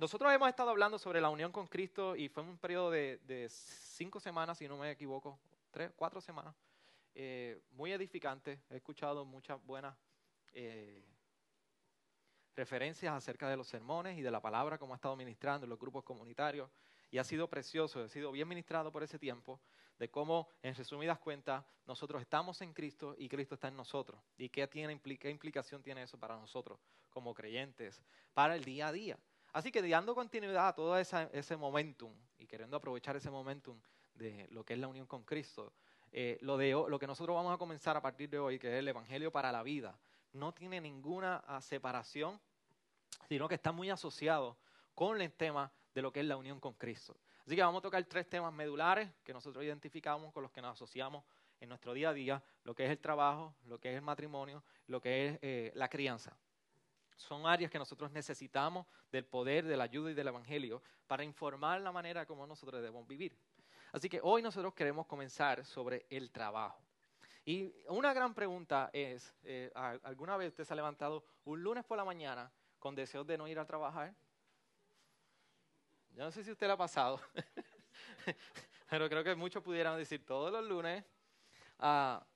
nosotros 0.00 0.32
hemos 0.32 0.48
estado 0.48 0.70
hablando 0.70 0.98
sobre 0.98 1.20
la 1.20 1.28
unión 1.28 1.52
con 1.52 1.66
Cristo 1.66 2.16
y 2.16 2.30
fue 2.30 2.42
un 2.42 2.56
periodo 2.56 2.90
de, 2.90 3.46
cinco 3.50 4.18
semanas, 4.18 4.56
si 4.56 4.66
no 4.66 4.78
me 4.78 4.90
equivoco, 4.90 5.38
tres, 5.70 5.92
cuatro 5.94 6.22
semanas, 6.22 6.54
eh, 7.14 7.60
muy 7.72 7.92
edificante. 7.92 8.62
He 8.70 8.76
escuchado 8.76 9.26
muchas 9.26 9.62
buenas 9.62 9.94
eh, 10.54 11.04
referencias 12.56 13.12
acerca 13.12 13.50
de 13.50 13.58
los 13.58 13.68
sermones 13.68 14.16
y 14.16 14.22
de 14.22 14.30
la 14.30 14.40
palabra 14.40 14.78
como 14.78 14.94
ha 14.94 14.96
estado 14.96 15.16
ministrando 15.16 15.66
en 15.66 15.70
los 15.70 15.78
grupos 15.78 16.02
comunitarios 16.02 16.70
y 17.10 17.18
ha 17.18 17.24
sido 17.24 17.50
precioso, 17.50 18.02
ha 18.02 18.08
sido 18.08 18.32
bien 18.32 18.48
ministrado 18.48 18.90
por 18.90 19.02
ese 19.02 19.18
tiempo 19.18 19.60
de 19.98 20.10
cómo, 20.10 20.48
en 20.62 20.74
resumidas 20.74 21.18
cuentas, 21.18 21.62
nosotros 21.84 22.22
estamos 22.22 22.62
en 22.62 22.72
Cristo 22.72 23.16
y 23.18 23.28
Cristo 23.28 23.54
está 23.54 23.68
en 23.68 23.76
nosotros. 23.76 24.18
¿Y 24.38 24.48
qué, 24.48 24.66
tiene, 24.66 24.98
qué 24.98 25.28
implicación 25.28 25.82
tiene 25.82 26.04
eso 26.04 26.18
para 26.18 26.36
nosotros 26.36 26.80
como 27.10 27.34
creyentes, 27.34 28.00
para 28.32 28.56
el 28.56 28.64
día 28.64 28.88
a 28.88 28.92
día? 28.92 29.18
Así 29.52 29.72
que 29.72 29.82
dando 29.82 30.14
continuidad 30.14 30.68
a 30.68 30.74
todo 30.74 30.96
ese 30.98 31.56
momentum 31.56 32.12
y 32.38 32.46
queriendo 32.46 32.76
aprovechar 32.76 33.16
ese 33.16 33.30
momentum 33.30 33.80
de 34.14 34.46
lo 34.50 34.64
que 34.64 34.74
es 34.74 34.78
la 34.78 34.88
unión 34.88 35.06
con 35.06 35.24
Cristo, 35.24 35.72
eh, 36.12 36.38
lo, 36.40 36.58
que 36.98 37.06
nosotros 37.06 37.34
vamos 37.34 37.54
a 37.54 37.58
comenzar 37.58 37.96
a 37.96 38.02
partir 38.02 38.28
de 38.28 38.38
hoy, 38.38 38.58
que 38.58 38.68
es 38.68 38.78
el 38.78 38.88
Evangelio 38.88 39.30
para 39.30 39.52
la 39.52 39.62
vida, 39.62 39.98
no 40.32 40.52
tiene 40.52 40.80
ninguna 40.80 41.42
ah, 41.46 41.60
separación, 41.60 42.40
sino 43.28 43.48
que 43.48 43.54
está 43.54 43.72
muy 43.72 43.90
asociado 43.90 44.56
con 44.94 45.20
el 45.20 45.32
tema 45.32 45.72
de 45.94 46.02
lo 46.02 46.12
que 46.12 46.20
es 46.20 46.26
la 46.26 46.36
unión 46.36 46.60
con 46.60 46.74
Cristo. 46.74 47.16
Así 47.46 47.56
que 47.56 47.62
vamos 47.62 47.80
a 47.80 47.82
tocar 47.82 48.04
tres 48.04 48.28
temas 48.28 48.52
medulares 48.52 49.08
que 49.24 49.32
nosotros 49.32 49.64
identificamos 49.64 50.32
con 50.32 50.42
los 50.42 50.52
que 50.52 50.60
nos 50.60 50.72
asociamos 50.72 51.24
en 51.60 51.68
nuestro 51.68 51.92
día 51.92 52.10
a 52.10 52.12
día, 52.12 52.42
lo 52.64 52.74
que 52.74 52.84
es 52.84 52.90
el 52.90 52.98
trabajo, 52.98 53.54
lo 53.66 53.78
que 53.78 53.90
es 53.90 53.96
el 53.96 54.02
matrimonio, 54.02 54.62
lo 54.86 55.00
que 55.00 55.28
es 55.28 55.38
eh, 55.42 55.72
la 55.74 55.88
crianza. 55.88 56.36
Son 57.20 57.46
áreas 57.46 57.70
que 57.70 57.78
nosotros 57.78 58.10
necesitamos 58.10 58.86
del 59.12 59.26
poder, 59.26 59.66
de 59.66 59.76
la 59.76 59.84
ayuda 59.84 60.10
y 60.10 60.14
del 60.14 60.28
Evangelio 60.28 60.82
para 61.06 61.22
informar 61.22 61.80
la 61.82 61.92
manera 61.92 62.24
como 62.24 62.46
nosotros 62.46 62.80
debemos 62.80 63.06
vivir. 63.06 63.36
Así 63.92 64.08
que 64.08 64.20
hoy 64.22 64.40
nosotros 64.40 64.72
queremos 64.72 65.06
comenzar 65.06 65.64
sobre 65.66 66.06
el 66.08 66.30
trabajo. 66.30 66.82
Y 67.44 67.74
una 67.88 68.14
gran 68.14 68.32
pregunta 68.32 68.88
es, 68.94 69.34
eh, 69.42 69.70
¿alguna 70.02 70.38
vez 70.38 70.48
usted 70.48 70.64
se 70.64 70.72
ha 70.72 70.76
levantado 70.76 71.22
un 71.44 71.62
lunes 71.62 71.84
por 71.84 71.98
la 71.98 72.06
mañana 72.06 72.50
con 72.78 72.94
deseos 72.94 73.26
de 73.26 73.36
no 73.36 73.46
ir 73.46 73.58
a 73.58 73.66
trabajar? 73.66 74.14
Yo 76.12 76.24
no 76.24 76.30
sé 76.30 76.42
si 76.42 76.50
usted 76.50 76.66
lo 76.68 76.72
ha 76.72 76.78
pasado, 76.78 77.20
pero 78.88 79.10
creo 79.10 79.22
que 79.22 79.34
muchos 79.34 79.62
pudieran 79.62 79.98
decir 79.98 80.24
todos 80.24 80.50
los 80.50 80.64
lunes. 80.64 81.04
Ah, 81.78 82.26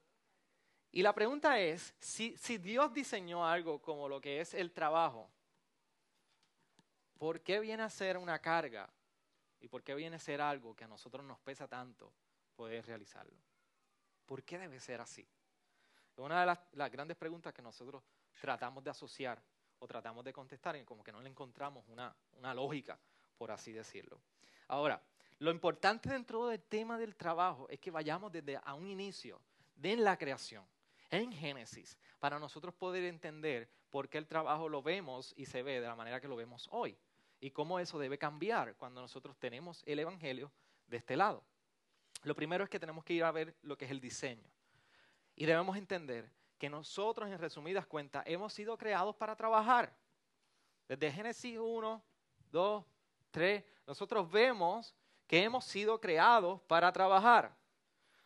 y 0.97 1.03
la 1.03 1.13
pregunta 1.13 1.59
es, 1.59 1.93
si, 1.99 2.37
Dios 2.59 2.95
diseñó 2.95 3.45
algo 3.45 3.83
como 3.83 4.09
lo 4.09 4.21
que 4.21 4.41
es 4.41 4.55
el 4.55 4.71
trabajo, 4.71 5.29
¿por 7.19 7.41
qué 7.41 7.59
viene 7.59 7.83
a 7.83 7.91
ser 7.91 8.17
una 8.17 8.39
carga? 8.39 8.89
¿Y 9.59 9.67
por 9.67 9.83
qué 9.83 9.93
viene 9.97 10.15
a 10.15 10.21
ser 10.21 10.41
algo 10.41 10.77
que 10.77 10.85
a 10.85 10.87
nosotros 10.87 11.27
nos 11.27 11.41
pesa 11.41 11.67
tanto 11.67 12.13
poder 12.55 12.87
realizarlo? 12.87 13.37
¿Por 14.25 14.45
qué 14.45 14.57
debe 14.57 14.79
ser 14.79 15.01
así? 15.01 15.27
Es 16.13 16.19
una 16.21 16.39
de 16.43 16.47
las, 16.47 16.93
grandes 16.93 17.17
preguntas 17.17 17.53
que 17.53 17.61
nosotros 17.61 18.01
tratamos 18.41 18.85
de 18.85 18.91
asociar 18.91 19.43
o 19.81 19.89
tratamos 19.89 20.25
de 20.25 20.33
contestar 20.33 20.77
y 20.77 20.85
como 20.85 21.03
que 21.03 21.11
no 21.11 21.21
le 21.21 21.29
encontramos 21.29 21.85
una, 21.89 22.15
una 22.39 22.55
lógica 22.55 22.97
por 23.37 23.51
así 23.51 23.73
decirlo. 23.73 24.21
Ahora, 24.69 25.03
lo 25.41 25.51
importante 25.51 26.09
dentro 26.09 26.47
del 26.47 26.63
tema 26.63 26.99
del 26.99 27.17
trabajo 27.17 27.69
es 27.69 27.81
que 27.81 27.91
vayamos 27.91 28.31
desde 28.31 28.61
a 28.63 28.75
un 28.75 28.87
inicio 28.87 29.41
de 29.75 29.97
la 29.97 30.17
creación, 30.17 30.65
en 31.15 31.33
Génesis, 31.33 31.99
para 32.19 32.39
nosotros 32.39 32.75
poder 32.75 33.05
entender 33.05 33.69
por 33.91 34.09
qué 34.09 34.19
el 34.19 34.27
trabajo 34.27 34.69
lo 34.69 34.83
vemos 34.83 35.33
y 35.37 35.47
se 35.47 35.63
ve 35.63 35.81
de 35.81 35.87
la 35.87 35.97
manera 35.97 36.21
que 36.21 36.29
lo 36.29 36.37
vemos 36.37 36.69
hoy 36.71 36.97
y 37.41 37.51
cómo 37.51 37.79
eso 37.79 37.99
debe 37.99 38.19
cambiar 38.19 38.77
cuando 38.77 39.01
nosotros 39.01 39.37
tenemos 39.39 39.83
el 39.87 39.99
Evangelio 39.99 40.53
de 40.87 40.97
este 40.97 41.17
lado. 41.17 41.45
Lo 42.23 42.35
primero 42.35 42.65
es 42.65 42.71
que 42.71 42.81
tenemos 42.81 43.05
que 43.05 43.15
ir 43.15 43.25
a 43.25 43.33
ver 43.33 43.55
lo 43.63 43.77
que 43.77 43.85
es 43.85 43.91
el 43.91 44.01
diseño 44.01 44.51
y 45.37 45.47
debemos 45.47 45.77
entender 45.77 46.31
que 46.59 46.71
nosotros, 46.71 47.29
en 47.29 47.39
resumidas 47.39 47.87
cuentas, 47.87 48.25
hemos 48.27 48.53
sido 48.53 48.79
creados 48.79 49.15
para 49.17 49.37
trabajar. 49.37 49.95
Desde 50.89 51.13
Génesis 51.13 51.59
1, 51.59 52.03
2, 52.51 52.85
nosotros 53.87 54.31
vemos 54.31 54.95
que 55.27 55.43
hemos 55.43 55.65
sido 55.65 56.01
creados 56.01 56.61
para 56.63 56.93
trabajar. 56.93 57.57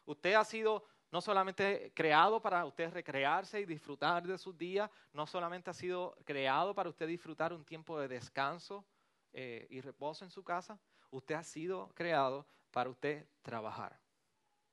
Usted 0.04 0.34
ha 0.34 0.44
sido 0.44 0.84
no 1.10 1.20
solamente 1.20 1.92
creado 1.94 2.40
para 2.40 2.64
usted 2.64 2.90
recrearse 2.92 3.60
y 3.60 3.64
disfrutar 3.64 4.26
de 4.26 4.36
sus 4.36 4.56
días, 4.56 4.90
no 5.12 5.26
solamente 5.26 5.70
ha 5.70 5.74
sido 5.74 6.16
creado 6.24 6.74
para 6.74 6.90
usted 6.90 7.06
disfrutar 7.06 7.52
un 7.52 7.64
tiempo 7.64 7.98
de 7.98 8.08
descanso 8.08 8.84
eh, 9.32 9.66
y 9.70 9.80
reposo 9.80 10.24
en 10.24 10.30
su 10.30 10.42
casa, 10.42 10.78
usted 11.10 11.34
ha 11.34 11.42
sido 11.42 11.88
creado 11.94 12.46
para 12.70 12.90
usted 12.90 13.26
trabajar. 13.42 13.98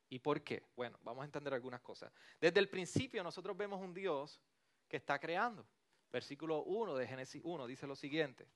¿Y 0.08 0.18
por 0.18 0.42
qué? 0.42 0.62
Bueno, 0.76 0.98
vamos 1.02 1.22
a 1.22 1.24
entender 1.24 1.52
algunas 1.54 1.80
cosas. 1.80 2.12
Desde 2.40 2.60
el 2.60 2.68
principio 2.68 3.24
nosotros 3.24 3.56
vemos 3.56 3.80
un 3.80 3.92
Dios 3.92 4.40
que 4.88 4.98
está 4.98 5.18
creando. 5.18 5.66
Versículo 6.12 6.62
1 6.62 6.94
de 6.94 7.06
Génesis 7.06 7.42
1 7.44 7.66
dice 7.66 7.86
lo 7.86 7.96
siguiente. 7.96 8.46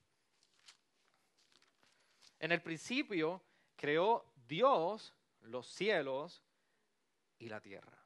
En 2.39 2.53
el 2.53 2.63
principio 2.63 3.43
creó 3.77 4.25
Dios 4.47 5.15
los 5.41 5.67
cielos 5.67 6.43
y 7.41 7.49
la 7.49 7.61
tierra. 7.61 7.99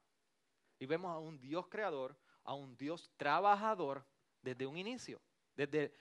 Y 0.79 0.87
vemos 0.87 1.15
a 1.15 1.19
un 1.19 1.39
Dios 1.39 1.69
creador, 1.69 2.19
a 2.45 2.55
un 2.55 2.75
Dios 2.77 3.13
trabajador 3.19 4.07
desde 4.41 4.67
un 4.67 4.79
inicio, 4.79 5.21
desde 5.55 5.95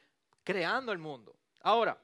creando 0.44 0.94
el 0.94 1.00
mundo. 1.00 1.38
Ahora, 1.60 2.02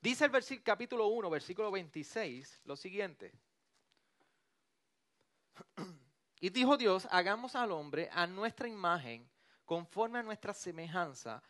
dice 0.00 0.24
el 0.24 0.30
versículo, 0.32 0.64
capítulo 0.64 1.06
1, 1.06 1.30
versículo 1.30 1.70
26, 1.70 2.62
lo 2.64 2.76
siguiente. 2.76 3.32
Y 6.40 6.50
dijo 6.50 6.76
Dios, 6.76 7.08
hagamos 7.10 7.56
al 7.56 7.72
hombre 7.72 8.08
a 8.12 8.24
nuestra 8.24 8.68
imagen, 8.68 9.28
conforme 9.64 10.20
a 10.20 10.22
nuestra 10.22 10.54
semejanza, 10.54 11.42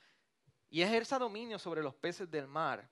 y 0.70 0.80
ejerza 0.80 1.18
dominio 1.18 1.58
sobre 1.58 1.82
los 1.82 1.94
peces 1.94 2.30
del 2.30 2.46
mar 2.46 2.88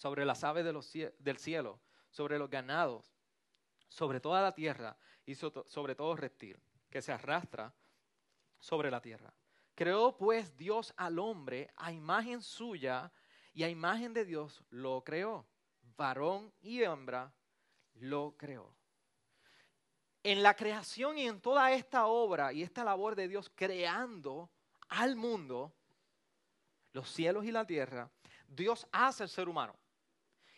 sobre 0.00 0.24
las 0.24 0.42
aves 0.44 0.64
del 0.64 1.36
cielo, 1.36 1.78
sobre 2.08 2.38
los 2.38 2.48
ganados, 2.48 3.12
sobre 3.90 4.20
toda 4.20 4.40
la 4.40 4.54
tierra 4.54 4.96
y 5.26 5.34
sobre 5.34 5.94
todo 5.94 6.16
reptil 6.16 6.58
que 6.88 7.02
se 7.02 7.12
arrastra 7.12 7.74
sobre 8.58 8.90
la 8.90 9.02
tierra. 9.02 9.34
Creó 9.74 10.16
pues 10.16 10.56
Dios 10.56 10.94
al 10.96 11.18
hombre 11.18 11.70
a 11.76 11.92
imagen 11.92 12.40
suya 12.40 13.12
y 13.52 13.64
a 13.64 13.68
imagen 13.68 14.14
de 14.14 14.24
Dios 14.24 14.64
lo 14.70 15.02
creó. 15.04 15.46
Varón 15.96 16.52
y 16.62 16.82
hembra 16.82 17.32
lo 17.94 18.34
creó. 18.36 18.74
En 20.22 20.42
la 20.42 20.54
creación 20.54 21.18
y 21.18 21.26
en 21.26 21.40
toda 21.40 21.72
esta 21.72 22.06
obra 22.06 22.52
y 22.52 22.62
esta 22.62 22.84
labor 22.84 23.16
de 23.16 23.28
Dios 23.28 23.50
creando 23.54 24.50
al 24.88 25.16
mundo, 25.16 25.72
los 26.92 27.10
cielos 27.10 27.44
y 27.44 27.52
la 27.52 27.66
tierra, 27.66 28.10
Dios 28.46 28.86
hace 28.92 29.24
el 29.24 29.28
ser 29.28 29.48
humano. 29.48 29.74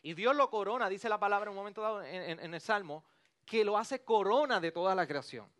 Y 0.02 0.14
Dios 0.14 0.34
lo 0.34 0.50
corona, 0.50 0.88
dice 0.88 1.08
la 1.08 1.20
palabra 1.20 1.48
en 1.48 1.50
un 1.50 1.56
momento 1.56 1.80
dado 1.80 2.02
en, 2.02 2.54
el 2.54 2.60
Salmo, 2.60 3.04
que 3.44 3.64
lo 3.64 3.76
hace 3.76 4.02
corona 4.02 4.60
de 4.60 4.72
toda 4.72 4.94
la 4.94 5.06
creación. 5.06 5.50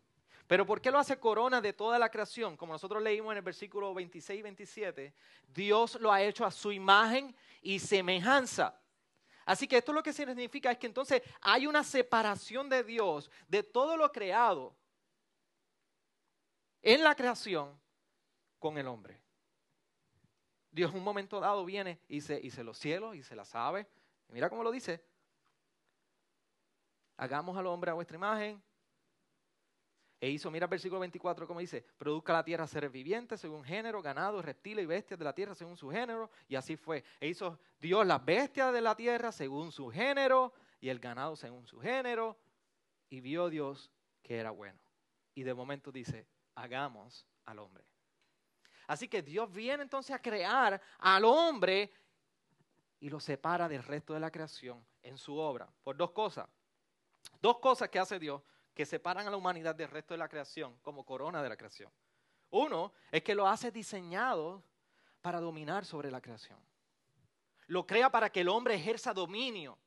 Pero 0.47 0.65
¿por 0.65 0.81
qué 0.81 0.91
lo 0.91 0.99
hace 0.99 1.19
corona 1.19 1.61
de 1.61 1.73
toda 1.73 1.97
la 1.97 2.09
creación? 2.09 2.57
Como 2.57 2.73
nosotros 2.73 3.01
leímos 3.01 3.31
en 3.31 3.37
el 3.37 3.43
versículo 3.43 3.93
26 3.93 4.39
y 4.39 4.43
27, 4.43 5.13
Dios 5.47 5.95
lo 6.01 6.11
ha 6.11 6.21
hecho 6.21 6.45
a 6.45 6.51
su 6.51 6.71
imagen 6.71 7.35
y 7.61 7.79
semejanza. 7.79 8.79
Así 9.45 9.67
que 9.67 9.77
esto 9.77 9.93
lo 9.93 10.03
que 10.03 10.13
significa 10.13 10.71
es 10.71 10.77
que 10.77 10.87
entonces 10.87 11.21
hay 11.41 11.67
una 11.67 11.83
separación 11.83 12.69
de 12.69 12.83
Dios 12.83 13.29
de 13.47 13.63
todo 13.63 13.97
lo 13.97 14.11
creado 14.11 14.75
en 16.81 17.03
la 17.03 17.15
creación 17.15 17.77
con 18.59 18.77
el 18.77 18.87
hombre. 18.87 19.21
Dios 20.71 20.91
en 20.91 20.97
un 20.97 21.03
momento 21.03 21.39
dado 21.39 21.65
viene 21.65 21.99
y 22.07 22.21
se, 22.21 22.39
y 22.41 22.51
se 22.51 22.63
los 22.63 22.77
cielos 22.77 23.15
y 23.15 23.23
se 23.23 23.35
las 23.35 23.53
aves 23.55 23.87
Mira 24.33 24.49
cómo 24.49 24.63
lo 24.63 24.71
dice. 24.71 25.03
Hagamos 27.17 27.57
al 27.57 27.67
hombre 27.67 27.91
a 27.91 27.93
vuestra 27.93 28.17
imagen. 28.17 28.61
E 30.19 30.29
hizo, 30.29 30.49
mira 30.49 30.65
el 30.65 30.69
versículo 30.69 31.01
24 31.01 31.45
como 31.45 31.59
dice, 31.59 31.85
produzca 31.97 32.31
la 32.31 32.45
tierra 32.45 32.65
seres 32.65 32.89
vivientes 32.89 33.41
según 33.41 33.61
género, 33.61 34.01
ganado, 34.01 34.41
reptiles 34.41 34.83
y 34.83 34.85
bestias 34.85 35.19
de 35.19 35.25
la 35.25 35.33
tierra 35.33 35.53
según 35.53 35.75
su 35.75 35.89
género. 35.89 36.31
Y 36.47 36.55
así 36.55 36.77
fue. 36.77 37.03
E 37.19 37.27
hizo 37.27 37.59
Dios 37.77 38.07
las 38.07 38.23
bestias 38.23 38.71
de 38.71 38.79
la 38.79 38.95
tierra 38.95 39.33
según 39.33 39.71
su 39.71 39.89
género 39.89 40.53
y 40.79 40.87
el 40.87 40.99
ganado 40.99 41.35
según 41.35 41.67
su 41.67 41.79
género. 41.79 42.37
Y 43.09 43.19
vio 43.19 43.49
Dios 43.49 43.91
que 44.21 44.37
era 44.37 44.51
bueno. 44.51 44.79
Y 45.35 45.43
de 45.43 45.53
momento 45.53 45.91
dice, 45.91 46.25
hagamos 46.55 47.27
al 47.45 47.59
hombre. 47.59 47.83
Así 48.87 49.07
que 49.07 49.21
Dios 49.21 49.51
viene 49.51 49.83
entonces 49.83 50.15
a 50.15 50.21
crear 50.21 50.81
al 50.99 51.25
hombre 51.25 51.91
y 52.99 53.09
lo 53.09 53.19
separa 53.19 53.67
del 53.67 53.83
resto 53.83 54.13
de 54.13 54.21
la 54.21 54.31
creación 54.31 54.85
en 55.01 55.17
su 55.17 55.35
obra. 55.35 55.69
Por 55.83 55.97
dos 55.97 56.11
cosas. 56.11 56.47
Dos 57.43 57.59
cosas 57.59 57.89
que 57.89 57.99
hace 57.99 58.19
Dios 58.19 58.41
que 58.73 58.85
separan 58.85 59.27
a 59.27 59.29
la 59.29 59.35
humanidad 59.35 59.75
del 59.75 59.89
resto 59.89 60.13
de 60.13 60.17
la 60.17 60.29
creación 60.29 60.77
como 60.81 61.03
corona 61.03 61.43
de 61.43 61.49
la 61.49 61.57
creación. 61.57 61.91
Uno 62.51 62.93
es 63.11 63.21
que 63.21 63.35
lo 63.35 63.45
hace 63.45 63.69
diseñado 63.69 64.63
para 65.21 65.41
dominar 65.41 65.83
sobre 65.83 66.09
la 66.09 66.21
creación. 66.21 66.57
Lo 67.67 67.85
crea 67.85 68.09
para 68.09 68.29
que 68.29 68.39
el 68.39 68.47
hombre 68.47 68.75
ejerza 68.75 69.13
dominio 69.13 69.77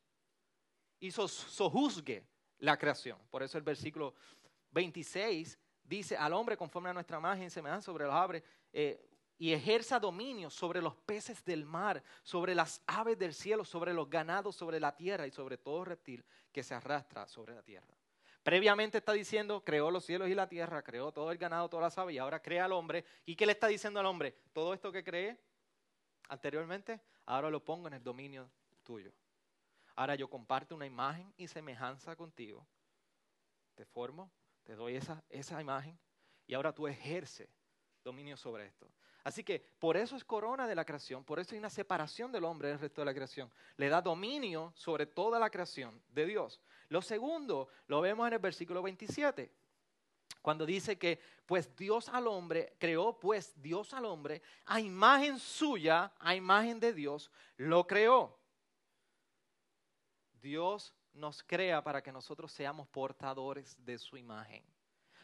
y 1.00 1.11
sojuzgue 1.11 2.26
la 2.58 2.76
creación. 2.76 3.19
Por 3.31 3.43
eso 3.43 3.56
el 3.56 3.64
versículo 3.64 4.14
26 4.73 5.59
dice, 5.82 6.14
al 6.14 6.35
hombre 6.35 6.59
conforme 6.59 6.91
a 6.91 6.93
nuestra 6.93 7.17
imagen 7.17 7.50
semejanza 7.50 7.87
sobre 7.87 8.05
los 8.05 8.43
eh, 8.75 9.02
y 9.38 9.53
ejerza 9.53 10.00
dominio 10.00 10.50
sobre 10.50 10.81
los 10.81 10.97
peces 10.97 11.44
del 11.44 11.65
mar, 11.65 12.03
sobre 12.23 12.55
las 12.55 12.83
aves 12.87 13.19
del 13.19 13.35
cielo, 13.35 13.65
sobre 13.65 13.93
los 13.93 14.09
ganados, 14.09 14.56
sobre 14.56 14.81
la 14.81 14.97
tierra 14.97 15.27
y 15.27 15.31
sobre 15.31 15.59
todo 15.59 15.85
reptil 15.85 16.25
que 16.53 16.62
se 16.62 16.75
arrastra 16.75 17.27
sobre 17.29 17.55
la 17.55 17.62
tierra. 17.62 17.97
Previamente 18.43 18.99
está 18.99 19.12
diciendo, 19.12 19.62
creó 19.65 19.91
los 19.91 20.05
cielos 20.05 20.29
y 20.29 20.35
la 20.35 20.49
tierra, 20.49 20.83
creó 20.83 21.11
todo 21.12 21.33
el 21.33 21.38
ganado, 21.38 21.69
todas 21.69 21.83
las 21.83 21.99
aves, 21.99 22.15
y 22.15 22.19
ahora 22.19 22.41
crea 22.41 22.65
al 22.65 22.73
hombre. 22.73 23.05
¿Y 23.25 23.35
qué 23.35 23.44
le 23.44 23.53
está 23.53 23.67
diciendo 23.67 23.99
al 23.99 24.06
hombre? 24.06 24.37
Todo 24.53 24.73
esto 24.73 24.93
que 24.93 25.03
cree 25.03 25.37
anteriormente, 26.29 27.00
ahora 27.25 27.50
lo 27.50 27.65
pongo 27.65 27.88
en 27.88 27.94
el 27.94 28.03
dominio 28.05 28.49
tuyo. 28.85 29.12
Ahora 29.97 30.15
yo 30.15 30.31
comparto 30.31 30.77
una 30.77 30.87
imagen 30.87 31.35
y 31.37 31.49
semejanza 31.49 32.15
contigo. 32.15 32.67
Te 33.75 33.85
formo, 33.85 34.31
te 34.62 34.77
doy 34.77 34.94
esa, 34.94 35.25
esa 35.29 35.61
imagen, 35.61 35.99
y 36.47 36.55
ahora 36.55 36.73
tú 36.73 36.87
ejerces 36.87 37.49
dominio 38.05 38.37
sobre 38.37 38.67
esto. 38.67 38.88
Así 39.26 39.43
que 39.43 39.58
por 39.81 39.96
eso 39.96 40.14
es 40.14 40.25
corona 40.25 40.69
de 40.69 40.76
la 40.76 40.84
creación, 40.84 41.25
por 41.25 41.40
eso 41.40 41.52
hay 41.52 41.58
una 41.58 41.69
separación 41.69 42.31
del 42.31 42.44
hombre 42.44 42.69
del 42.69 42.78
resto 42.78 43.00
de 43.00 43.06
la 43.06 43.12
creación. 43.12 43.50
Le 43.76 43.88
da 43.88 44.00
dominio 44.00 44.73
sobre 44.76 45.05
toda 45.05 45.40
la 45.40 45.50
creación 45.50 46.00
de 46.11 46.26
Dios. 46.26 46.61
Lo 46.90 47.02
segundo 47.02 47.67
lo 47.88 48.00
vemos 48.00 48.28
en 48.28 48.34
el 48.34 48.38
versículo 48.38 48.82
27, 48.82 49.52
cuando 50.40 50.64
dice 50.64 50.96
que 50.96 51.19
pues 51.44 51.75
Dios 51.75 52.08
al 52.08 52.28
hombre, 52.28 52.76
creó 52.78 53.19
pues 53.19 53.52
Dios 53.61 53.93
al 53.94 54.05
hombre, 54.05 54.43
a 54.64 54.78
imagen 54.78 55.40
suya, 55.40 56.12
a 56.20 56.37
imagen 56.37 56.78
de 56.78 56.93
Dios, 56.93 57.32
lo 57.56 57.84
creó. 57.84 58.38
Dios 60.40 60.94
nos 61.12 61.43
crea 61.43 61.82
para 61.82 62.00
que 62.00 62.12
nosotros 62.12 62.52
seamos 62.52 62.87
portadores 62.87 63.75
de 63.84 63.99
su 63.99 64.17
imagen. 64.17 64.62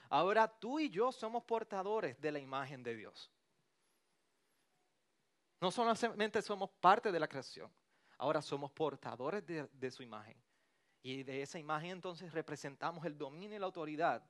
Ahora 0.08 0.48
tú 0.48 0.80
y 0.80 0.90
yo 0.90 1.12
somos 1.12 1.44
portadores 1.44 2.20
de 2.20 2.32
la 2.32 2.40
imagen 2.40 2.82
de 2.82 2.96
Dios. 2.96 3.30
No 5.62 5.70
solamente 5.70 6.42
somos 6.42 6.70
parte 6.80 7.12
de 7.12 7.20
la 7.20 7.28
creación, 7.28 7.70
ahora 8.18 8.42
somos 8.42 8.72
portadores 8.72 9.46
de, 9.46 9.90
su 9.92 10.02
imagen. 10.02 10.36
Y 11.04 11.22
de 11.22 11.40
esa 11.40 11.56
imagen 11.56 11.90
entonces 11.90 12.32
representamos 12.32 13.04
el 13.04 13.16
dominio 13.16 13.54
y 13.56 13.60
la 13.60 13.66
autoridad. 13.66 14.28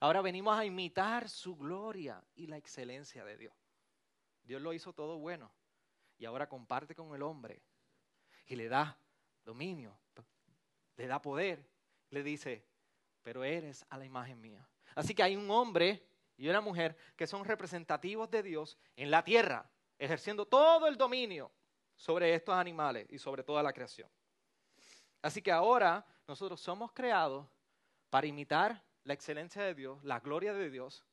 Ahora 0.00 0.20
venimos 0.20 0.58
a 0.58 0.64
imitar 0.64 1.28
su 1.28 1.54
gloria 1.54 2.20
y 2.34 2.48
la 2.48 2.56
excelencia 2.56 3.24
de 3.24 3.36
Dios. 3.36 3.54
Dios 4.42 4.60
lo 4.60 4.72
hizo 4.72 4.92
todo 4.92 5.18
bueno 5.18 5.52
y 6.18 6.24
ahora 6.24 6.48
comparte 6.48 6.96
con 6.96 7.14
el 7.14 7.22
hombre 7.22 7.62
y 8.46 8.56
le 8.56 8.68
da 8.68 8.98
dominio, 9.44 9.96
le 10.96 11.06
da 11.06 11.22
poder, 11.22 11.64
le 12.10 12.24
dice, 12.24 12.66
pero 13.22 13.44
eres 13.44 13.86
a 13.88 13.98
la 13.98 14.04
imagen 14.04 14.40
mía. 14.40 14.68
Así 14.96 15.14
que 15.14 15.22
hay 15.22 15.36
un 15.36 15.48
hombre 15.48 16.04
y 16.36 16.48
una 16.48 16.60
mujer 16.60 16.96
que 17.14 17.28
son 17.28 17.44
representativos 17.44 18.28
de 18.32 18.42
Dios 18.42 18.76
en 18.96 19.08
la 19.08 19.22
tierra 19.22 19.70
ejerciendo 20.04 20.44
todo 20.46 20.88
el 20.88 20.96
dominio 20.96 21.52
sobre 21.94 22.34
estos 22.34 22.54
animales 22.54 23.06
y 23.08 23.18
sobre 23.18 23.44
toda 23.44 23.62
la 23.62 23.72
creación. 23.72 24.10
Así 25.22 25.40
que 25.40 25.52
ahora 25.52 26.04
nosotros 26.26 26.60
somos 26.60 26.90
creados 26.92 27.46
para 28.10 28.26
imitar 28.26 28.82
la 29.04 29.14
excelencia 29.14 29.62
de 29.62 29.74
Dios, 29.74 30.02
la 30.02 30.18
gloria 30.18 30.52
de 30.54 30.70
Dios, 30.70 31.04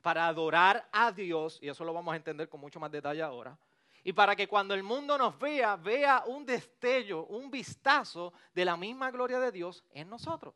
para 0.00 0.28
adorar 0.28 0.88
a 0.92 1.10
Dios, 1.10 1.58
y 1.60 1.68
eso 1.68 1.84
lo 1.84 1.92
vamos 1.92 2.12
a 2.12 2.16
entender 2.16 2.48
con 2.48 2.60
mucho 2.60 2.78
más 2.78 2.92
detalle 2.92 3.20
ahora, 3.20 3.58
y 4.04 4.12
para 4.12 4.36
que 4.36 4.46
cuando 4.46 4.74
el 4.74 4.84
mundo 4.84 5.18
nos 5.18 5.36
vea, 5.36 5.74
vea 5.74 6.22
un 6.26 6.46
destello, 6.46 7.26
un 7.26 7.50
vistazo 7.50 8.32
de 8.54 8.64
la 8.64 8.76
misma 8.76 9.10
gloria 9.10 9.40
de 9.40 9.50
Dios 9.50 9.82
en 9.90 10.08
nosotros. 10.08 10.54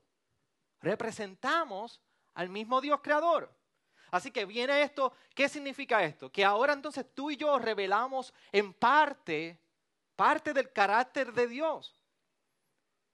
Representamos 0.81 2.01
al 2.35 2.49
mismo 2.49 2.81
Dios 2.81 3.01
creador. 3.03 3.53
Así 4.11 4.31
que 4.31 4.45
viene 4.45 4.83
esto, 4.83 5.12
¿qué 5.35 5.49
significa 5.49 6.03
esto? 6.03 6.31
Que 6.31 6.45
ahora 6.45 6.73
entonces 6.73 7.07
tú 7.15 7.31
y 7.31 7.37
yo 7.37 7.59
revelamos 7.59 8.35
en 8.53 8.73
parte, 8.73 9.59
parte 10.17 10.53
del 10.53 10.73
carácter 10.73 11.33
de 11.33 11.47
Dios. 11.47 11.95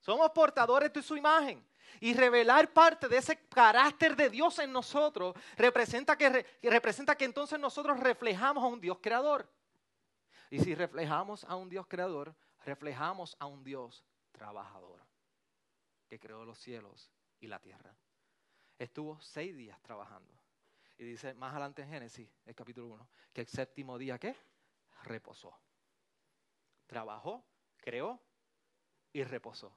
Somos 0.01 0.31
portadores 0.31 0.93
de 0.93 1.03
su 1.03 1.17
imagen. 1.17 1.65
Y 2.01 2.15
revelar 2.15 2.73
parte 2.73 3.09
de 3.09 3.17
ese 3.17 3.39
carácter 3.49 4.17
de 4.17 4.29
Dios 4.29 4.59
en 4.59 4.73
nosotros 4.73 5.35
representa 5.57 6.17
que, 6.17 6.45
representa 6.63 7.17
que 7.17 7.25
entonces 7.25 7.59
nosotros 7.59 7.99
reflejamos 8.01 8.63
a 8.63 8.67
un 8.67 8.81
Dios 8.81 8.99
creador. 9.01 9.49
Y 10.51 10.61
si 10.61 10.75
reflejamos 10.75 11.45
a 11.45 11.57
un 11.57 11.69
Dios 11.69 11.87
creador, 11.87 12.35
reflejamos 12.65 13.37
a 13.39 13.47
un 13.47 13.65
Dios 13.65 14.05
trabajador 14.33 15.01
que 16.09 16.19
creó 16.19 16.45
los 16.45 16.59
cielos 16.59 17.11
y 17.41 17.47
la 17.47 17.59
tierra. 17.59 17.97
Estuvo 18.79 19.19
seis 19.21 19.57
días 19.57 19.81
trabajando. 19.83 20.33
Y 20.99 21.05
dice 21.05 21.35
más 21.35 21.53
adelante 21.53 21.83
en 21.83 21.91
Génesis, 21.91 22.29
el 22.47 22.55
capítulo 22.55 22.87
1, 22.89 23.09
que 23.33 23.43
el 23.43 23.47
séptimo 23.47 23.99
día, 23.99 24.19
¿qué? 24.19 24.37
Reposó. 25.03 25.55
Trabajó, 26.87 27.45
creó 27.77 28.21
y 29.13 29.23
reposó. 29.25 29.73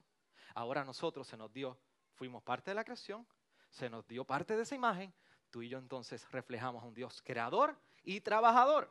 Ahora 0.54 0.84
nosotros 0.84 1.26
se 1.26 1.36
nos 1.36 1.52
dio, 1.52 1.78
fuimos 2.14 2.42
parte 2.42 2.70
de 2.70 2.74
la 2.74 2.84
creación, 2.84 3.26
se 3.68 3.90
nos 3.90 4.06
dio 4.06 4.24
parte 4.24 4.56
de 4.56 4.62
esa 4.62 4.74
imagen, 4.74 5.12
tú 5.50 5.62
y 5.62 5.68
yo 5.68 5.78
entonces 5.78 6.30
reflejamos 6.30 6.82
a 6.82 6.86
un 6.86 6.94
Dios 6.94 7.22
creador 7.22 7.78
y 8.02 8.20
trabajador. 8.20 8.90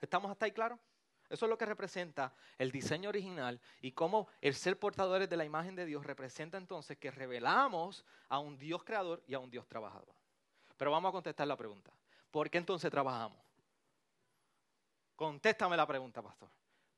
¿Estamos 0.00 0.30
hasta 0.30 0.46
ahí 0.46 0.52
claros? 0.52 0.80
Eso 1.28 1.46
es 1.46 1.50
lo 1.50 1.56
que 1.56 1.64
representa 1.64 2.34
el 2.58 2.70
diseño 2.70 3.08
original 3.08 3.60
y 3.80 3.92
cómo 3.92 4.28
el 4.40 4.54
ser 4.54 4.78
portadores 4.78 5.30
de 5.30 5.36
la 5.36 5.44
imagen 5.44 5.74
de 5.74 5.86
Dios 5.86 6.04
representa 6.04 6.58
entonces 6.58 6.98
que 6.98 7.10
revelamos 7.10 8.04
a 8.28 8.38
un 8.38 8.58
Dios 8.58 8.84
creador 8.84 9.22
y 9.26 9.34
a 9.34 9.38
un 9.38 9.50
Dios 9.50 9.66
trabajador. 9.66 10.21
Pero 10.76 10.90
vamos 10.90 11.10
a 11.10 11.12
contestar 11.12 11.46
la 11.46 11.56
pregunta. 11.56 11.92
¿Por 12.30 12.50
qué 12.50 12.58
entonces 12.58 12.90
trabajamos? 12.90 13.38
Contéstame 15.16 15.76
la 15.76 15.86
pregunta, 15.86 16.22
pastor. 16.22 16.48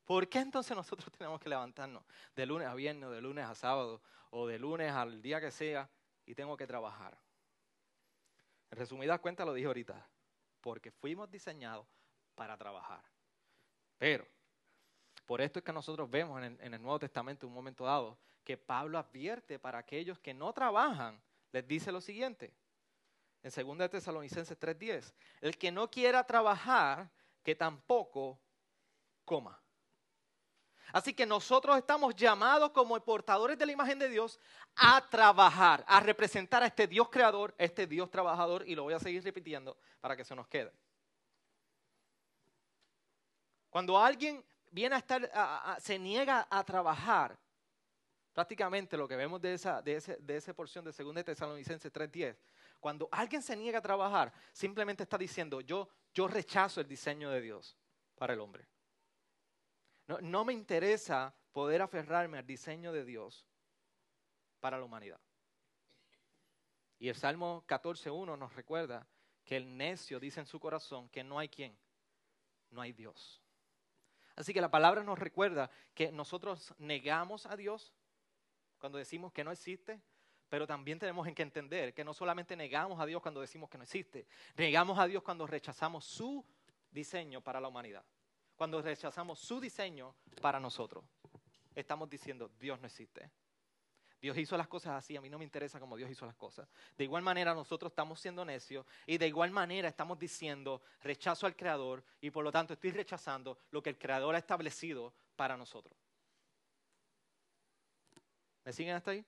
¿Por 0.05 0.27
qué 0.29 0.39
entonces 0.39 0.75
nosotros 0.75 1.11
tenemos 1.17 1.39
que 1.39 1.49
levantarnos 1.49 2.03
de 2.35 2.45
lunes 2.45 2.67
a 2.67 2.75
viernes, 2.75 3.09
de 3.09 3.21
lunes 3.21 3.45
a 3.45 3.55
sábado 3.55 4.01
o 4.29 4.47
de 4.47 4.59
lunes 4.59 4.91
al 4.91 5.21
día 5.21 5.41
que 5.41 5.51
sea 5.51 5.89
y 6.25 6.35
tengo 6.35 6.55
que 6.55 6.67
trabajar? 6.67 7.17
En 8.71 8.77
resumidas 8.77 9.19
cuentas 9.19 9.45
lo 9.45 9.53
dije 9.53 9.67
ahorita, 9.67 10.07
porque 10.61 10.91
fuimos 10.91 11.29
diseñados 11.29 11.85
para 12.35 12.57
trabajar. 12.57 13.03
Pero, 13.97 14.25
por 15.25 15.41
esto 15.41 15.59
es 15.59 15.65
que 15.65 15.73
nosotros 15.73 16.09
vemos 16.09 16.37
en 16.39 16.53
el, 16.53 16.61
en 16.61 16.73
el 16.73 16.81
Nuevo 16.81 16.99
Testamento, 16.99 17.45
en 17.45 17.49
un 17.49 17.55
momento 17.55 17.85
dado, 17.85 18.17
que 18.43 18.57
Pablo 18.57 18.97
advierte 18.97 19.59
para 19.59 19.79
aquellos 19.79 20.19
que 20.19 20.33
no 20.33 20.53
trabajan, 20.53 21.21
les 21.51 21.67
dice 21.67 21.91
lo 21.91 22.01
siguiente, 22.01 22.53
en 23.45 23.77
2 23.77 23.89
Tesalonicenses 23.91 24.57
3:10, 24.57 25.13
el 25.41 25.57
que 25.57 25.71
no 25.71 25.89
quiera 25.89 26.23
trabajar, 26.23 27.09
que 27.43 27.53
tampoco 27.53 28.39
coma. 29.23 29.61
Así 30.91 31.13
que 31.13 31.25
nosotros 31.25 31.77
estamos 31.77 32.15
llamados 32.15 32.71
como 32.71 32.99
portadores 33.03 33.57
de 33.57 33.65
la 33.65 33.71
imagen 33.71 33.99
de 33.99 34.09
Dios 34.09 34.39
a 34.75 35.07
trabajar, 35.09 35.83
a 35.87 35.99
representar 35.99 36.63
a 36.63 36.67
este 36.67 36.87
Dios 36.87 37.09
creador, 37.09 37.53
a 37.59 37.63
este 37.63 37.85
Dios 37.85 38.09
trabajador, 38.09 38.67
y 38.67 38.75
lo 38.75 38.83
voy 38.83 38.93
a 38.93 38.99
seguir 38.99 39.23
repitiendo 39.23 39.77
para 39.99 40.15
que 40.15 40.23
se 40.23 40.35
nos 40.35 40.47
quede. 40.47 40.71
Cuando 43.69 43.97
alguien 43.97 44.43
viene 44.71 44.95
a 44.95 44.99
estar, 44.99 45.79
se 45.79 45.99
niega 45.99 46.47
a 46.49 46.63
trabajar, 46.63 47.37
prácticamente 48.33 48.97
lo 48.97 49.07
que 49.07 49.15
vemos 49.15 49.41
de 49.41 49.53
esa, 49.53 49.81
de 49.81 49.97
ese, 49.97 50.17
de 50.17 50.37
esa 50.37 50.53
porción 50.53 50.85
de 50.85 50.91
2 50.91 51.25
Tesalonicenses 51.25 51.91
3.10 51.91 52.37
cuando 52.85 53.09
alguien 53.11 53.41
se 53.41 53.55
niega 53.55 53.79
a 53.79 53.81
trabajar, 53.81 54.31
simplemente 54.53 55.01
está 55.01 55.17
diciendo, 55.17 55.59
yo, 55.59 55.89
yo 56.13 56.27
rechazo 56.27 56.81
el 56.81 56.87
diseño 56.87 57.31
de 57.31 57.41
Dios 57.41 57.75
para 58.13 58.35
el 58.35 58.39
hombre. 58.39 58.67
No, 60.05 60.21
no 60.21 60.45
me 60.45 60.53
interesa 60.53 61.35
poder 61.51 61.81
aferrarme 61.81 62.37
al 62.37 62.45
diseño 62.45 62.91
de 62.91 63.03
Dios 63.03 63.47
para 64.59 64.77
la 64.77 64.83
humanidad. 64.83 65.19
Y 66.99 67.09
el 67.09 67.15
Salmo 67.15 67.65
14.1 67.67 68.37
nos 68.37 68.53
recuerda 68.53 69.07
que 69.43 69.57
el 69.57 69.75
necio 69.75 70.19
dice 70.19 70.41
en 70.41 70.45
su 70.45 70.59
corazón 70.59 71.09
que 71.09 71.23
no 71.23 71.39
hay 71.39 71.49
quien, 71.49 71.75
no 72.69 72.81
hay 72.81 72.93
Dios. 72.93 73.41
Así 74.35 74.53
que 74.53 74.61
la 74.61 74.69
palabra 74.69 75.01
nos 75.01 75.17
recuerda 75.17 75.71
que 75.95 76.11
nosotros 76.11 76.75
negamos 76.77 77.47
a 77.47 77.55
Dios 77.55 77.95
cuando 78.77 78.99
decimos 78.99 79.33
que 79.33 79.43
no 79.43 79.51
existe, 79.51 80.03
pero 80.49 80.67
también 80.67 80.99
tenemos 80.99 81.27
que 81.33 81.41
entender 81.41 81.93
que 81.93 82.03
no 82.03 82.13
solamente 82.13 82.55
negamos 82.55 82.99
a 82.99 83.05
Dios 83.05 83.21
cuando 83.21 83.41
decimos 83.41 83.69
que 83.69 83.77
no 83.77 83.83
existe, 83.83 84.27
negamos 84.55 84.97
a 84.99 85.07
Dios 85.07 85.23
cuando 85.23 85.47
rechazamos 85.47 86.05
su 86.05 86.45
diseño 86.91 87.41
para 87.41 87.59
la 87.59 87.67
humanidad, 87.67 88.03
cuando 88.55 88.81
rechazamos 88.81 89.39
su 89.39 89.59
diseño 89.59 90.15
para 90.41 90.59
nosotros. 90.59 91.03
Estamos 91.73 92.09
diciendo, 92.09 92.49
Dios 92.59 92.79
no 92.79 92.87
existe. 92.87 93.29
Dios 94.21 94.37
hizo 94.37 94.57
las 94.57 94.67
cosas 94.67 94.93
así, 94.93 95.15
a 95.15 95.21
mí 95.21 95.29
no 95.29 95.37
me 95.37 95.43
interesa 95.43 95.79
cómo 95.79 95.97
Dios 95.97 96.09
hizo 96.09 96.25
las 96.25 96.35
cosas. 96.35 96.67
De 96.97 97.03
igual 97.03 97.21
manera 97.21 97.53
nosotros 97.53 97.91
estamos 97.91 98.19
siendo 98.19 98.43
necios 98.43 98.85
y 99.05 99.17
de 99.17 99.27
igual 99.27 99.51
manera 99.51 99.87
estamos 99.87 100.17
diciendo 100.17 100.81
rechazo 101.01 101.45
al 101.45 101.55
Creador 101.55 102.03
y 102.21 102.31
por 102.31 102.43
lo 102.43 102.51
tanto 102.51 102.73
estoy 102.73 102.91
rechazando 102.91 103.59
lo 103.71 103.83
que 103.83 103.91
el 103.91 103.99
Creador 103.99 104.33
ha 104.33 104.39
establecido 104.39 105.13
para 105.35 105.57
nosotros. 105.57 105.95
¿Me 108.63 108.73
siguen 108.73 108.95
hasta 108.95 109.11
ahí? 109.11 109.23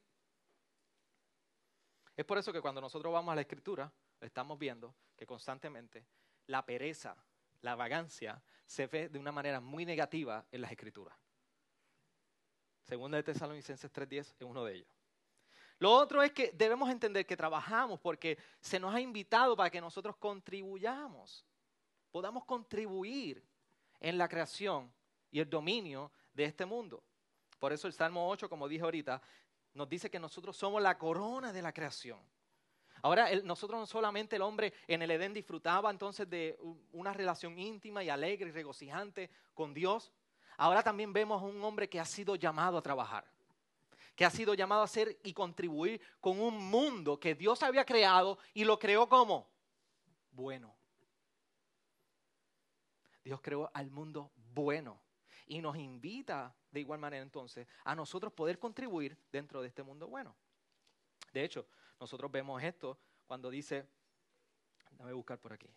Es 2.17 2.25
por 2.25 2.39
eso 2.39 2.51
que 2.51 2.61
cuando 2.61 2.81
nosotros 2.81 3.13
vamos 3.13 3.31
a 3.31 3.35
la 3.35 3.41
Escritura, 3.41 3.93
estamos 4.19 4.57
viendo 4.57 4.95
que 5.15 5.27
constantemente 5.27 6.07
la 6.47 6.65
pereza, 6.65 7.15
la 7.61 7.75
vagancia, 7.75 8.41
se 8.65 8.87
ve 8.87 9.07
de 9.07 9.19
una 9.19 9.31
manera 9.31 9.61
muy 9.61 9.85
negativa 9.85 10.43
en 10.51 10.61
las 10.61 10.71
Escrituras. 10.71 11.15
Segunda 12.81 13.17
de 13.17 13.23
Tesalonicenses 13.23 13.93
3.10 13.93 14.19
es 14.19 14.35
uno 14.41 14.65
de 14.65 14.75
ellos. 14.77 14.87
Lo 15.77 15.91
otro 15.91 16.23
es 16.23 16.31
que 16.31 16.51
debemos 16.53 16.89
entender 16.89 17.27
que 17.27 17.37
trabajamos 17.37 17.99
porque 17.99 18.39
se 18.59 18.79
nos 18.79 18.95
ha 18.95 18.99
invitado 18.99 19.55
para 19.55 19.69
que 19.69 19.79
nosotros 19.79 20.17
contribuyamos, 20.17 21.45
podamos 22.09 22.45
contribuir 22.45 23.45
en 23.99 24.17
la 24.17 24.27
creación 24.27 24.91
y 25.29 25.39
el 25.39 25.47
dominio 25.47 26.11
de 26.33 26.45
este 26.45 26.65
mundo. 26.65 27.03
Por 27.59 27.73
eso 27.73 27.85
el 27.85 27.93
Salmo 27.93 28.27
8, 28.27 28.49
como 28.49 28.67
dije 28.67 28.83
ahorita, 28.83 29.21
nos 29.77 29.87
dice 29.87 30.09
que 30.09 30.19
nosotros 30.19 30.57
somos 30.57 30.81
la 30.81 30.97
corona 30.97 31.53
de 31.53 31.61
la 31.61 31.71
creación. 31.71 32.19
Ahora, 33.01 33.29
nosotros 33.43 33.79
no 33.79 33.85
solamente 33.85 34.35
el 34.35 34.41
hombre 34.41 34.73
en 34.87 35.01
el 35.01 35.11
Edén 35.11 35.33
disfrutaba 35.33 35.89
entonces 35.91 36.29
de 36.29 36.57
una 36.91 37.13
relación 37.13 37.57
íntima 37.57 38.03
y 38.03 38.09
alegre 38.09 38.49
y 38.49 38.51
regocijante 38.51 39.29
con 39.53 39.73
Dios, 39.73 40.11
Ahora 40.57 40.81
también 40.81 41.13
vemos 41.13 41.41
a 41.41 41.45
un 41.45 41.63
hombre 41.63 41.87
que 41.87 41.99
ha 41.99 42.05
sido 42.05 42.35
llamado 42.35 42.79
a 42.79 42.81
trabajar, 42.81 43.25
que 44.15 44.25
ha 44.25 44.31
sido 44.31 44.55
llamado 44.55 44.81
a 44.81 44.85
hacer 44.85 45.19
y 45.23 45.31
contribuir 45.31 46.01
con 46.19 46.39
un 46.39 46.57
mundo 46.69 47.19
que 47.19 47.35
Dios 47.35 47.61
había 47.61 47.85
creado 47.85 48.39
y 48.55 48.63
lo 48.63 48.79
creó 48.79 49.07
como 49.07 49.47
bueno. 50.31 50.75
Dios 53.23 53.39
creó 53.41 53.69
al 53.73 53.91
mundo 53.91 54.31
bueno 54.53 54.99
y 55.47 55.61
nos 55.61 55.77
invita 55.77 56.55
de 56.71 56.81
igual 56.81 56.99
manera 56.99 57.23
entonces 57.23 57.67
a 57.83 57.95
nosotros 57.95 58.33
poder 58.33 58.59
contribuir 58.59 59.17
dentro 59.31 59.61
de 59.61 59.69
este 59.69 59.83
mundo 59.83 60.07
bueno. 60.07 60.35
De 61.33 61.43
hecho, 61.43 61.67
nosotros 61.99 62.31
vemos 62.31 62.61
esto 62.61 62.99
cuando 63.25 63.49
dice, 63.49 63.87
déjame 64.91 65.13
buscar 65.13 65.39
por 65.39 65.53
aquí, 65.53 65.69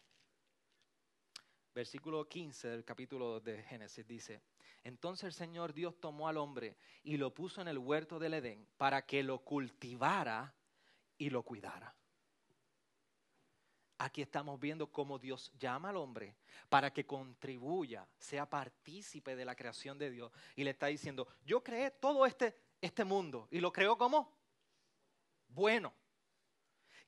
versículo 1.75 2.29
15 2.29 2.69
del 2.69 2.85
capítulo 2.85 3.41
de 3.41 3.63
Génesis 3.63 4.07
dice, 4.07 4.43
entonces 4.83 5.25
el 5.25 5.33
Señor 5.33 5.73
Dios 5.73 5.99
tomó 6.01 6.29
al 6.29 6.37
hombre 6.37 6.77
y 7.03 7.17
lo 7.17 7.33
puso 7.33 7.61
en 7.61 7.69
el 7.69 7.79
huerto 7.79 8.19
del 8.19 8.35
Edén 8.35 8.67
para 8.77 9.03
que 9.03 9.23
lo 9.23 9.39
cultivara 9.39 10.55
y 11.19 11.31
lo 11.31 11.43
cuidara. 11.43 11.95
Aquí 14.03 14.23
estamos 14.23 14.59
viendo 14.59 14.87
cómo 14.87 15.19
Dios 15.19 15.53
llama 15.59 15.91
al 15.91 15.99
hombre 15.99 16.35
para 16.71 16.91
que 16.91 17.05
contribuya, 17.05 18.09
sea 18.19 18.49
partícipe 18.49 19.37
de 19.37 19.45
la 19.45 19.55
creación 19.55 19.99
de 19.99 20.11
Dios. 20.11 20.33
Y 20.57 20.65
le 20.65 20.71
está 20.71 20.87
diciendo, 20.87 21.29
yo 21.45 21.63
creé 21.63 21.91
todo 21.91 22.25
este, 22.25 22.57
este 22.81 23.05
mundo 23.05 23.47
y 23.51 23.61
lo 23.61 23.71
creo 23.71 23.99
como 23.99 24.33
bueno. 25.49 25.93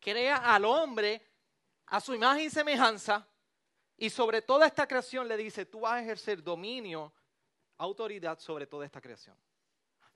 Crea 0.01 0.37
al 0.37 0.67
hombre 0.67 1.27
a 1.87 1.99
su 1.99 2.15
imagen 2.15 2.45
y 2.45 2.51
semejanza 2.51 3.27
y 3.97 4.11
sobre 4.11 4.43
toda 4.43 4.67
esta 4.67 4.87
creación 4.87 5.27
le 5.27 5.39
dice, 5.39 5.65
tú 5.65 5.81
vas 5.81 5.95
a 5.95 6.03
ejercer 6.03 6.43
dominio 6.43 7.11
autoridad 7.79 8.39
sobre 8.39 8.67
toda 8.67 8.85
esta 8.85 9.01
creación. 9.01 9.35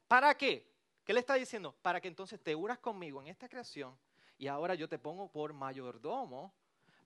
¿Para 0.06 0.37
qué? 0.37 0.71
¿Qué 1.06 1.14
le 1.14 1.21
está 1.21 1.37
diciendo? 1.37 1.75
Para 1.80 2.02
que 2.02 2.09
entonces 2.09 2.38
te 2.38 2.54
unas 2.54 2.78
conmigo 2.80 3.23
en 3.23 3.28
esta 3.28 3.49
creación 3.49 3.97
y 4.37 4.47
ahora 4.47 4.75
yo 4.75 4.87
te 4.87 4.99
pongo 4.99 5.33
por 5.33 5.54
mayordomo 5.54 6.52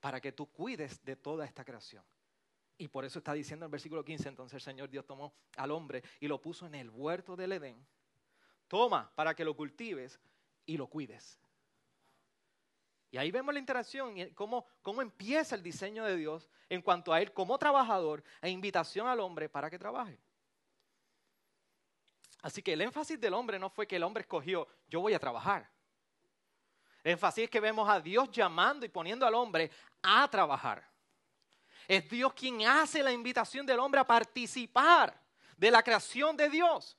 para 0.01 0.19
que 0.19 0.33
tú 0.33 0.47
cuides 0.47 1.01
de 1.05 1.15
toda 1.15 1.45
esta 1.45 1.63
creación. 1.63 2.03
Y 2.77 2.87
por 2.87 3.05
eso 3.05 3.19
está 3.19 3.33
diciendo 3.33 3.63
en 3.63 3.67
el 3.67 3.71
versículo 3.71 4.03
15, 4.03 4.27
entonces 4.27 4.55
el 4.55 4.61
Señor 4.61 4.89
Dios 4.89 5.05
tomó 5.05 5.33
al 5.55 5.71
hombre 5.71 6.03
y 6.19 6.27
lo 6.27 6.41
puso 6.41 6.65
en 6.65 6.75
el 6.75 6.89
huerto 6.89 7.35
del 7.35 7.53
Edén. 7.53 7.85
Toma 8.67 9.09
para 9.15 9.35
que 9.35 9.45
lo 9.45 9.55
cultives 9.55 10.19
y 10.65 10.77
lo 10.77 10.87
cuides. 10.87 11.39
Y 13.11 13.17
ahí 13.17 13.29
vemos 13.29 13.53
la 13.53 13.59
interacción 13.59 14.17
y 14.17 14.31
cómo, 14.31 14.65
cómo 14.81 15.01
empieza 15.01 15.53
el 15.53 15.61
diseño 15.61 16.03
de 16.05 16.15
Dios 16.15 16.49
en 16.69 16.81
cuanto 16.81 17.13
a 17.13 17.21
él 17.21 17.33
como 17.33 17.57
trabajador 17.59 18.23
e 18.41 18.49
invitación 18.49 19.07
al 19.07 19.19
hombre 19.19 19.49
para 19.49 19.69
que 19.69 19.77
trabaje. 19.77 20.17
Así 22.41 22.63
que 22.63 22.73
el 22.73 22.81
énfasis 22.81 23.19
del 23.19 23.33
hombre 23.33 23.59
no 23.59 23.69
fue 23.69 23.85
que 23.85 23.97
el 23.97 24.03
hombre 24.03 24.21
escogió, 24.21 24.67
yo 24.87 25.01
voy 25.01 25.13
a 25.13 25.19
trabajar. 25.19 25.69
El 27.03 27.13
énfasis 27.13 27.45
es 27.45 27.49
que 27.49 27.59
vemos 27.59 27.89
a 27.89 27.99
Dios 27.99 28.29
llamando 28.31 28.85
y 28.85 28.89
poniendo 28.89 29.25
al 29.25 29.33
hombre 29.33 29.71
a 30.03 30.27
trabajar. 30.29 30.87
Es 31.87 32.07
Dios 32.09 32.33
quien 32.33 32.65
hace 32.67 33.01
la 33.01 33.11
invitación 33.11 33.65
del 33.65 33.79
hombre 33.79 34.01
a 34.01 34.07
participar 34.07 35.13
de 35.57 35.71
la 35.71 35.83
creación 35.83 36.37
de 36.37 36.49
Dios. 36.49 36.97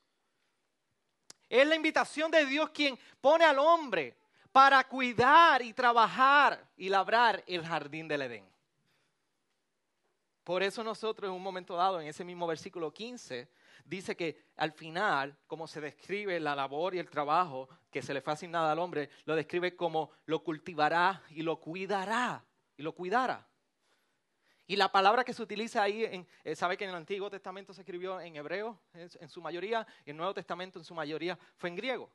Es 1.48 1.66
la 1.66 1.74
invitación 1.74 2.30
de 2.30 2.46
Dios 2.46 2.70
quien 2.70 2.98
pone 3.20 3.44
al 3.44 3.58
hombre 3.58 4.16
para 4.50 4.82
cuidar 4.84 5.62
y 5.62 5.72
trabajar 5.72 6.68
y 6.76 6.88
labrar 6.88 7.42
el 7.46 7.64
jardín 7.66 8.08
del 8.08 8.22
Edén. 8.22 8.52
Por 10.44 10.62
eso 10.62 10.82
nosotros 10.82 11.28
en 11.28 11.34
un 11.34 11.42
momento 11.42 11.76
dado, 11.76 12.00
en 12.00 12.08
ese 12.08 12.24
mismo 12.24 12.46
versículo 12.46 12.92
15, 12.92 13.48
dice 13.84 14.16
que 14.16 14.44
al 14.56 14.72
final, 14.72 15.38
como 15.46 15.68
se 15.68 15.80
describe 15.80 16.40
la 16.40 16.56
labor 16.56 16.94
y 16.94 16.98
el 16.98 17.08
trabajo 17.08 17.68
que 17.90 18.02
se 18.02 18.12
le 18.12 18.20
fue 18.20 18.32
asignado 18.32 18.68
al 18.68 18.78
hombre, 18.80 19.10
lo 19.24 19.36
describe 19.36 19.76
como 19.76 20.10
lo 20.26 20.42
cultivará 20.42 21.22
y 21.30 21.42
lo 21.42 21.60
cuidará 21.60 22.44
y 22.76 22.82
lo 22.82 22.92
cuidará. 22.92 23.46
Y 24.66 24.76
la 24.76 24.90
palabra 24.90 25.22
que 25.22 25.34
se 25.34 25.42
utiliza 25.42 25.82
ahí, 25.82 26.04
en, 26.04 26.26
eh, 26.42 26.56
sabe 26.56 26.76
que 26.76 26.84
en 26.84 26.90
el 26.90 26.96
Antiguo 26.96 27.30
Testamento 27.30 27.72
se 27.72 27.82
escribió 27.82 28.20
en 28.20 28.34
hebreo 28.36 28.80
en, 28.94 29.28
su 29.28 29.40
mayoría, 29.40 29.86
y 30.04 30.10
en 30.10 30.16
el 30.16 30.18
Nuevo 30.18 30.34
Testamento 30.34 30.78
en 30.78 30.84
su 30.84 30.94
mayoría 30.94 31.38
fue 31.56 31.68
en 31.68 31.76
griego. 31.76 32.10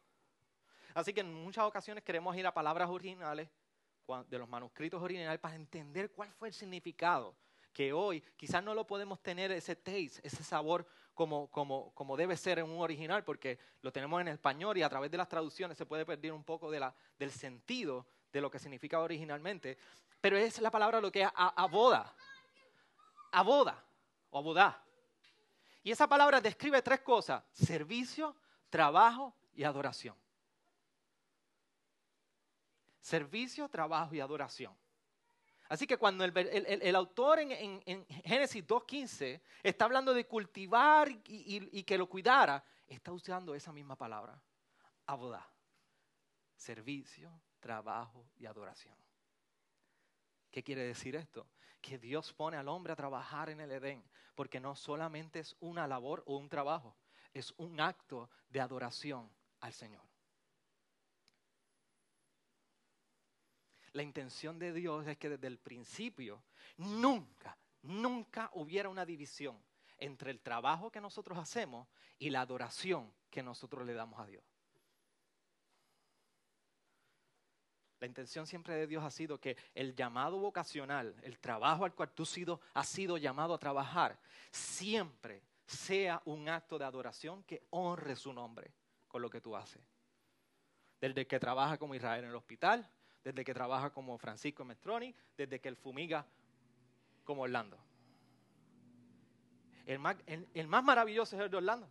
Así 0.93 1.13
que 1.13 1.21
en 1.21 1.33
muchas 1.33 1.65
ocasiones 1.65 2.03
queremos 2.03 2.35
ir 2.35 2.47
a 2.47 2.53
palabras 2.53 2.89
originales 2.89 3.49
de 4.27 4.37
los 4.37 4.49
manuscritos 4.49 5.01
originales 5.01 5.39
para 5.39 5.55
entender 5.55 6.11
cuál 6.11 6.31
fue 6.31 6.47
el 6.47 6.53
significado 6.53 7.35
que 7.77 7.93
hoy 7.93 8.23
quizás 8.35 8.63
no 8.63 8.73
lo 8.73 8.87
podemos 8.87 9.21
tener 9.21 9.51
ese 9.51 9.75
taste, 9.75 10.19
ese 10.23 10.43
sabor 10.43 10.83
como, 11.13 11.47
como, 11.51 11.93
como, 11.93 12.17
debe 12.17 12.35
ser 12.35 12.57
en 12.57 12.65
un 12.65 12.81
original, 12.81 13.23
porque 13.23 13.59
lo 13.83 13.91
tenemos 13.91 14.19
en 14.19 14.29
español 14.29 14.79
y 14.79 14.81
a 14.81 14.89
través 14.89 15.11
de 15.11 15.17
las 15.17 15.29
traducciones 15.29 15.77
se 15.77 15.85
puede 15.85 16.03
perder 16.03 16.33
un 16.33 16.43
poco 16.43 16.71
de 16.71 16.91
del 17.19 17.31
sentido 17.31 18.07
de 18.33 18.41
lo 18.41 18.49
que 18.49 18.57
significa 18.57 18.99
originalmente. 18.99 19.77
Pero 20.19 20.37
es 20.37 20.59
la 20.59 20.71
palabra 20.71 20.99
lo 20.99 21.11
que 21.11 21.21
es 21.21 21.29
aboda, 21.35 22.15
aboda 23.31 23.85
o 24.31 24.39
abodá. 24.39 24.83
Y 25.83 25.91
esa 25.91 26.07
palabra 26.07 26.41
describe 26.41 26.81
tres 26.81 27.01
cosas, 27.01 27.43
servicio, 27.51 28.35
trabajo 28.71 29.35
y 29.53 29.63
adoración. 29.63 30.15
Servicio, 33.01 33.69
trabajo 33.69 34.15
y 34.15 34.19
adoración. 34.19 34.75
Así 35.69 35.85
que 35.85 35.97
cuando 35.97 36.23
el, 36.23 36.95
autor 36.95 37.39
en, 37.39 38.05
Génesis 38.25 38.65
2.15 38.65 39.41
está 39.63 39.85
hablando 39.85 40.13
de 40.13 40.25
cultivar 40.25 41.09
y, 41.25 41.83
que 41.83 41.97
lo 41.97 42.07
cuidara, 42.07 42.63
está 42.87 43.11
usando 43.11 43.53
esa 43.53 43.71
misma 43.73 43.95
palabra, 43.95 44.41
abodá, 45.05 45.49
servicio, 46.55 47.31
trabajo 47.59 48.29
y 48.37 48.45
adoración. 48.45 48.95
¿Qué 50.49 50.63
quiere 50.63 50.83
decir 50.83 51.15
esto? 51.15 51.47
Que 51.81 51.97
Dios 51.97 52.33
pone 52.33 52.57
al 52.57 52.69
hombre 52.69 52.93
a 52.93 52.95
trabajar 52.95 53.49
en 53.49 53.59
el 53.59 53.71
Edén, 53.71 54.03
porque 54.35 54.59
no 54.59 54.75
solamente 54.75 55.39
es 55.39 55.55
una 55.59 55.87
labor 55.87 56.23
o 56.25 56.37
un 56.37 56.47
trabajo, 56.47 56.95
es 57.33 57.53
un 57.57 57.79
acto 57.81 58.29
de 58.49 58.61
adoración 58.61 59.29
al 59.59 59.73
Señor. 59.73 60.16
La 63.97 64.03
intención 64.03 64.59
de 64.59 64.73
Dios 64.73 65.07
es 65.07 65.17
que 65.17 65.27
desde 65.27 65.47
el 65.47 65.57
principio 65.57 66.43
nunca, 66.77 67.57
nunca 67.81 68.51
hubiera 68.53 68.89
una 68.89 69.07
división 69.07 69.59
entre 69.97 70.29
el 70.29 70.39
trabajo 70.39 70.91
que 70.91 71.01
nosotros 71.01 71.35
hacemos 71.39 71.87
y 72.19 72.29
la 72.29 72.41
adoración 72.41 73.11
que 73.31 73.41
nosotros 73.41 73.87
le 73.87 73.95
damos 73.95 74.19
a 74.19 74.27
Dios. 74.27 74.43
La 77.99 78.05
intención 78.05 78.45
siempre 78.45 78.75
de 78.75 78.85
Dios 78.85 79.03
ha 79.03 79.09
sido 79.09 79.39
que 79.39 79.57
el 79.73 79.95
llamado 79.95 80.37
vocacional, 80.37 81.15
el 81.23 81.39
trabajo 81.39 81.83
al 81.83 81.95
cual 81.95 82.11
tú 82.11 82.21
has 82.75 82.87
sido 82.87 83.17
llamado 83.17 83.55
a 83.55 83.57
trabajar, 83.57 84.19
siempre 84.51 85.41
sea 85.65 86.21
un 86.25 86.49
acto 86.49 86.77
de 86.77 86.85
adoración 86.85 87.41
que 87.45 87.65
honre 87.71 88.15
su 88.15 88.31
nombre 88.31 88.71
con 89.07 89.23
lo 89.23 89.29
que 89.31 89.41
tú 89.41 89.55
haces. 89.55 89.81
Desde 91.01 91.25
que 91.25 91.39
trabaja 91.39 91.79
como 91.79 91.95
Israel 91.95 92.25
en 92.25 92.29
el 92.29 92.35
hospital, 92.35 92.87
desde 93.23 93.43
que 93.43 93.53
trabaja 93.53 93.89
como 93.91 94.17
Francisco 94.17 94.63
Mestroni, 94.63 95.13
desde 95.35 95.59
que 95.59 95.67
él 95.69 95.75
fumiga 95.75 96.25
como 97.23 97.43
Orlando. 97.43 97.77
El 99.85 99.99
más, 99.99 100.83
maravilloso 100.83 101.35
es 101.35 101.41
el 101.41 101.49
de 101.49 101.57
Orlando. 101.57 101.89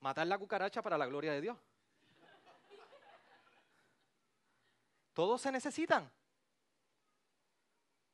Matar 0.00 0.26
la 0.26 0.38
cucaracha 0.38 0.80
para 0.80 0.96
la 0.96 1.06
gloria 1.06 1.32
de 1.32 1.40
Dios. 1.40 1.58
Todos 5.12 5.42
se 5.42 5.50
necesitan. 5.50 6.08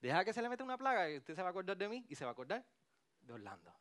Deja 0.00 0.24
que 0.24 0.32
se 0.32 0.40
le 0.40 0.48
meta 0.48 0.64
una 0.64 0.78
plaga 0.78 1.10
y 1.10 1.18
usted 1.18 1.34
se 1.34 1.42
va 1.42 1.48
a 1.48 1.50
acordar 1.50 1.76
de 1.76 1.88
mí 1.88 2.06
y 2.08 2.14
se 2.14 2.24
va 2.24 2.30
a 2.30 2.32
acordar 2.32 2.64
de 3.20 3.32
Orlando. 3.32 3.74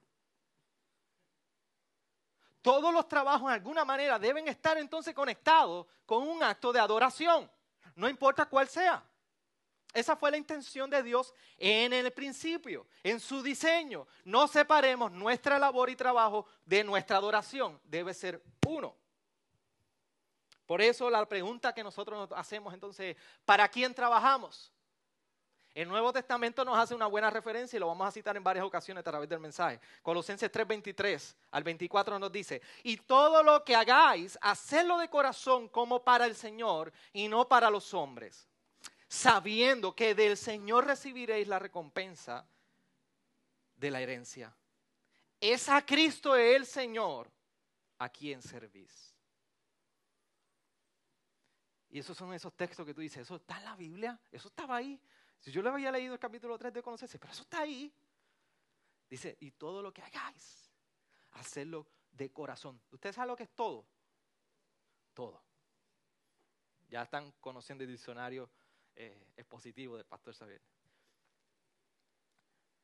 Todos 2.61 2.93
los 2.93 3.07
trabajos 3.09 3.49
de 3.49 3.55
alguna 3.55 3.83
manera 3.83 4.17
deben 4.19 4.47
estar 4.47 4.77
entonces 4.77 5.13
conectados 5.13 5.85
con 6.05 6.27
un 6.27 6.41
acto 6.43 6.71
de 6.71 6.79
adoración, 6.79 7.49
no 7.95 8.09
importa 8.09 8.45
cuál 8.45 8.67
sea. 8.67 9.03
Esa 9.93 10.15
fue 10.15 10.31
la 10.31 10.37
intención 10.37 10.89
de 10.89 11.03
Dios 11.03 11.33
en 11.57 11.93
el 11.93 12.11
principio, 12.11 12.87
en 13.03 13.19
su 13.19 13.43
diseño. 13.43 14.07
No 14.25 14.47
separemos 14.47 15.11
nuestra 15.11 15.59
labor 15.59 15.91
y 15.91 15.95
trabajo 15.95 16.47
de 16.65 16.83
nuestra 16.83 17.17
adoración. 17.17 17.79
Debe 17.83 18.13
ser 18.15 18.41
uno. 18.65 18.95
Por 20.65 20.81
eso 20.81 21.11
la 21.11 21.23
pregunta 21.27 21.73
que 21.73 21.83
nosotros 21.83 22.17
nos 22.17 22.39
hacemos 22.39 22.73
entonces, 22.73 23.15
¿para 23.45 23.67
quién 23.67 23.93
trabajamos? 23.93 24.72
El 25.73 25.87
Nuevo 25.87 26.13
Testamento 26.13 26.63
nos 26.63 26.77
hace 26.77 26.93
una 26.93 27.07
buena 27.07 27.31
referencia 27.31 27.77
y 27.77 27.79
lo 27.79 27.87
vamos 27.87 28.07
a 28.07 28.11
citar 28.11 28.37
en 28.37 28.43
varias 28.43 28.63
ocasiones 28.63 29.01
a 29.01 29.09
través 29.09 29.27
del 29.27 29.39
mensaje. 29.39 29.79
Colosenses 30.03 30.51
3:23 30.51 31.35
al 31.49 31.63
24 31.63 32.19
nos 32.19 32.31
dice, 32.31 32.61
y 32.83 32.97
todo 32.97 33.41
lo 33.41 33.63
que 33.63 33.75
hagáis, 33.75 34.37
hacedlo 34.41 34.99
de 34.99 35.09
corazón 35.09 35.67
como 35.69 36.03
para 36.03 36.27
el 36.27 36.35
Señor 36.35 36.93
y 37.11 37.27
no 37.27 37.47
para 37.47 37.71
los 37.71 37.91
hombres, 37.95 38.47
sabiendo 39.07 39.95
que 39.95 40.13
del 40.13 40.37
Señor 40.37 40.85
recibiréis 40.85 41.47
la 41.47 41.57
recompensa 41.57 42.45
de 43.75 43.89
la 43.89 43.99
herencia. 43.99 44.55
Es 45.41 45.69
a 45.69 45.83
Cristo 45.83 46.35
el 46.35 46.67
Señor 46.67 47.31
a 47.97 48.09
quien 48.09 48.43
servís. 48.43 49.11
Y 51.89 51.99
esos 51.99 52.15
son 52.15 52.33
esos 52.33 52.53
textos 52.53 52.85
que 52.85 52.93
tú 52.93 53.01
dices, 53.01 53.23
¿eso 53.23 53.35
está 53.35 53.57
en 53.57 53.65
la 53.65 53.75
Biblia? 53.75 54.19
¿Eso 54.31 54.47
estaba 54.47 54.77
ahí? 54.77 54.99
Si 55.43 55.51
yo 55.51 55.61
le 55.61 55.67
había 55.67 55.91
leído 55.91 56.13
el 56.13 56.19
capítulo 56.21 56.57
3 56.57 56.73
de 56.73 56.81
Conocerse, 56.81 57.19
pero 57.19 57.33
eso 57.33 57.41
está 57.41 57.59
ahí. 57.59 57.93
Dice, 59.09 59.35
y 59.41 59.51
todo 59.51 59.81
lo 59.81 59.93
que 59.93 60.01
hagáis, 60.01 60.71
hacerlo 61.31 61.85
de 62.13 62.31
corazón. 62.31 62.81
¿Usted 62.89 63.11
sabe 63.11 63.27
lo 63.27 63.35
que 63.35 63.43
es 63.43 63.53
todo? 63.53 63.85
Todo. 65.13 65.43
Ya 66.87 67.01
están 67.01 67.29
conociendo 67.41 67.83
el 67.83 67.89
diccionario 67.89 68.49
eh, 68.95 69.33
expositivo 69.35 69.97
del 69.97 70.05
pastor 70.05 70.33
Xavier. 70.33 70.61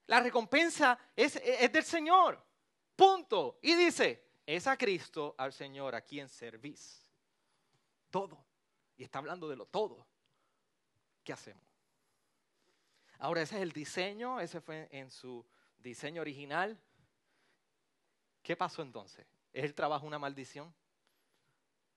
La 0.08 0.20
recompensa 0.20 1.00
es, 1.16 1.38
es 1.38 1.72
del 1.72 1.86
Señor. 1.86 2.46
Punto. 2.94 3.60
Y 3.62 3.74
dice, 3.74 4.32
es 4.46 4.68
a 4.68 4.76
Cristo, 4.76 5.34
al 5.38 5.54
Señor, 5.54 5.96
a 5.96 6.02
quien 6.02 6.28
servís. 6.28 7.10
Todo. 8.10 8.46
Y 8.98 9.06
está 9.06 9.20
hablando 9.20 9.48
de 9.48 9.56
lo 9.56 9.66
todo. 9.66 10.06
¿Qué 11.24 11.32
hacemos? 11.32 11.69
Ahora, 13.20 13.42
ese 13.42 13.58
es 13.58 13.62
el 13.62 13.74
diseño, 13.74 14.40
ese 14.40 14.62
fue 14.62 14.88
en 14.92 15.12
su 15.12 15.46
diseño 15.78 16.22
original. 16.22 16.80
¿Qué 18.42 18.56
pasó 18.56 18.82
entonces? 18.82 19.28
¿Es 19.52 19.66
el 19.66 19.76
trabajo 19.76 20.08
una 20.08 20.18
maldición? 20.18 20.74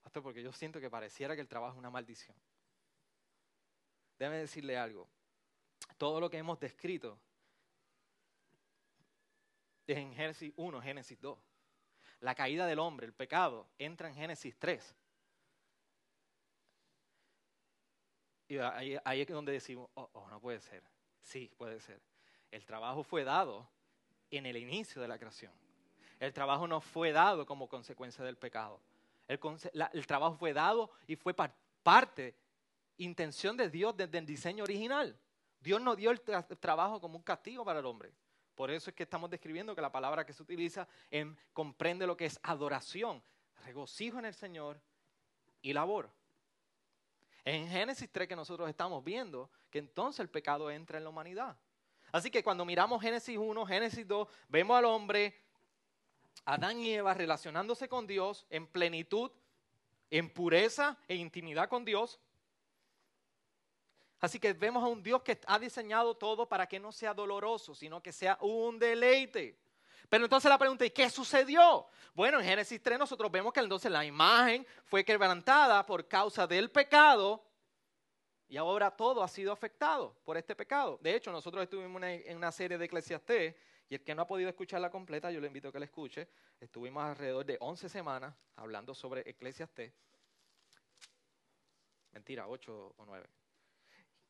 Pastor, 0.03 0.23
porque 0.23 0.43
yo 0.43 0.53
siento 0.53 0.81
que 0.81 0.91
pareciera 0.91 1.35
que 1.37 1.41
el 1.41 1.49
trabajo 1.49 1.75
es 1.75 1.79
una 1.79 1.91
maldición. 1.91 2.37
Déjeme 4.19 4.39
decirle 4.39 4.77
algo. 4.77 5.09
Todo 5.97 6.21
lo 6.21 6.29
que 6.29 6.39
hemos 6.39 6.59
descrito 6.59 7.19
es 9.87 9.97
en 9.97 10.13
Génesis 10.15 10.53
1, 10.57 10.83
Génesis 10.83 11.21
2. 11.21 11.39
La 12.21 12.35
caída 12.35 12.67
del 12.67 12.81
hombre, 12.81 13.07
el 13.07 13.15
pecado, 13.15 13.69
entra 13.79 14.09
en 14.09 14.15
Génesis 14.15 14.59
3. 14.59 14.97
Y 18.49 18.59
ahí, 18.59 19.21
es 19.21 19.29
donde 19.29 19.53
decimos, 19.53 19.89
oh, 19.95 20.11
oh, 20.13 20.29
no 20.29 20.41
puede 20.41 20.61
ser. 20.61 20.83
Sí, 21.23 21.51
puede 21.57 21.81
ser. 21.81 22.01
El 22.51 22.65
trabajo 22.65 23.03
fue 23.03 23.25
dado 23.25 23.69
en 24.31 24.47
el 24.47 24.57
inicio 24.57 25.01
de 25.01 25.09
la 25.09 25.19
creación. 25.19 25.53
El 26.21 26.33
trabajo 26.33 26.69
no 26.69 26.81
fue 26.81 27.13
dado 27.13 27.47
como 27.47 27.69
consecuencia 27.69 28.25
del 28.25 28.37
pecado. 28.37 28.81
El, 29.27 30.07
trabajo 30.07 30.37
fue 30.37 30.53
dado 30.53 30.91
y 31.07 31.17
fue 31.17 31.35
parte, 31.35 32.37
intención 32.99 33.57
de 33.57 33.71
Dios 33.71 33.97
desde 33.97 34.19
el 34.19 34.27
diseño 34.27 34.65
original. 34.65 35.19
Dios 35.61 35.81
no 35.81 35.97
dio 35.97 36.11
el, 36.11 36.21
trabajo 36.21 37.01
como 37.01 37.17
un 37.17 37.23
castigo 37.23 37.65
para 37.65 37.79
el 37.79 37.87
hombre. 37.87 38.13
Por 38.55 38.71
eso 38.71 38.91
es 38.91 38.97
que 38.97 39.05
estamos 39.05 39.31
describiendo 39.31 39.75
que 39.75 39.81
la 39.81 39.91
palabra 39.91 40.27
que 40.27 40.33
se 40.33 40.43
utiliza 40.43 40.87
comprende 41.53 42.07
lo 42.07 42.17
que 42.17 42.27
es 42.27 42.39
adoración, 42.43 43.23
regocijo 43.65 44.19
en 44.19 44.27
el 44.27 44.35
Señor 44.35 44.81
y 45.63 45.73
labor. 45.73 46.11
En 47.45 47.69
Génesis 47.69 48.09
3 48.11 48.29
que 48.29 48.37
nosotros 48.37 48.69
estamos 48.69 49.03
viendo 49.03 49.51
que 49.71 49.79
entonces 49.79 50.21
el 50.21 50.29
pecado 50.29 50.71
entra 50.71 50.99
en 50.99 51.05
la 51.05 51.11
humanidad. 51.11 51.57
Así 52.13 52.31
que 52.31 52.45
cuando 52.45 52.65
miramos 52.65 53.01
Génesis 53.01 53.39
1, 53.39 53.67
Génesis 53.67 54.07
2, 54.07 54.29
vemos 54.49 54.77
al 54.77 54.85
hombre, 54.85 55.35
Adán 56.45 56.79
y 56.81 56.93
Eva 56.93 57.15
relacionándose 57.15 57.89
con 57.89 58.07
Dios 58.07 58.47
en 58.51 58.67
plenitud, 58.67 59.31
en 60.11 60.29
pureza 60.29 60.99
e 61.09 61.17
intimidad 61.17 61.69
con 61.69 61.85
Dios. 61.85 62.21
Así 64.21 64.39
que 64.39 64.53
vemos 64.53 64.85
a 64.85 64.87
un 64.87 65.03
Dios 65.03 65.23
que 65.23 65.41
ha 65.47 65.59
diseñado 65.59 66.15
todo 66.15 66.49
para 66.49 66.69
que 66.69 66.79
no 66.79 66.93
sea 66.93 67.13
doloroso, 67.15 67.75
sino 67.75 68.03
que 68.03 68.13
sea 68.13 68.39
un 68.41 68.79
deleite. 68.79 69.59
Pero 70.09 70.25
entonces 70.25 70.49
la 70.49 70.59
pregunta, 70.59 70.85
¿y 70.85 70.91
qué 70.91 71.09
sucedió? 71.11 71.87
Bueno, 72.15 72.39
en 72.41 72.45
Génesis 72.45 72.83
3 72.83 72.99
nosotros 72.99 73.31
vemos 73.31 73.53
que 73.53 73.61
entonces 73.61 73.91
la 73.91 74.05
imagen 74.05 74.67
fue 74.85 75.05
quebrantada 75.05 75.85
por 75.87 76.07
causa 76.07 76.47
del 76.47 76.71
pecado 76.71 77.43
y 78.49 78.59
ahora 78.59 78.91
todo 78.91 79.23
ha 79.23 79.29
sido 79.29 79.51
afectado 79.51 80.15
por 80.25 80.37
este 80.37 80.55
pecado. 80.55 80.99
De 81.01 81.15
hecho, 81.15 81.33
nosotros 81.33 81.63
estuvimos 81.63 82.03
en 82.03 82.37
una 82.37 82.53
serie 82.53 82.77
de 82.77 82.85
Eclesiastés 82.85 83.55
y 83.89 83.95
el 83.95 84.05
que 84.05 84.15
no 84.15 84.23
ha 84.23 84.27
podido 84.27 84.51
escucharla 84.51 84.91
completa, 84.91 85.31
yo 85.31 85.41
le 85.41 85.47
invito 85.47 85.69
a 85.69 85.73
que 85.73 85.79
la 85.79 85.87
escuche. 85.87 86.29
Estuvimos 86.61 87.03
alrededor 87.03 87.47
de 87.47 87.57
11 87.61 87.89
semanas 87.89 88.35
hablando 88.57 88.95
sobre 88.95 89.23
Eclesiastés. 89.29 89.93
Mentira, 92.13 92.47
8 92.47 92.95
o 92.97 93.05
9. 93.07 93.42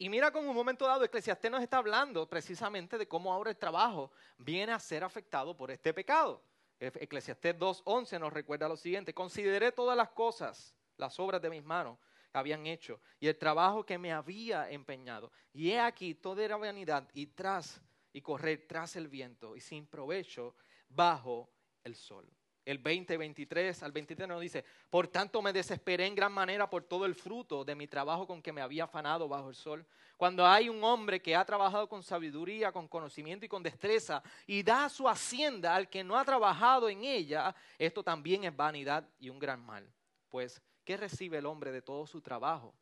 Y 0.02 0.08
mira 0.08 0.32
cómo 0.32 0.50
un 0.50 0.56
momento 0.56 0.84
dado 0.84 1.04
Eclesiastés 1.04 1.48
nos 1.48 1.62
está 1.62 1.76
hablando 1.76 2.28
precisamente 2.28 2.98
de 2.98 3.06
cómo 3.06 3.32
ahora 3.32 3.50
el 3.50 3.56
trabajo 3.56 4.10
viene 4.36 4.72
a 4.72 4.80
ser 4.80 5.04
afectado 5.04 5.56
por 5.56 5.70
este 5.70 5.94
pecado. 5.94 6.42
Eclesiastés 6.80 7.56
2.11 7.56 8.18
nos 8.18 8.32
recuerda 8.32 8.68
lo 8.68 8.76
siguiente, 8.76 9.14
consideré 9.14 9.70
todas 9.70 9.96
las 9.96 10.10
cosas, 10.10 10.74
las 10.96 11.20
obras 11.20 11.40
de 11.40 11.50
mis 11.50 11.62
manos 11.62 11.98
que 12.32 12.36
habían 12.36 12.66
hecho 12.66 13.00
y 13.20 13.28
el 13.28 13.38
trabajo 13.38 13.86
que 13.86 13.96
me 13.96 14.12
había 14.12 14.68
empeñado. 14.68 15.30
Y 15.52 15.70
he 15.70 15.78
aquí, 15.78 16.16
toda 16.16 16.42
era 16.42 16.56
vanidad 16.56 17.08
y 17.14 17.28
tras 17.28 17.80
y 18.12 18.22
correr 18.22 18.66
tras 18.66 18.96
el 18.96 19.06
viento 19.06 19.54
y 19.54 19.60
sin 19.60 19.86
provecho 19.86 20.56
bajo 20.88 21.48
el 21.84 21.94
sol 21.94 22.28
el 22.64 22.78
20, 22.78 23.16
23 23.16 23.82
al 23.82 23.92
23 23.92 24.28
nos 24.28 24.40
dice, 24.40 24.64
por 24.88 25.08
tanto 25.08 25.42
me 25.42 25.52
desesperé 25.52 26.06
en 26.06 26.14
gran 26.14 26.32
manera 26.32 26.70
por 26.70 26.84
todo 26.84 27.04
el 27.06 27.14
fruto 27.14 27.64
de 27.64 27.74
mi 27.74 27.88
trabajo 27.88 28.26
con 28.26 28.40
que 28.40 28.52
me 28.52 28.60
había 28.60 28.84
afanado 28.84 29.28
bajo 29.28 29.48
el 29.48 29.56
sol. 29.56 29.84
Cuando 30.16 30.46
hay 30.46 30.68
un 30.68 30.82
hombre 30.84 31.20
que 31.20 31.34
ha 31.34 31.44
trabajado 31.44 31.88
con 31.88 32.04
sabiduría, 32.04 32.70
con 32.70 32.86
conocimiento 32.86 33.44
y 33.44 33.48
con 33.48 33.62
destreza 33.62 34.22
y 34.46 34.62
da 34.62 34.88
su 34.88 35.08
hacienda 35.08 35.74
al 35.74 35.88
que 35.88 36.04
no 36.04 36.16
ha 36.16 36.24
trabajado 36.24 36.88
en 36.88 37.02
ella, 37.02 37.54
esto 37.78 38.04
también 38.04 38.44
es 38.44 38.54
vanidad 38.54 39.08
y 39.18 39.28
un 39.28 39.40
gran 39.40 39.60
mal. 39.60 39.92
Pues, 40.28 40.62
¿qué 40.84 40.96
recibe 40.96 41.38
el 41.38 41.46
hombre 41.46 41.72
de 41.72 41.82
todo 41.82 42.06
su 42.06 42.20
trabajo 42.20 42.72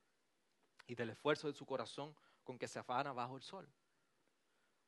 y 0.87 0.95
del 0.95 1.11
esfuerzo 1.11 1.47
de 1.47 1.55
su 1.55 1.65
corazón 1.65 2.15
con 2.45 2.59
que 2.59 2.69
se 2.69 2.79
afana 2.79 3.13
bajo 3.15 3.37
el 3.37 3.43
sol? 3.43 3.67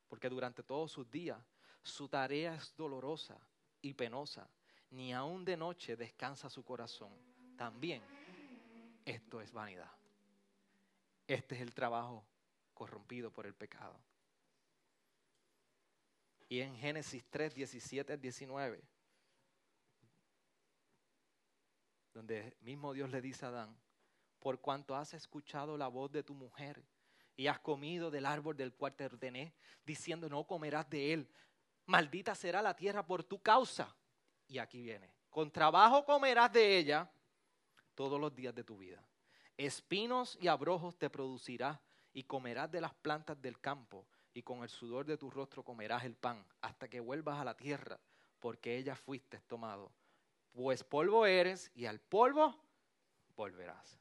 Porque 0.07 0.29
durante 0.29 0.61
todos 0.61 0.91
sus 0.91 1.09
días 1.09 1.39
su 1.81 2.07
tarea 2.07 2.53
es 2.53 2.75
dolorosa 2.75 3.39
y 3.81 3.95
penosa 3.95 4.47
ni 4.93 5.11
aún 5.11 5.43
de 5.43 5.57
noche 5.57 5.95
descansa 5.95 6.49
su 6.49 6.63
corazón. 6.63 7.11
También 7.57 8.01
esto 9.05 9.41
es 9.41 9.51
vanidad. 9.51 9.91
Este 11.27 11.55
es 11.55 11.61
el 11.61 11.73
trabajo 11.73 12.23
corrompido 12.73 13.31
por 13.31 13.47
el 13.47 13.55
pecado. 13.55 13.99
Y 16.47 16.59
en 16.59 16.75
Génesis 16.77 17.25
3, 17.29 17.55
17 17.55 18.17
19, 18.17 18.83
donde 22.13 22.55
mismo 22.61 22.93
Dios 22.93 23.09
le 23.09 23.21
dice 23.21 23.45
a 23.45 23.49
Adán, 23.49 23.75
por 24.39 24.61
cuanto 24.61 24.95
has 24.95 25.15
escuchado 25.15 25.75
la 25.75 25.87
voz 25.87 26.11
de 26.11 26.21
tu 26.21 26.35
mujer 26.35 26.83
y 27.35 27.47
has 27.47 27.59
comido 27.59 28.11
del 28.11 28.27
árbol 28.27 28.55
del 28.55 28.73
cual 28.73 28.93
te 28.93 29.05
ordené, 29.05 29.55
diciendo 29.83 30.29
no 30.29 30.45
comerás 30.45 30.87
de 30.91 31.13
él, 31.13 31.27
maldita 31.87 32.35
será 32.35 32.61
la 32.61 32.75
tierra 32.75 33.03
por 33.03 33.23
tu 33.23 33.41
causa 33.41 33.95
y 34.53 34.59
aquí 34.59 34.83
viene. 34.83 35.11
Con 35.31 35.49
trabajo 35.49 36.05
comerás 36.05 36.53
de 36.53 36.77
ella 36.77 37.09
todos 37.95 38.21
los 38.21 38.35
días 38.35 38.53
de 38.53 38.63
tu 38.63 38.77
vida. 38.77 39.03
Espinos 39.57 40.37
y 40.39 40.47
abrojos 40.47 40.95
te 40.95 41.09
producirá 41.09 41.81
y 42.13 42.23
comerás 42.23 42.71
de 42.71 42.79
las 42.79 42.93
plantas 42.93 43.41
del 43.41 43.59
campo 43.59 44.05
y 44.31 44.43
con 44.43 44.61
el 44.61 44.69
sudor 44.69 45.07
de 45.07 45.17
tu 45.17 45.31
rostro 45.31 45.63
comerás 45.63 46.03
el 46.03 46.15
pan 46.15 46.45
hasta 46.61 46.87
que 46.87 46.99
vuelvas 46.99 47.39
a 47.39 47.45
la 47.45 47.57
tierra, 47.57 47.99
porque 48.39 48.77
ella 48.77 48.95
fuiste 48.95 49.39
tomado. 49.41 49.91
Pues 50.51 50.83
polvo 50.83 51.25
eres 51.25 51.71
y 51.73 51.87
al 51.87 51.99
polvo 51.99 52.55
volverás. 53.35 53.99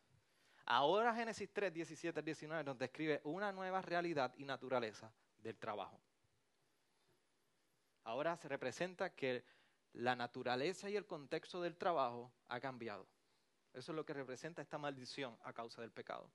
Ahora 0.66 1.14
Génesis 1.14 1.50
3, 1.50 1.72
17 1.72 2.18
al 2.18 2.24
19 2.26 2.64
nos 2.64 2.76
describe 2.76 3.22
una 3.24 3.52
nueva 3.52 3.80
realidad 3.80 4.34
y 4.36 4.44
naturaleza 4.44 5.10
del 5.38 5.56
trabajo. 5.56 5.98
Ahora 8.04 8.36
se 8.36 8.48
representa 8.48 9.14
que 9.14 9.44
la 9.92 10.16
naturaleza 10.16 10.88
y 10.90 10.96
el 10.96 11.06
contexto 11.06 11.60
del 11.60 11.76
trabajo 11.76 12.32
ha 12.48 12.60
cambiado. 12.60 13.06
Eso 13.72 13.92
es 13.92 13.96
lo 13.96 14.04
que 14.04 14.14
representa 14.14 14.62
esta 14.62 14.78
maldición 14.78 15.36
a 15.42 15.52
causa 15.52 15.80
del 15.80 15.92
pecado. 15.92 16.30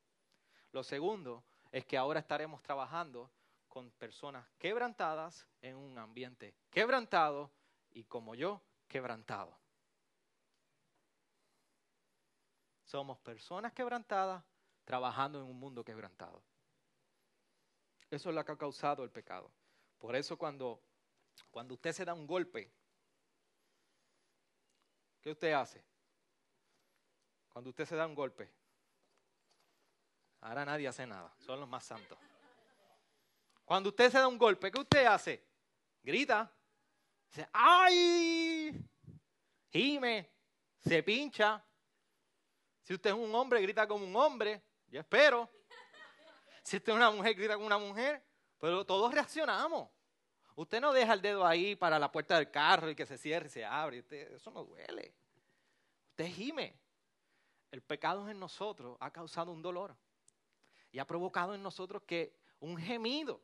Lo 0.72 0.84
segundo 0.84 1.44
es 1.72 1.86
que 1.86 1.98
ahora 1.98 2.20
estaremos 2.20 2.62
trabajando 2.62 3.32
con 3.68 3.92
personas 3.92 4.48
quebrantadas 4.58 5.48
en 5.62 5.76
un 5.76 5.98
ambiente 5.98 6.56
quebrantado 6.70 7.52
y 7.92 8.04
como 8.06 8.36
yo, 8.36 8.62
quebrantado. 8.88 9.58
Somos 12.86 13.20
personas 13.20 13.74
quebrantadas 13.74 14.44
trabajando 14.86 15.40
en 15.40 15.46
un 15.46 15.60
mundo 15.60 15.84
quebrantado. 15.84 16.42
Eso 18.10 18.30
es 18.30 18.36
lo 18.36 18.46
que 18.46 18.52
ha 18.54 18.58
causado 18.58 19.04
el 19.04 19.12
pecado. 19.12 19.52
Por 19.98 20.16
eso 20.16 20.38
cuando, 20.38 20.82
cuando 21.52 21.74
usted 21.74 21.92
se 21.92 22.06
da 22.06 22.14
un 22.14 22.26
golpe, 22.26 22.72
¿qué 25.28 25.32
usted 25.32 25.52
hace? 25.52 25.84
Cuando 27.50 27.72
usted 27.72 27.84
se 27.84 27.98
da 27.98 28.08
un 28.08 28.16
golpe, 28.16 28.50
ahora 30.40 30.64
nadie 30.64 30.88
hace 30.88 31.06
nada, 31.06 31.36
son 31.40 31.60
los 31.60 31.68
más 31.68 31.84
santos. 31.84 32.18
Cuando 33.66 33.90
usted 33.90 34.10
se 34.10 34.20
da 34.20 34.28
un 34.30 34.38
golpe, 34.38 34.72
¿qué 34.72 34.80
usted 34.80 35.06
hace? 35.06 35.46
Grita. 36.02 36.50
Dice, 37.28 37.46
¡ay! 37.52 38.72
Gime, 39.70 40.32
se 40.80 41.04
pincha. 41.04 41.62
Si 42.84 42.94
usted 42.94 43.10
es 43.10 43.16
un 43.18 43.36
hombre, 43.36 43.62
grita 43.62 43.86
como 43.86 44.06
un 44.06 44.16
hombre. 44.16 44.64
Yo 44.88 45.02
espero. 45.02 45.52
Si 46.64 46.78
usted 46.78 46.94
es 46.94 46.96
una 46.96 47.12
mujer, 47.12 47.36
grita 47.36 47.56
como 47.56 47.66
una 47.66 47.78
mujer. 47.78 48.26
Pero 48.60 48.86
todos 48.86 49.14
reaccionamos. 49.14 49.90
Usted 50.58 50.82
no 50.82 50.92
deja 50.92 51.14
el 51.14 51.22
dedo 51.22 51.46
ahí 51.46 51.76
para 51.76 52.00
la 52.00 52.12
puerta 52.12 52.36
del 52.36 52.50
carro 52.50 52.90
y 52.90 52.96
que 52.96 53.06
se 53.06 53.20
cierre 53.20 53.46
y 53.46 53.50
se 53.52 53.64
abre. 53.64 54.04
eso 54.10 54.50
no 54.50 54.64
duele. 54.64 55.14
Usted 56.10 56.26
gime. 56.34 56.76
El 57.70 57.84
pecado 57.84 58.28
en 58.28 58.40
nosotros 58.40 58.98
ha 59.00 59.12
causado 59.12 59.52
un 59.52 59.62
dolor. 59.62 59.96
Y 60.92 60.98
ha 60.98 61.06
provocado 61.06 61.54
en 61.54 61.62
nosotros 61.62 62.02
que 62.08 62.34
un 62.60 62.76
gemido 62.76 63.40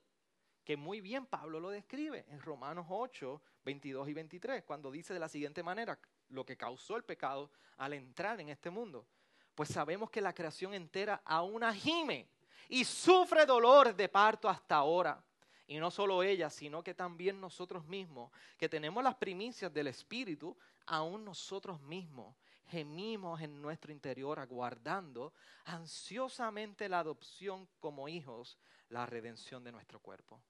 que 0.63 0.75
muy 0.75 1.01
bien 1.01 1.27
Pablo 1.27 1.59
lo 1.59 1.69
describe 1.69 2.25
en 2.29 2.41
Romanos 2.41 2.87
8, 2.89 3.41
22 3.63 4.09
y 4.09 4.13
23, 4.13 4.63
cuando 4.63 4.89
dice 4.89 5.13
de 5.13 5.19
la 5.19 5.29
siguiente 5.29 5.61
manera 5.61 5.99
lo 6.29 6.43
que 6.43 6.57
causó 6.57 6.95
el 6.95 7.03
pecado 7.03 7.51
al 7.77 7.93
entrar 7.93 8.39
en 8.39 8.49
este 8.49 8.71
mundo. 8.71 9.05
Pues 9.53 9.69
sabemos 9.69 10.09
que 10.09 10.19
la 10.19 10.33
creación 10.33 10.73
entera 10.73 11.21
aún 11.25 11.61
gime 11.73 12.27
y 12.69 12.83
sufre 12.85 13.45
dolor 13.45 13.93
de 13.93 14.09
parto 14.09 14.49
hasta 14.49 14.77
ahora. 14.77 15.23
Y 15.67 15.77
no 15.77 15.91
solo 15.91 16.23
ella, 16.23 16.49
sino 16.49 16.83
que 16.83 16.93
también 16.93 17.39
nosotros 17.39 17.85
mismos, 17.85 18.31
que 18.57 18.67
tenemos 18.67 19.03
las 19.03 19.15
primicias 19.15 19.73
del 19.73 19.87
Espíritu, 19.87 20.57
aún 20.85 21.23
nosotros 21.23 21.81
mismos 21.81 22.35
gemimos 22.67 23.41
en 23.41 23.61
nuestro 23.61 23.91
interior 23.91 24.39
aguardando 24.39 25.33
ansiosamente 25.65 26.89
la 26.89 26.99
adopción 26.99 27.67
como 27.79 28.07
hijos, 28.07 28.57
la 28.89 29.05
redención 29.05 29.63
de 29.63 29.71
nuestro 29.71 29.99
cuerpo. 29.99 30.41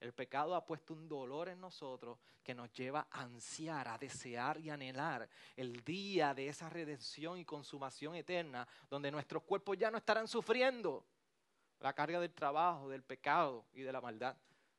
El 0.00 0.12
pecado 0.12 0.54
ha 0.54 0.64
puesto 0.64 0.94
un 0.94 1.08
dolor 1.08 1.48
en 1.48 1.60
nosotros 1.60 2.18
que 2.42 2.54
nos 2.54 2.72
lleva 2.72 3.08
a 3.10 3.22
ansiar, 3.22 3.88
a 3.88 3.98
desear 3.98 4.58
y 4.60 4.70
anhelar 4.70 5.28
el 5.56 5.84
día 5.84 6.34
de 6.34 6.48
esa 6.48 6.70
redención 6.70 7.36
y 7.36 7.44
consumación 7.44 8.14
eterna, 8.14 8.66
donde 8.88 9.10
nuestros 9.10 9.42
cuerpos 9.42 9.76
ya 9.76 9.90
no 9.90 9.98
estarán 9.98 10.28
sufriendo 10.28 11.04
la 11.80 11.92
carga 11.92 12.20
del 12.20 12.32
trabajo, 12.32 12.88
del 12.88 13.02
pecado 13.02 13.64
y 13.72 13.82
de 13.82 13.92
la 13.92 14.00
maldad, 14.00 14.36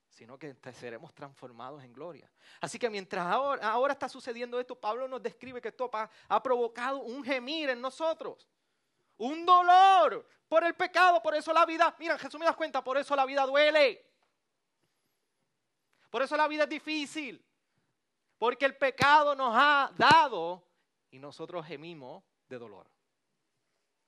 sino 0.10 0.38
que 0.38 0.56
seremos 0.74 1.14
transformados 1.14 1.84
en 1.84 1.94
gloria. 1.94 2.30
Así 2.60 2.78
que 2.78 2.90
mientras 2.90 3.26
ahora, 3.26 3.94
está 3.94 4.10
sucediendo 4.10 4.60
esto, 4.60 4.76
Pablo 4.76 5.08
nos 5.08 5.22
describe 5.22 5.62
que 5.62 5.70
esto 5.70 5.90
ha 5.94 6.44
provocado 6.44 7.00
un 7.00 7.24
gemir 7.24 7.70
en 7.70 7.80
nosotros, 7.80 8.50
un 9.18 9.46
dolor 9.46 10.28
por 10.48 10.64
el 10.64 10.74
pecado, 10.74 11.22
por 11.22 11.36
eso 11.36 11.54
la 11.54 11.66
vida, 11.66 11.96
mira, 12.00 12.18
Jesús 12.18 12.40
me 12.40 12.46
das 12.46 12.56
cuenta, 12.56 12.84
por 12.84 12.98
eso 12.98 13.16
la 13.16 13.26
vida 13.26 13.46
duele. 13.46 14.06
Por 16.10 16.24
eso 16.24 16.36
la 16.36 16.48
vida 16.48 16.64
es 16.64 16.70
difícil. 16.70 17.46
Porque 18.38 18.66
el 18.66 18.76
pecado 18.76 19.36
nos 19.36 19.54
ha 19.56 19.92
dado 19.96 20.66
y 21.12 21.20
nosotros 21.20 21.66
gemimos 21.66 22.24
de 22.48 22.58
dolor. 22.58 22.90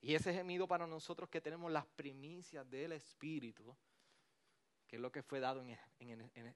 Y 0.02 0.16
ese 0.16 0.34
gemido 0.34 0.68
para 0.68 0.88
nosotros 0.88 1.30
que 1.30 1.42
tenemos 1.42 1.72
las 1.72 1.86
primicias 1.86 2.68
del 2.70 2.94
Espíritu, 2.94 3.76
que 4.88 4.96
es 4.96 5.02
lo 5.02 5.12
que 5.12 5.22
fue 5.22 5.40
dado 5.40 5.62
en, 5.62 5.78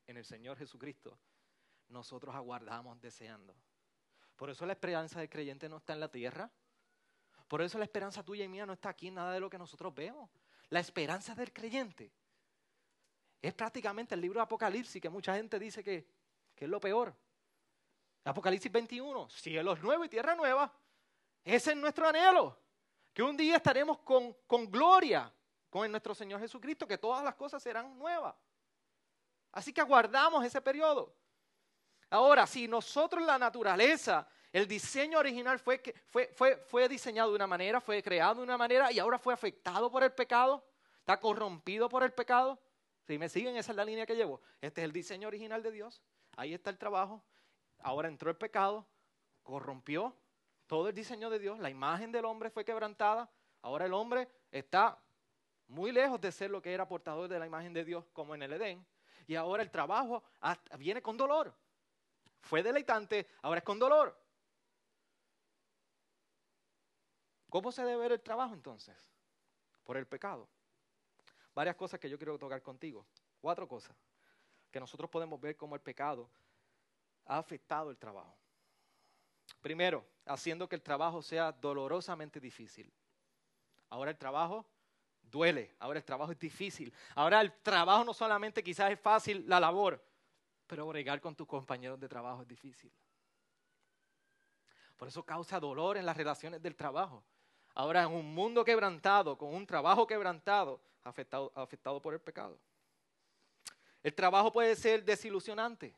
el 0.08 0.26
Señor 0.26 0.58
Jesucristo, 0.58 1.18
nosotros 1.90 2.34
aguardamos 2.34 3.00
deseando. 3.00 3.56
Por 4.36 4.50
eso 4.50 4.66
la 4.66 4.74
esperanza 4.74 5.20
del 5.20 5.30
creyente 5.30 5.70
no 5.70 5.78
está 5.78 5.94
en 5.94 6.00
la 6.00 6.12
tierra. 6.12 6.52
Por 7.48 7.62
eso 7.62 7.78
la 7.78 7.86
esperanza 7.86 8.24
tuya 8.24 8.44
y 8.44 8.48
mía 8.48 8.66
no 8.66 8.74
está 8.74 8.90
aquí 8.90 9.12
nada 9.12 9.32
de 9.32 9.40
lo 9.40 9.50
que 9.50 9.60
nosotros 9.60 9.94
vemos. 9.94 10.30
La 10.70 10.80
esperanza 10.80 11.36
del 11.36 11.54
creyente 11.54 12.12
es 13.42 13.54
prácticamente 13.54 14.16
el 14.16 14.22
libro 14.22 14.40
de 14.40 14.44
Apocalipsis, 14.44 15.00
que 15.00 15.10
mucha 15.10 15.36
gente 15.36 15.60
dice 15.60 15.84
que, 15.84 16.08
es 16.56 16.68
lo 16.68 16.80
peor. 16.80 17.16
Apocalipsis 18.24 18.72
21, 18.72 19.30
cielos 19.30 19.80
nuevos 19.84 20.08
y 20.08 20.10
tierra 20.10 20.36
nueva. 20.36 20.74
Ese 21.44 21.72
es 21.72 21.78
nuestro 21.78 22.08
anhelo. 22.08 22.65
Que 23.16 23.24
un 23.24 23.38
día 23.38 23.56
estaremos 23.56 24.00
con, 24.00 24.36
gloria 24.70 25.34
con 25.70 25.90
nuestro 25.90 26.14
Señor 26.14 26.42
Jesucristo, 26.42 26.86
que 26.86 26.98
todas 26.98 27.24
las 27.24 27.34
cosas 27.36 27.64
serán 27.64 27.98
nuevas. 27.98 28.36
Así 29.54 29.72
que 29.72 29.80
aguardamos 29.80 30.44
ese 30.44 30.60
periodo. 30.60 31.16
Ahora, 32.10 32.46
si 32.46 32.68
nosotros 32.68 33.26
la 33.26 33.40
naturaleza, 33.40 34.28
el 34.52 34.68
diseño 34.68 35.18
original 35.18 35.60
fue, 35.60 35.82
fue, 36.10 36.28
fue, 36.36 36.58
fue 36.58 36.90
diseñado 36.90 37.30
de 37.30 37.38
una 37.38 37.48
manera, 37.48 37.80
fue 37.80 38.04
creado 38.04 38.36
de 38.36 38.44
una 38.44 38.58
manera 38.58 38.92
y 38.92 39.00
ahora 39.00 39.18
fue 39.18 39.34
afectado 39.34 39.90
por 39.90 40.04
el 40.04 40.12
pecado, 40.12 40.68
está 41.00 41.18
corrompido 41.18 41.88
por 41.88 42.04
el 42.04 42.12
pecado, 42.12 42.60
si 43.08 43.18
me 43.18 43.30
siguen, 43.30 43.56
esa 43.56 43.72
es 43.72 43.78
la 43.78 43.86
línea 43.86 44.06
que 44.06 44.16
llevo. 44.18 44.42
Este 44.60 44.82
es 44.82 44.86
el 44.86 44.92
diseño 44.92 45.30
original 45.30 45.64
de 45.64 45.72
Dios. 45.72 46.02
Ahí 46.36 46.54
está 46.54 46.70
el 46.70 46.78
trabajo. 46.78 47.24
Ahora 47.80 48.10
entró 48.10 48.30
el 48.30 48.36
pecado, 48.36 48.86
corrompió 49.42 50.14
todo 50.68 50.90
el 50.90 50.96
diseño 50.96 51.30
de 51.30 51.40
Dios. 51.40 51.60
La 51.60 51.70
imagen 51.70 52.12
del 52.12 52.26
hombre 52.26 52.50
fue 52.50 52.66
quebrantada. 52.66 53.30
Ahora 53.62 53.86
el 53.86 53.94
hombre 53.94 54.28
está 54.52 55.00
muy 55.68 55.92
lejos 55.92 56.20
de 56.22 56.32
ser 56.32 56.52
lo 56.52 56.62
que 56.62 56.74
era 56.74 56.88
portador 56.88 57.28
de 57.28 57.40
la 57.40 57.46
imagen 57.46 57.74
de 57.74 57.84
Dios 57.84 58.06
como 58.14 58.36
en 58.36 58.44
el 58.44 58.54
Edén. 58.54 58.86
Y 59.28 59.36
ahora 59.36 59.64
el 59.64 59.72
trabajo 59.72 60.24
viene 60.78 61.02
con 61.02 61.18
dolor. 61.18 61.54
Fue 62.42 62.62
deleitante, 62.62 63.28
ahora 63.42 63.60
es 63.60 63.64
con 63.64 63.80
dolor. 63.80 64.16
¿Cómo 67.50 67.72
se 67.72 67.84
debe 67.84 67.98
ver 67.98 68.12
el 68.12 68.22
trabajo 68.22 68.54
entonces? 68.54 68.96
Por 69.84 69.98
el 69.98 70.06
pecado 70.06 70.48
varias 71.56 71.76
cosas 71.78 72.00
que 72.00 72.10
yo 72.10 72.18
quiero 72.18 72.38
tocar 72.38 72.62
contigo. 72.62 73.08
Cuatro 73.40 73.68
cosas 73.68 73.96
que 74.70 74.80
nosotros 74.80 75.10
podemos 75.10 75.40
ver 75.40 75.56
cómo 75.56 75.74
el 75.74 75.82
pecado 75.82 76.30
ha 77.26 77.38
afectado 77.38 77.90
el 77.90 77.98
trabajo. 77.98 78.38
Primero, 79.62 80.06
haciendo 80.26 80.68
que 80.68 80.76
el 80.76 80.82
trabajo 80.82 81.22
sea 81.22 81.52
dolorosamente 81.52 82.40
difícil. 82.40 82.92
Ahora 83.90 84.12
el 84.12 84.18
trabajo 84.18 84.66
duele, 85.22 85.76
ahora 85.80 86.00
el 86.00 86.06
trabajo 86.06 86.32
es 86.32 86.40
difícil. 86.40 86.94
Ahora 87.16 87.42
el 87.42 87.52
trabajo 87.62 88.04
no 88.04 88.14
solamente 88.14 88.64
quizás 88.64 88.92
es 88.92 89.00
fácil 89.00 89.44
la 89.48 89.60
labor, 89.60 90.04
pero 90.68 90.88
bregar 90.88 91.22
con 91.22 91.36
tus 91.36 91.48
compañeros 91.48 92.00
de 92.00 92.08
trabajo 92.08 92.42
es 92.42 92.48
difícil. 92.48 92.92
Por 94.98 95.08
eso 95.08 95.24
causa 95.24 95.60
dolor 95.60 95.98
en 95.98 96.06
las 96.06 96.16
relaciones 96.16 96.62
del 96.62 96.76
trabajo. 96.76 97.24
Ahora 97.74 98.04
en 98.04 98.12
un 98.12 98.34
mundo 98.34 98.64
quebrantado, 98.64 99.38
con 99.38 99.54
un 99.54 99.68
trabajo 99.68 100.08
quebrantado, 100.08 100.80
afectado, 101.04 101.52
afectado 101.56 102.02
por 102.02 102.14
el 102.14 102.22
pecado. 102.22 102.58
El 104.02 104.14
trabajo 104.14 104.52
puede 104.52 104.76
ser 104.76 105.04
desilusionante. 105.04 105.96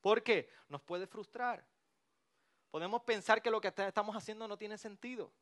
¿Por 0.00 0.22
qué? 0.22 0.50
Nos 0.68 0.82
puede 0.82 1.06
frustrar. 1.06 1.64
Podemos 2.70 3.02
pensar 3.02 3.42
que 3.42 3.50
lo 3.50 3.60
que 3.60 3.68
estamos 3.68 4.14
haciendo 4.16 4.46
no 4.48 4.56
tiene 4.56 4.76
sentido. 4.78 5.32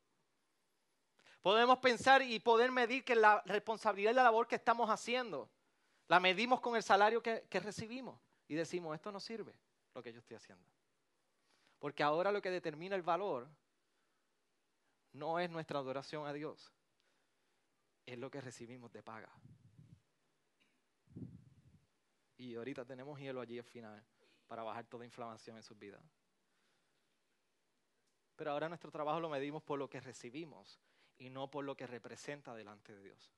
Podemos 1.41 1.77
pensar 1.79 2.21
y 2.21 2.39
poder 2.39 2.71
medir 2.71 3.03
que 3.03 3.15
la 3.15 3.41
responsabilidad 3.45 4.11
de 4.11 4.15
la 4.15 4.23
labor 4.23 4.47
que 4.47 4.55
estamos 4.55 4.89
haciendo 4.89 5.49
la 6.07 6.19
medimos 6.19 6.59
con 6.59 6.75
el 6.75 6.83
salario 6.83 7.21
que, 7.21 7.45
que 7.49 7.59
recibimos 7.59 8.19
y 8.47 8.55
decimos, 8.55 8.95
esto 8.95 9.11
no 9.11 9.19
sirve 9.19 9.53
lo 9.93 10.01
que 10.01 10.11
yo 10.11 10.19
estoy 10.19 10.37
haciendo. 10.37 10.65
Porque 11.79 12.03
ahora 12.03 12.31
lo 12.31 12.41
que 12.41 12.49
determina 12.49 12.95
el 12.95 13.03
valor 13.03 13.47
no 15.13 15.39
es 15.39 15.49
nuestra 15.49 15.79
adoración 15.79 16.27
a 16.27 16.33
Dios, 16.33 16.71
es 18.05 18.17
lo 18.17 18.29
que 18.29 18.41
recibimos 18.41 18.91
de 18.91 19.03
paga. 19.03 19.29
Y 22.37 22.55
ahorita 22.55 22.85
tenemos 22.85 23.19
hielo 23.19 23.41
allí 23.41 23.57
al 23.57 23.63
final 23.63 24.03
para 24.47 24.63
bajar 24.63 24.85
toda 24.85 25.05
inflamación 25.05 25.57
en 25.57 25.63
sus 25.63 25.77
vidas. 25.77 26.01
Pero 28.35 28.51
ahora 28.51 28.67
nuestro 28.67 28.91
trabajo 28.91 29.19
lo 29.19 29.29
medimos 29.29 29.63
por 29.63 29.79
lo 29.79 29.89
que 29.89 30.01
recibimos 30.01 30.79
y 31.17 31.29
no 31.29 31.49
por 31.49 31.63
lo 31.63 31.75
que 31.75 31.87
representa 31.87 32.53
delante 32.53 32.93
de 32.93 33.01
Dios. 33.03 33.31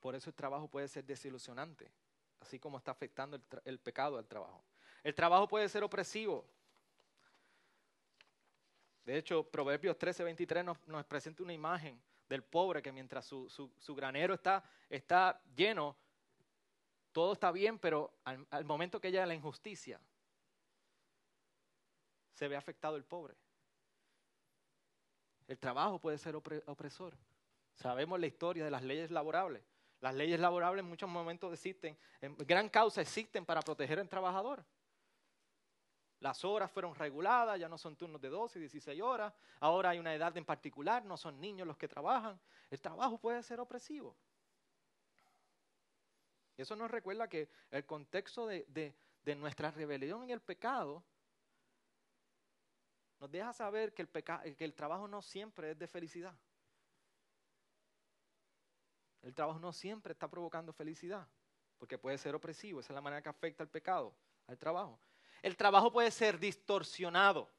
Por 0.00 0.14
eso 0.14 0.30
el 0.30 0.34
trabajo 0.34 0.68
puede 0.68 0.88
ser 0.88 1.04
desilusionante, 1.04 1.90
así 2.40 2.58
como 2.58 2.78
está 2.78 2.90
afectando 2.90 3.40
el, 3.64 3.78
pecado 3.78 4.18
al 4.18 4.26
trabajo. 4.26 4.62
El 5.02 5.14
trabajo 5.14 5.48
puede 5.48 5.68
ser 5.68 5.84
opresivo. 5.84 6.44
De 9.04 9.16
hecho, 9.16 9.44
Proverbios 9.44 9.96
13, 9.96 10.24
23 10.24 10.64
nos, 10.64 10.78
presenta 11.06 11.42
una 11.42 11.52
imagen 11.52 12.00
del 12.28 12.42
pobre 12.42 12.82
que 12.82 12.90
mientras 12.90 13.24
su, 13.24 13.94
granero 13.96 14.34
está, 14.34 15.40
lleno, 15.54 15.96
todo 17.12 17.32
está 17.32 17.52
bien, 17.52 17.78
pero 17.78 18.12
al, 18.24 18.44
al 18.50 18.64
momento 18.64 19.00
que 19.00 19.12
llega 19.12 19.26
la 19.26 19.34
injusticia, 19.34 20.00
se 22.36 22.48
ve 22.48 22.56
afectado 22.56 22.96
el 22.96 23.04
pobre. 23.04 23.34
El 25.48 25.58
trabajo 25.58 25.98
puede 25.98 26.18
ser 26.18 26.36
opresor. 26.36 27.16
Sabemos 27.74 28.20
la 28.20 28.26
historia 28.26 28.64
de 28.64 28.70
las 28.70 28.82
leyes 28.82 29.10
laborables. 29.10 29.62
Las 30.00 30.14
leyes 30.14 30.38
laborables 30.38 30.84
en 30.84 30.88
muchos 30.88 31.08
momentos 31.08 31.50
existen, 31.54 31.96
en 32.20 32.36
gran 32.36 32.68
causa 32.68 33.00
existen 33.00 33.46
para 33.46 33.62
proteger 33.62 33.98
al 33.98 34.08
trabajador. 34.08 34.62
Las 36.20 36.44
horas 36.44 36.70
fueron 36.70 36.94
reguladas, 36.94 37.58
ya 37.58 37.70
no 37.70 37.78
son 37.78 37.96
turnos 37.96 38.20
de 38.20 38.28
12 38.28 38.58
y 38.58 38.62
16 38.62 39.00
horas. 39.00 39.32
Ahora 39.60 39.90
hay 39.90 39.98
una 39.98 40.14
edad 40.14 40.36
en 40.36 40.44
particular, 40.44 41.06
no 41.06 41.16
son 41.16 41.40
niños 41.40 41.66
los 41.66 41.78
que 41.78 41.88
trabajan. 41.88 42.38
El 42.70 42.80
trabajo 42.80 43.16
puede 43.16 43.42
ser 43.42 43.60
opresivo. 43.60 44.14
Eso 46.58 46.76
nos 46.76 46.90
recuerda 46.90 47.28
que 47.28 47.48
el 47.70 47.86
contexto 47.86 48.46
de, 48.46 48.94
de 49.24 49.34
nuestra 49.36 49.70
rebelión 49.70 50.28
y 50.28 50.32
el 50.32 50.40
pecado 50.40 51.02
nos 53.20 53.30
deja 53.30 53.52
saber 53.52 53.94
que 53.94 54.06
el, 54.58 54.74
trabajo 54.74 55.08
no 55.08 55.22
siempre 55.22 55.70
es 55.70 55.78
de 55.78 55.86
felicidad. 55.86 56.34
El 59.22 59.34
trabajo 59.34 59.58
no 59.58 59.72
siempre 59.72 60.12
está 60.12 60.28
provocando 60.28 60.72
felicidad, 60.72 61.26
porque 61.78 61.98
puede 61.98 62.18
ser 62.18 62.34
opresivo, 62.34 62.80
esa 62.80 62.92
es 62.92 62.94
la 62.94 63.00
manera 63.00 63.22
que 63.22 63.28
afecta 63.28 63.62
el 63.62 63.68
pecado, 63.68 64.14
al 64.46 64.58
trabajo. 64.58 65.00
El 65.42 65.56
trabajo 65.56 65.90
puede 65.92 66.10
ser 66.10 66.38
distorsionado. 66.38 67.50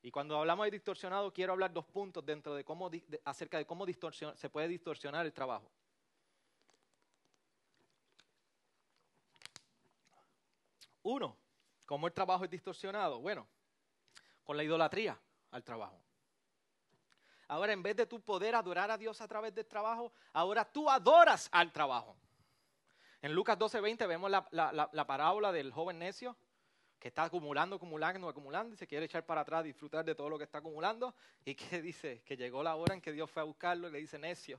Y 0.00 0.10
cuando 0.10 0.36
hablamos 0.38 0.64
de 0.66 0.70
distorsionado, 0.72 1.32
quiero 1.32 1.52
hablar 1.52 1.72
dos 1.72 1.84
puntos 1.84 2.24
dentro 2.24 2.54
de 2.54 2.64
cómo, 2.64 2.90
acerca 3.24 3.58
de 3.58 3.66
cómo 3.66 3.84
se 3.86 4.50
puede 4.50 4.68
distorsionar 4.68 5.26
el 5.26 5.32
trabajo. 5.32 5.70
Uno, 11.02 11.36
¿cómo 11.86 12.06
el 12.06 12.12
trabajo 12.12 12.44
es 12.44 12.50
distorsionado? 12.50 13.20
Bueno, 13.20 13.46
con 14.48 14.56
la 14.56 14.64
idolatría 14.64 15.20
al 15.50 15.62
trabajo. 15.62 16.00
Ahora, 17.48 17.74
en 17.74 17.82
vez 17.82 17.94
de 17.96 18.06
tú 18.06 18.18
poder 18.18 18.54
adorar 18.54 18.90
a 18.90 18.96
Dios 18.96 19.20
a 19.20 19.28
través 19.28 19.54
del 19.54 19.66
trabajo, 19.66 20.10
ahora 20.32 20.64
tú 20.64 20.88
adoras 20.88 21.50
al 21.52 21.70
trabajo. 21.70 22.16
En 23.20 23.34
Lucas 23.34 23.58
12:20 23.58 24.08
vemos 24.08 24.30
la, 24.30 24.48
la, 24.50 25.06
parábola 25.06 25.52
del 25.52 25.70
joven 25.70 25.98
necio 25.98 26.34
que 26.98 27.08
está 27.08 27.24
acumulando, 27.24 27.76
acumulando, 27.76 28.26
acumulando 28.26 28.72
y 28.72 28.78
se 28.78 28.86
quiere 28.86 29.04
echar 29.04 29.26
para 29.26 29.42
atrás, 29.42 29.64
disfrutar 29.64 30.02
de 30.02 30.14
todo 30.14 30.30
lo 30.30 30.38
que 30.38 30.44
está 30.44 30.58
acumulando. 30.58 31.14
¿Y 31.44 31.54
qué 31.54 31.82
dice? 31.82 32.22
Que 32.24 32.34
llegó 32.38 32.62
la 32.62 32.74
hora 32.74 32.94
en 32.94 33.02
que 33.02 33.12
Dios 33.12 33.30
fue 33.30 33.42
a 33.42 33.44
buscarlo 33.44 33.88
y 33.88 33.92
le 33.92 33.98
dice, 33.98 34.18
necio, 34.18 34.58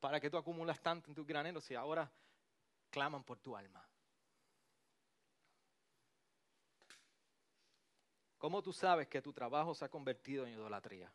¿para 0.00 0.20
qué 0.20 0.30
tú 0.30 0.38
acumulas 0.38 0.80
tanto 0.80 1.10
en 1.10 1.14
tus 1.14 1.26
graneros 1.26 1.64
si 1.64 1.74
ahora 1.74 2.10
claman 2.88 3.22
por 3.24 3.38
tu 3.40 3.54
alma? 3.54 3.87
¿Cómo 8.38 8.62
tú 8.62 8.72
sabes 8.72 9.08
que 9.08 9.20
tu 9.20 9.32
trabajo 9.32 9.74
se 9.74 9.84
ha 9.84 9.88
convertido 9.88 10.46
en 10.46 10.52
idolatría? 10.52 11.12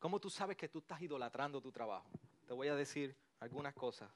¿Cómo 0.00 0.18
tú 0.18 0.28
sabes 0.28 0.56
que 0.56 0.68
tú 0.68 0.80
estás 0.80 1.00
idolatrando 1.00 1.60
tu 1.60 1.70
trabajo? 1.70 2.10
Te 2.44 2.52
voy 2.52 2.68
a 2.68 2.74
decir 2.74 3.16
algunas 3.38 3.72
cosas 3.72 4.10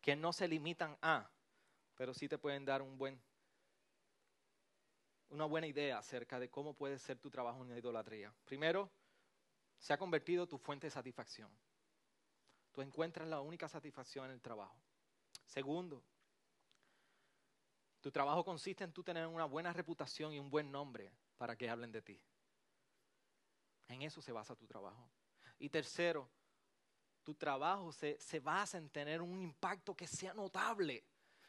que 0.00 0.14
no 0.14 0.32
se 0.32 0.46
limitan 0.46 0.96
a, 1.02 1.28
pero 1.96 2.14
sí 2.14 2.28
te 2.28 2.38
pueden 2.38 2.64
dar 2.64 2.80
un 2.80 2.96
buen, 2.96 3.20
una 5.30 5.44
buena 5.44 5.66
idea 5.66 5.98
acerca 5.98 6.38
de 6.38 6.48
cómo 6.48 6.74
puede 6.74 6.98
ser 6.98 7.18
tu 7.18 7.28
trabajo 7.28 7.58
una 7.58 7.76
idolatría. 7.76 8.32
Primero, 8.44 8.88
se 9.78 9.92
ha 9.92 9.98
convertido 9.98 10.46
tu 10.46 10.58
fuente 10.58 10.86
de 10.86 10.92
satisfacción. 10.92 11.50
Tú 12.70 12.82
encuentras 12.82 13.26
la 13.26 13.40
única 13.40 13.68
satisfacción 13.68 14.26
en 14.26 14.32
el 14.32 14.40
trabajo. 14.40 14.76
Segundo, 15.44 16.04
tu 18.00 18.12
trabajo 18.12 18.44
consiste 18.44 18.84
en 18.84 18.92
tú 18.92 19.02
tener 19.02 19.26
una 19.26 19.44
buena 19.44 19.72
reputación 19.72 20.32
y 20.32 20.38
un 20.38 20.50
buen 20.50 20.70
nombre 20.70 21.12
para 21.36 21.56
que 21.56 21.68
hablen 21.68 21.92
de 21.92 22.02
ti. 22.02 22.20
En 23.88 24.02
eso 24.02 24.22
se 24.22 24.32
basa 24.32 24.56
tu 24.56 24.66
trabajo. 24.66 25.10
Y 25.58 25.68
tercero, 25.68 26.28
tu 27.22 27.34
trabajo 27.34 27.92
se, 27.92 28.18
se, 28.18 28.40
basa 28.40 28.78
en 28.78 28.88
tener 28.90 29.20
un 29.20 29.40
impacto 29.42 29.94
que 29.94 30.06
sea 30.06 30.34
notable 30.34 31.04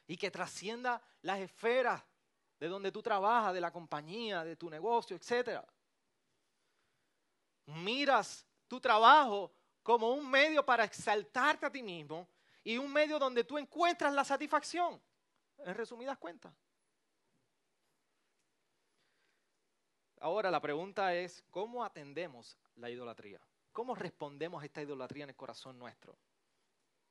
y 0.06 0.18
que 0.18 0.30
trascienda 0.30 1.02
las 1.22 1.40
esferas 1.40 2.04
de 2.60 2.68
donde 2.68 2.92
tú 2.92 3.02
trabajas, 3.02 3.54
de 3.54 3.62
la 3.62 3.72
compañía, 3.72 4.44
de 4.44 4.56
tu 4.56 4.70
negocio, 4.70 5.18
etc. 5.18 5.62
Miras 7.66 8.46
tu 8.68 8.80
trabajo 8.80 9.54
como 9.82 10.14
un 10.14 10.30
medio 10.30 10.66
para 10.66 10.86
exaltarte 10.86 11.66
a 11.66 11.72
ti 11.72 11.84
mismo 11.84 12.28
y 12.64 12.78
un 12.78 12.92
medio 12.92 13.20
donde 13.20 13.44
tú 13.44 13.58
encuentras 13.58 14.14
la 14.14 14.24
satisfacción 14.24 15.02
en 15.58 15.76
resumidas 15.76 16.18
cuentas. 16.18 16.54
Ahora 20.24 20.50
la 20.50 20.62
pregunta 20.62 21.14
es, 21.14 21.44
¿cómo 21.52 21.84
atendemos 21.84 22.58
la 22.78 22.90
idolatría? 22.90 23.42
¿Cómo 23.74 23.94
respondemos 23.94 24.64
a 24.64 24.66
esta 24.66 24.82
idolatría 24.82 25.26
en 25.26 25.32
el 25.32 25.36
corazón 25.36 25.78
nuestro 25.78 26.18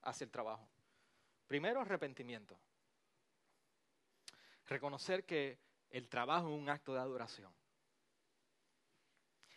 hacia 0.01 0.25
el 0.25 0.31
trabajo? 0.31 0.67
Primero, 1.47 1.83
arrepentimiento. 1.83 2.59
Reconocer 4.67 5.27
que 5.27 5.59
el 5.91 6.09
trabajo 6.09 6.49
es 6.49 6.59
un 6.59 6.71
acto 6.71 6.95
de 6.95 7.01
adoración. 7.01 7.53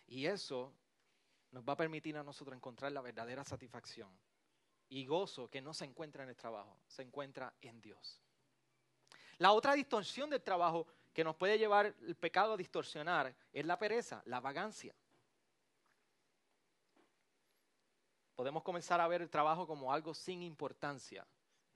Y 0.05 0.25
eso 0.25 0.73
nos 1.51 1.63
va 1.63 1.71
a 1.71 1.77
permitir 1.77 2.17
a 2.17 2.23
nosotros 2.23 2.57
encontrar 2.57 2.91
la 2.91 2.99
verdadera 2.99 3.45
satisfacción 3.45 4.09
y 4.89 5.05
gozo 5.05 5.49
que 5.49 5.61
no 5.61 5.73
se 5.73 5.85
encuentra 5.85 6.23
en 6.23 6.29
el 6.29 6.35
trabajo, 6.35 6.77
se 6.87 7.03
encuentra 7.03 7.53
en 7.61 7.79
Dios. 7.79 8.21
La 9.37 9.53
otra 9.53 9.75
distorsión 9.75 10.29
del 10.29 10.43
trabajo 10.43 10.87
que 11.15 11.23
nos 11.23 11.38
puede 11.38 11.58
llevar 11.58 11.95
el 12.06 12.15
pecado 12.15 12.54
a 12.54 12.58
distorsionar 12.58 13.34
es 13.54 13.65
la 13.65 13.80
pereza, 13.80 14.21
la 14.25 14.41
vagancia. 14.41 14.93
Podemos 18.36 18.62
comenzar 18.63 18.99
a 18.99 19.08
ver 19.08 19.21
el 19.21 19.30
trabajo 19.30 19.65
como 19.65 19.93
algo 19.93 20.13
sin 20.13 20.43
importancia. 20.43 21.25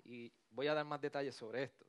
Y 0.04 0.30
voy 0.50 0.68
a 0.68 0.74
dar 0.74 0.84
más 0.84 1.00
detalles 1.00 1.36
sobre 1.36 1.64
esto. 1.64 1.86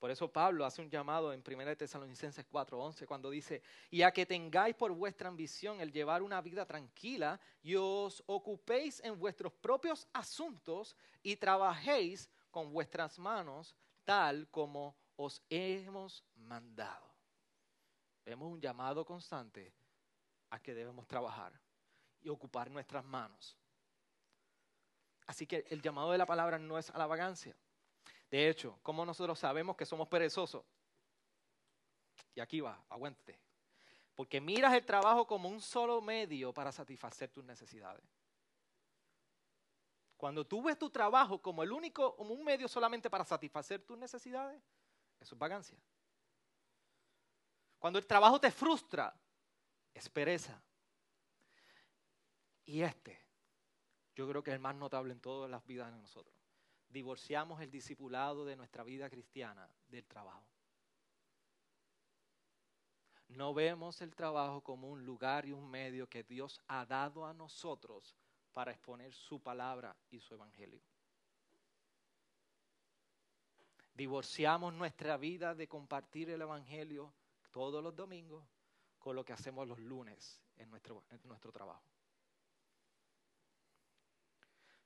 Por 0.00 0.10
eso 0.10 0.32
Pablo 0.32 0.64
hace 0.64 0.82
un 0.82 0.90
llamado 0.90 1.32
en 1.32 1.44
1 1.46 1.76
Tesalonicenses 1.76 2.44
4:11 2.50 3.06
cuando 3.06 3.30
dice, 3.30 3.62
y 3.88 4.02
a 4.02 4.10
que 4.10 4.26
tengáis 4.26 4.74
por 4.74 4.90
vuestra 4.90 5.28
ambición 5.28 5.80
el 5.80 5.92
llevar 5.92 6.22
una 6.22 6.40
vida 6.40 6.66
tranquila 6.66 7.38
y 7.62 7.76
os 7.76 8.20
ocupéis 8.26 9.00
en 9.04 9.16
vuestros 9.16 9.52
propios 9.52 10.08
asuntos 10.12 10.96
y 11.22 11.36
trabajéis 11.36 12.28
con 12.50 12.72
vuestras 12.72 13.16
manos 13.16 13.76
tal 14.04 14.48
como 14.48 14.96
os 15.22 15.42
hemos 15.50 16.24
mandado. 16.34 17.06
Vemos 18.24 18.50
un 18.50 18.60
llamado 18.60 19.04
constante 19.04 19.72
a 20.48 20.58
que 20.58 20.74
debemos 20.74 21.06
trabajar 21.06 21.52
y 22.22 22.30
ocupar 22.30 22.70
nuestras 22.70 23.04
manos. 23.04 23.54
Así 25.26 25.46
que 25.46 25.66
el 25.68 25.82
llamado 25.82 26.10
de 26.12 26.18
la 26.18 26.24
palabra 26.24 26.58
no 26.58 26.78
es 26.78 26.88
a 26.90 26.96
la 26.96 27.06
vagancia. 27.06 27.54
De 28.30 28.48
hecho, 28.48 28.78
como 28.82 29.04
nosotros 29.04 29.38
sabemos 29.38 29.76
que 29.76 29.84
somos 29.84 30.08
perezosos? 30.08 30.64
Y 32.34 32.40
aquí 32.40 32.60
va, 32.60 32.82
aguántate. 32.88 33.38
Porque 34.14 34.40
miras 34.40 34.72
el 34.72 34.86
trabajo 34.86 35.26
como 35.26 35.50
un 35.50 35.60
solo 35.60 36.00
medio 36.00 36.52
para 36.54 36.72
satisfacer 36.72 37.30
tus 37.30 37.44
necesidades. 37.44 38.04
Cuando 40.16 40.46
tú 40.46 40.62
ves 40.62 40.78
tu 40.78 40.88
trabajo 40.88 41.40
como 41.42 41.62
el 41.62 41.72
único, 41.72 42.16
como 42.16 42.32
un 42.32 42.42
medio 42.42 42.68
solamente 42.68 43.10
para 43.10 43.24
satisfacer 43.24 43.82
tus 43.82 43.98
necesidades, 43.98 44.62
eso 45.20 45.34
es 45.34 45.38
vagancia. 45.38 45.78
Cuando 47.78 47.98
el 47.98 48.06
trabajo 48.06 48.40
te 48.40 48.50
frustra, 48.50 49.14
es 49.94 50.08
pereza. 50.08 50.60
Y 52.64 52.82
este, 52.82 53.18
yo 54.14 54.28
creo 54.28 54.42
que 54.42 54.50
es 54.50 54.54
el 54.54 54.60
más 54.60 54.74
notable 54.74 55.12
en 55.12 55.20
todas 55.20 55.50
las 55.50 55.64
vidas 55.66 55.92
de 55.92 55.98
nosotros. 55.98 56.36
Divorciamos 56.88 57.60
el 57.60 57.70
discipulado 57.70 58.44
de 58.44 58.56
nuestra 58.56 58.82
vida 58.82 59.08
cristiana 59.08 59.68
del 59.88 60.06
trabajo. 60.06 60.44
No 63.28 63.54
vemos 63.54 64.00
el 64.02 64.14
trabajo 64.14 64.60
como 64.60 64.88
un 64.90 65.04
lugar 65.04 65.46
y 65.46 65.52
un 65.52 65.70
medio 65.70 66.08
que 66.08 66.24
Dios 66.24 66.60
ha 66.66 66.84
dado 66.84 67.24
a 67.24 67.32
nosotros 67.32 68.16
para 68.52 68.72
exponer 68.72 69.14
su 69.14 69.40
palabra 69.40 69.96
y 70.10 70.18
su 70.18 70.34
evangelio. 70.34 70.82
Divorciamos 73.94 74.72
nuestra 74.72 75.16
vida 75.16 75.54
de 75.54 75.68
compartir 75.68 76.30
el 76.30 76.42
evangelio 76.42 77.12
todos 77.50 77.82
los 77.82 77.94
domingos 77.94 78.44
con 78.98 79.16
lo 79.16 79.24
que 79.24 79.32
hacemos 79.32 79.66
los 79.66 79.78
lunes 79.78 80.40
en 80.56 80.70
nuestro, 80.70 81.04
en 81.10 81.20
nuestro 81.24 81.50
trabajo. 81.50 81.82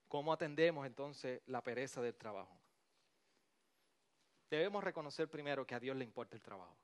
¿Cómo 0.09 0.33
atendemos 0.33 0.87
entonces 0.87 1.43
la 1.47 1.63
pereza 1.63 2.01
del 2.01 2.15
trabajo? 2.15 2.57
Debemos 4.49 4.85
reconocer 4.85 5.29
primero 5.29 5.67
que 5.67 5.75
a 5.75 5.81
Dios 5.81 5.97
le 5.97 6.05
importa 6.05 6.37
el 6.37 6.43
trabajo. 6.43 6.77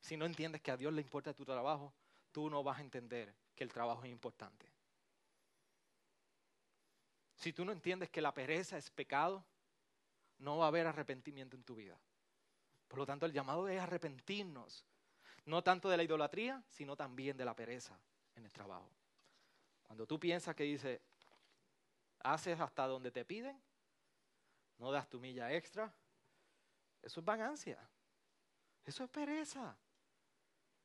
Si 0.00 0.16
no 0.16 0.24
entiendes 0.24 0.62
que 0.62 0.70
a 0.70 0.76
Dios 0.76 0.92
le 0.92 1.02
importa 1.02 1.34
tu 1.34 1.44
trabajo, 1.44 1.92
tú 2.32 2.48
no 2.48 2.62
vas 2.62 2.78
a 2.78 2.82
entender 2.82 3.34
que 3.54 3.64
el 3.64 3.72
trabajo 3.72 4.04
es 4.04 4.10
importante. 4.10 4.72
Si 7.34 7.52
tú 7.52 7.64
no 7.64 7.72
entiendes 7.72 8.08
que 8.08 8.22
la 8.22 8.32
pereza 8.32 8.78
es 8.78 8.90
pecado, 8.90 9.44
no 10.38 10.58
va 10.58 10.66
a 10.66 10.68
haber 10.68 10.86
arrepentimiento 10.86 11.56
en 11.56 11.64
tu 11.64 11.74
vida. 11.74 11.98
Por 12.88 12.98
lo 12.98 13.06
tanto, 13.06 13.26
el 13.26 13.32
llamado 13.32 13.68
es 13.68 13.80
arrepentirnos, 13.80 14.84
no 15.44 15.62
tanto 15.62 15.88
de 15.88 15.96
la 15.96 16.02
idolatría, 16.02 16.62
sino 16.68 16.96
también 16.96 17.36
de 17.36 17.44
la 17.44 17.54
pereza 17.54 17.98
en 18.34 18.44
el 18.44 18.52
trabajo. 18.52 18.90
Cuando 19.82 20.06
tú 20.06 20.18
piensas 20.18 20.54
que 20.54 20.64
dices, 20.64 21.00
haces 22.20 22.60
hasta 22.60 22.86
donde 22.86 23.10
te 23.10 23.24
piden, 23.24 23.60
no 24.78 24.92
das 24.92 25.08
tu 25.08 25.18
milla 25.20 25.52
extra, 25.52 25.92
eso 27.02 27.20
es 27.20 27.26
vagancia, 27.26 27.78
eso 28.84 29.04
es 29.04 29.10
pereza. 29.10 29.76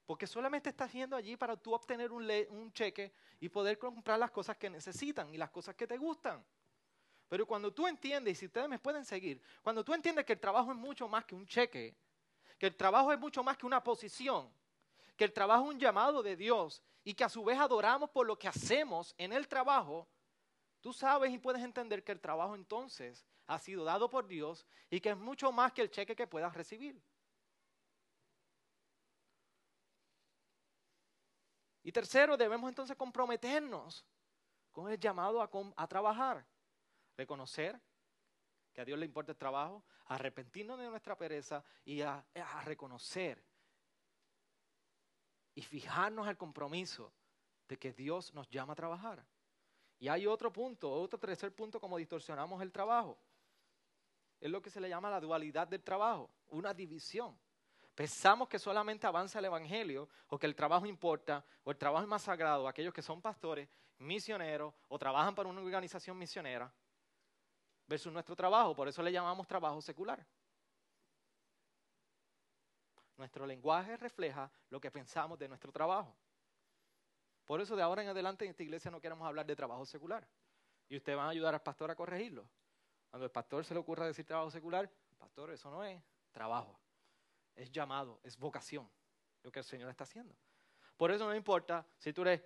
Porque 0.05 0.27
solamente 0.27 0.69
estás 0.69 0.91
yendo 0.91 1.15
allí 1.15 1.37
para 1.37 1.55
tú 1.55 1.73
obtener 1.73 2.11
un, 2.11 2.29
un, 2.49 2.73
cheque 2.73 3.13
y 3.39 3.47
poder 3.47 3.77
comprar 3.77 4.19
las 4.19 4.31
cosas 4.31 4.57
que 4.57 4.69
necesitan 4.69 5.33
y 5.33 5.37
las 5.37 5.49
cosas 5.49 5.75
que 5.75 5.87
te 5.87 5.97
gustan. 5.97 6.43
Pero 7.33 7.47
cuando 7.47 7.73
tú 7.73 7.87
entiendes, 7.87 8.33
y 8.33 8.35
si 8.35 8.45
ustedes 8.45 8.69
me 8.69 8.77
pueden 8.77 9.03
seguir, 9.03 9.41
cuando 9.63 9.83
tú 9.83 9.91
entiendes 9.91 10.23
que 10.23 10.33
el 10.33 10.39
trabajo 10.39 10.71
es 10.71 10.77
mucho 10.77 11.07
más 11.07 11.25
que 11.25 11.33
un 11.33 11.47
cheque, 11.47 11.97
que 12.59 12.67
el 12.67 12.75
trabajo 12.75 13.11
es 13.11 13.17
mucho 13.17 13.43
más 13.43 13.57
que 13.57 13.65
una 13.65 13.83
posición, 13.83 14.53
que 15.17 15.23
el 15.23 15.33
trabajo 15.33 15.63
es 15.63 15.69
un 15.73 15.79
llamado 15.79 16.21
de 16.21 16.35
Dios 16.35 16.83
y 17.03 17.15
que 17.15 17.23
a 17.23 17.29
su 17.29 17.43
vez 17.43 17.57
adoramos 17.57 18.11
por 18.11 18.27
lo 18.27 18.37
que 18.37 18.47
hacemos 18.47 19.15
en 19.17 19.33
el 19.33 19.47
trabajo, 19.47 20.07
tú 20.79 20.93
sabes 20.93 21.33
y 21.33 21.39
puedes 21.39 21.63
entender 21.63 22.03
que 22.03 22.11
el 22.11 22.21
trabajo 22.21 22.53
entonces 22.53 23.25
ha 23.47 23.57
sido 23.57 23.83
dado 23.83 24.11
por 24.11 24.27
Dios 24.27 24.67
y 24.91 25.01
que 25.01 25.09
es 25.09 25.17
mucho 25.17 25.51
más 25.51 25.73
que 25.73 25.81
el 25.81 25.89
cheque 25.89 26.15
que 26.15 26.27
puedas 26.27 26.53
recibir. 26.53 27.01
Y 31.81 31.91
tercero, 31.91 32.37
debemos 32.37 32.69
entonces 32.69 32.95
comprometernos 32.95 34.05
con 34.71 34.91
el 34.91 34.99
llamado 34.99 35.41
a, 35.41 35.87
trabajar, 35.87 36.45
reconocer 37.17 37.79
que 38.73 38.81
a 38.81 38.85
Dios 38.85 38.97
le 38.97 39.05
importa 39.05 39.31
el 39.31 39.37
trabajo, 39.37 39.83
arrepentirnos 40.05 40.79
de 40.79 40.89
nuestra 40.89 41.17
pereza 41.17 41.63
y 41.85 42.01
a, 42.01 42.25
a 42.35 42.61
reconocer 42.63 43.43
y 45.55 45.61
fijarnos 45.61 46.27
al 46.27 46.37
compromiso 46.37 47.13
de 47.67 47.77
que 47.77 47.93
Dios 47.93 48.33
nos 48.33 48.49
llama 48.49 48.73
a 48.73 48.75
trabajar. 48.75 49.25
Y 49.99 50.07
hay 50.07 50.27
otro 50.27 50.51
punto, 50.51 50.91
otro 50.91 51.19
tercer 51.19 51.55
punto 51.55 51.79
como 51.79 51.97
distorsionamos 51.97 52.61
el 52.61 52.71
trabajo. 52.71 53.17
Es 54.41 54.49
lo 54.49 54.61
que 54.61 54.69
se 54.69 54.81
le 54.81 54.89
llama 54.89 55.09
la 55.09 55.21
dualidad 55.21 55.67
del 55.67 55.83
trabajo, 55.83 56.29
una 56.47 56.73
división. 56.73 57.39
Pensamos 57.95 58.49
que 58.49 58.57
solamente 58.57 59.05
avanza 59.05 59.39
el 59.39 59.45
Evangelio 59.45 60.09
o 60.27 60.39
que 60.39 60.47
el 60.47 60.55
trabajo 60.55 60.87
importa 60.87 61.45
o 61.63 61.71
el 61.71 61.77
trabajo 61.77 62.03
es 62.03 62.09
más 62.09 62.23
sagrado. 62.23 62.67
Aquellos 62.67 62.93
que 62.93 63.03
son 63.03 63.21
pastores, 63.21 63.69
misioneros 63.99 64.73
o 64.89 64.97
trabajan 64.97 65.35
para 65.35 65.47
una 65.47 65.61
organización 65.61 66.17
misionera 66.17 66.73
versus 67.87 68.11
nuestro 68.11 68.35
trabajo. 68.35 68.75
Por 68.75 68.87
eso 68.87 69.01
le 69.01 69.11
llamamos 69.11 69.47
trabajo 69.47 69.81
secular. 69.81 70.25
Nuestro 73.17 73.45
lenguaje 73.45 73.95
refleja 73.97 74.51
lo 74.69 74.81
que 74.81 74.89
pensamos 74.91 75.37
de 75.37 75.47
nuestro 75.47 75.71
trabajo. 75.71 76.15
Por 77.45 77.61
eso 77.61 77.75
de 77.75 77.83
ahora 77.83 78.01
en 78.01 78.09
adelante 78.09 78.45
en 78.45 78.51
esta 78.51 78.63
iglesia 78.63 78.89
no 78.89 78.99
queremos 78.99 79.27
hablar 79.27 79.45
de 79.45 79.55
trabajo 79.55 79.85
secular. 79.85 80.27
Y 80.89 80.97
ustedes 80.97 81.17
van 81.17 81.27
a 81.27 81.29
ayudar 81.29 81.53
al 81.53 81.61
pastor 81.61 81.91
a 81.91 81.95
corregirlo. 81.95 82.47
Cuando 83.09 83.25
el 83.25 83.31
pastor 83.31 83.63
se 83.63 83.73
le 83.73 83.79
ocurra 83.79 84.05
decir 84.05 84.25
trabajo 84.25 84.49
secular, 84.49 84.89
pastor, 85.17 85.51
eso 85.51 85.69
no 85.69 85.83
es 85.83 86.01
trabajo 86.31 86.79
es 87.55 87.71
llamado, 87.71 88.19
es 88.23 88.37
vocación, 88.37 88.89
lo 89.43 89.51
que 89.51 89.59
el 89.59 89.65
Señor 89.65 89.89
está 89.89 90.03
haciendo. 90.03 90.35
Por 90.97 91.11
eso 91.11 91.25
no 91.25 91.35
importa 91.35 91.85
si 91.97 92.13
tú 92.13 92.21
eres 92.21 92.41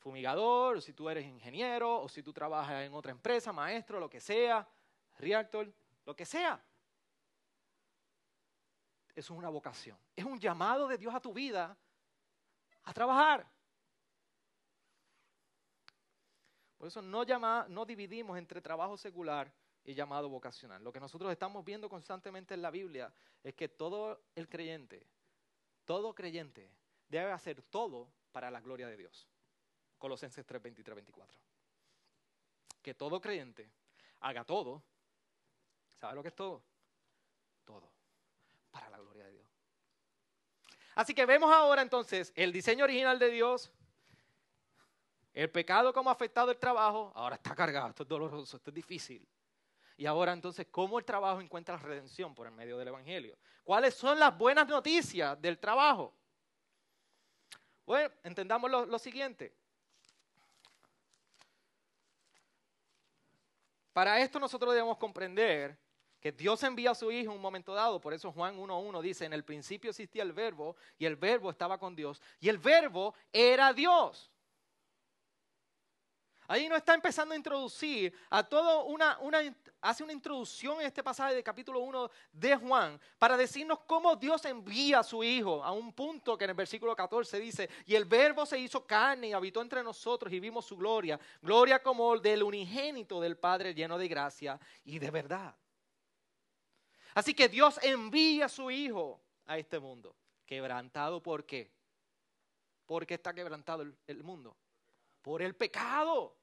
fumigador, 0.00 0.78
o 0.78 0.80
si 0.80 0.92
tú 0.92 1.08
eres 1.08 1.26
ingeniero, 1.26 2.02
o 2.02 2.08
si 2.08 2.22
tú 2.22 2.32
trabajas 2.32 2.84
en 2.84 2.92
otra 2.94 3.12
empresa, 3.12 3.52
maestro, 3.52 4.00
lo 4.00 4.08
que 4.08 4.20
sea, 4.20 4.66
reactor, 5.18 5.72
lo 6.04 6.16
que 6.16 6.24
sea. 6.24 6.60
Eso 9.14 9.34
es 9.34 9.38
una 9.38 9.50
vocación. 9.50 9.98
Es 10.16 10.24
un 10.24 10.40
llamado 10.40 10.88
de 10.88 10.96
Dios 10.96 11.14
a 11.14 11.20
tu 11.20 11.32
vida 11.32 11.76
a 12.84 12.92
trabajar. 12.94 13.46
Por 16.78 16.88
eso 16.88 17.02
no, 17.02 17.24
no 17.68 17.84
dividimos 17.84 18.38
entre 18.38 18.62
trabajo 18.62 18.96
secular 18.96 19.52
y 19.84 19.92
llamado 19.92 20.30
vocacional. 20.30 20.82
Lo 20.82 20.92
que 20.92 21.00
nosotros 21.00 21.30
estamos 21.30 21.62
viendo 21.62 21.90
constantemente 21.90 22.54
en 22.54 22.62
la 22.62 22.70
Biblia 22.70 23.12
es 23.42 23.54
que 23.54 23.68
todo 23.68 24.22
el 24.34 24.48
creyente, 24.48 25.06
todo 25.84 26.14
creyente 26.14 26.70
debe 27.08 27.32
hacer 27.32 27.60
todo 27.60 28.08
para 28.32 28.50
la 28.50 28.60
gloria 28.60 28.86
de 28.86 28.96
Dios. 28.96 29.28
Colosenses 30.00 30.44
3, 30.44 30.60
23, 30.60 30.96
24. 30.96 31.38
Que 32.82 32.94
todo 32.94 33.20
creyente 33.20 33.70
haga 34.20 34.44
todo. 34.44 34.82
¿Sabe 35.94 36.16
lo 36.16 36.22
que 36.22 36.28
es 36.28 36.34
todo? 36.34 36.64
Todo. 37.64 37.92
Para 38.72 38.90
la 38.90 38.98
gloria 38.98 39.26
de 39.26 39.32
Dios. 39.32 39.46
Así 40.96 41.14
que 41.14 41.24
vemos 41.26 41.52
ahora 41.52 41.82
entonces 41.82 42.32
el 42.34 42.52
diseño 42.52 42.84
original 42.84 43.18
de 43.18 43.30
Dios, 43.30 43.70
el 45.32 45.50
pecado 45.50 45.92
como 45.92 46.10
ha 46.10 46.14
afectado 46.14 46.50
el 46.50 46.58
trabajo, 46.58 47.12
ahora 47.14 47.36
está 47.36 47.54
cargado, 47.54 47.90
esto 47.90 48.02
es 48.02 48.08
doloroso, 48.08 48.56
esto 48.56 48.70
es 48.70 48.74
difícil. 48.74 49.28
Y 49.96 50.06
ahora 50.06 50.32
entonces, 50.32 50.66
¿cómo 50.70 50.98
el 50.98 51.04
trabajo 51.04 51.42
encuentra 51.42 51.76
redención 51.76 52.34
por 52.34 52.46
el 52.46 52.54
medio 52.54 52.78
del 52.78 52.88
Evangelio? 52.88 53.38
¿Cuáles 53.62 53.94
son 53.94 54.18
las 54.18 54.36
buenas 54.36 54.66
noticias 54.66 55.40
del 55.40 55.58
trabajo? 55.58 56.16
Bueno, 57.84 58.10
entendamos 58.22 58.70
lo, 58.70 58.98
siguiente. 58.98 59.52
Para 63.92 64.20
esto 64.20 64.38
nosotros 64.38 64.72
debemos 64.74 64.98
comprender 64.98 65.78
que 66.20 66.32
Dios 66.32 66.62
envía 66.62 66.90
a 66.90 66.94
su 66.94 67.10
Hijo 67.10 67.30
en 67.30 67.36
un 67.36 67.42
momento 67.42 67.74
dado. 67.74 68.00
Por 68.00 68.12
eso 68.12 68.30
Juan 68.30 68.56
1.1 68.58 69.00
dice, 69.00 69.24
en 69.24 69.32
el 69.32 69.44
principio 69.44 69.90
existía 69.90 70.22
el 70.22 70.32
verbo 70.32 70.76
y 70.98 71.06
el 71.06 71.16
verbo 71.16 71.50
estaba 71.50 71.78
con 71.78 71.96
Dios 71.96 72.20
y 72.40 72.48
el 72.48 72.58
verbo 72.58 73.14
era 73.32 73.72
Dios. 73.72 74.30
Ahí 76.50 76.68
nos 76.68 76.78
está 76.78 76.94
empezando 76.94 77.32
a 77.32 77.36
introducir 77.36 78.12
a 78.28 78.42
todo 78.42 78.86
una, 78.86 79.16
hace 79.80 80.02
una 80.02 80.12
introducción 80.12 80.80
en 80.80 80.88
este 80.88 81.00
pasaje 81.00 81.36
de 81.36 81.44
capítulo 81.44 81.78
1 81.78 82.10
de 82.32 82.56
Juan 82.56 83.00
para 83.20 83.36
decirnos 83.36 83.78
cómo 83.86 84.16
Dios 84.16 84.44
envía 84.46 84.98
a 84.98 85.04
su 85.04 85.22
Hijo 85.22 85.62
a 85.62 85.70
un 85.70 85.92
punto 85.92 86.36
que 86.36 86.42
en 86.42 86.50
el 86.50 86.56
versículo 86.56 86.96
14 86.96 87.38
dice, 87.38 87.70
y 87.86 87.94
el 87.94 88.04
verbo 88.04 88.44
se 88.44 88.58
hizo 88.58 88.84
carne 88.84 89.28
y 89.28 89.32
habitó 89.32 89.62
entre 89.62 89.84
nosotros 89.84 90.32
y 90.32 90.40
vimos 90.40 90.64
su 90.64 90.76
gloria, 90.76 91.20
gloria 91.40 91.80
como 91.80 92.18
del 92.18 92.42
unigénito 92.42 93.20
del 93.20 93.36
Padre 93.36 93.72
lleno 93.72 93.96
de 93.96 94.08
gracia 94.08 94.58
y 94.82 94.98
de 94.98 95.10
verdad. 95.12 95.54
Así 97.14 97.32
que 97.32 97.48
Dios 97.48 97.78
envía 97.80 98.46
a 98.46 98.48
su 98.48 98.72
Hijo 98.72 99.22
a 99.46 99.56
este 99.56 99.78
mundo, 99.78 100.16
quebrantado 100.44 101.22
por 101.22 101.46
qué? 101.46 101.70
¿Por 102.86 103.06
qué 103.06 103.14
está 103.14 103.32
quebrantado 103.32 103.86
el 104.08 104.24
mundo? 104.24 104.56
Por 105.22 105.42
el 105.42 105.54
pecado. 105.54 106.39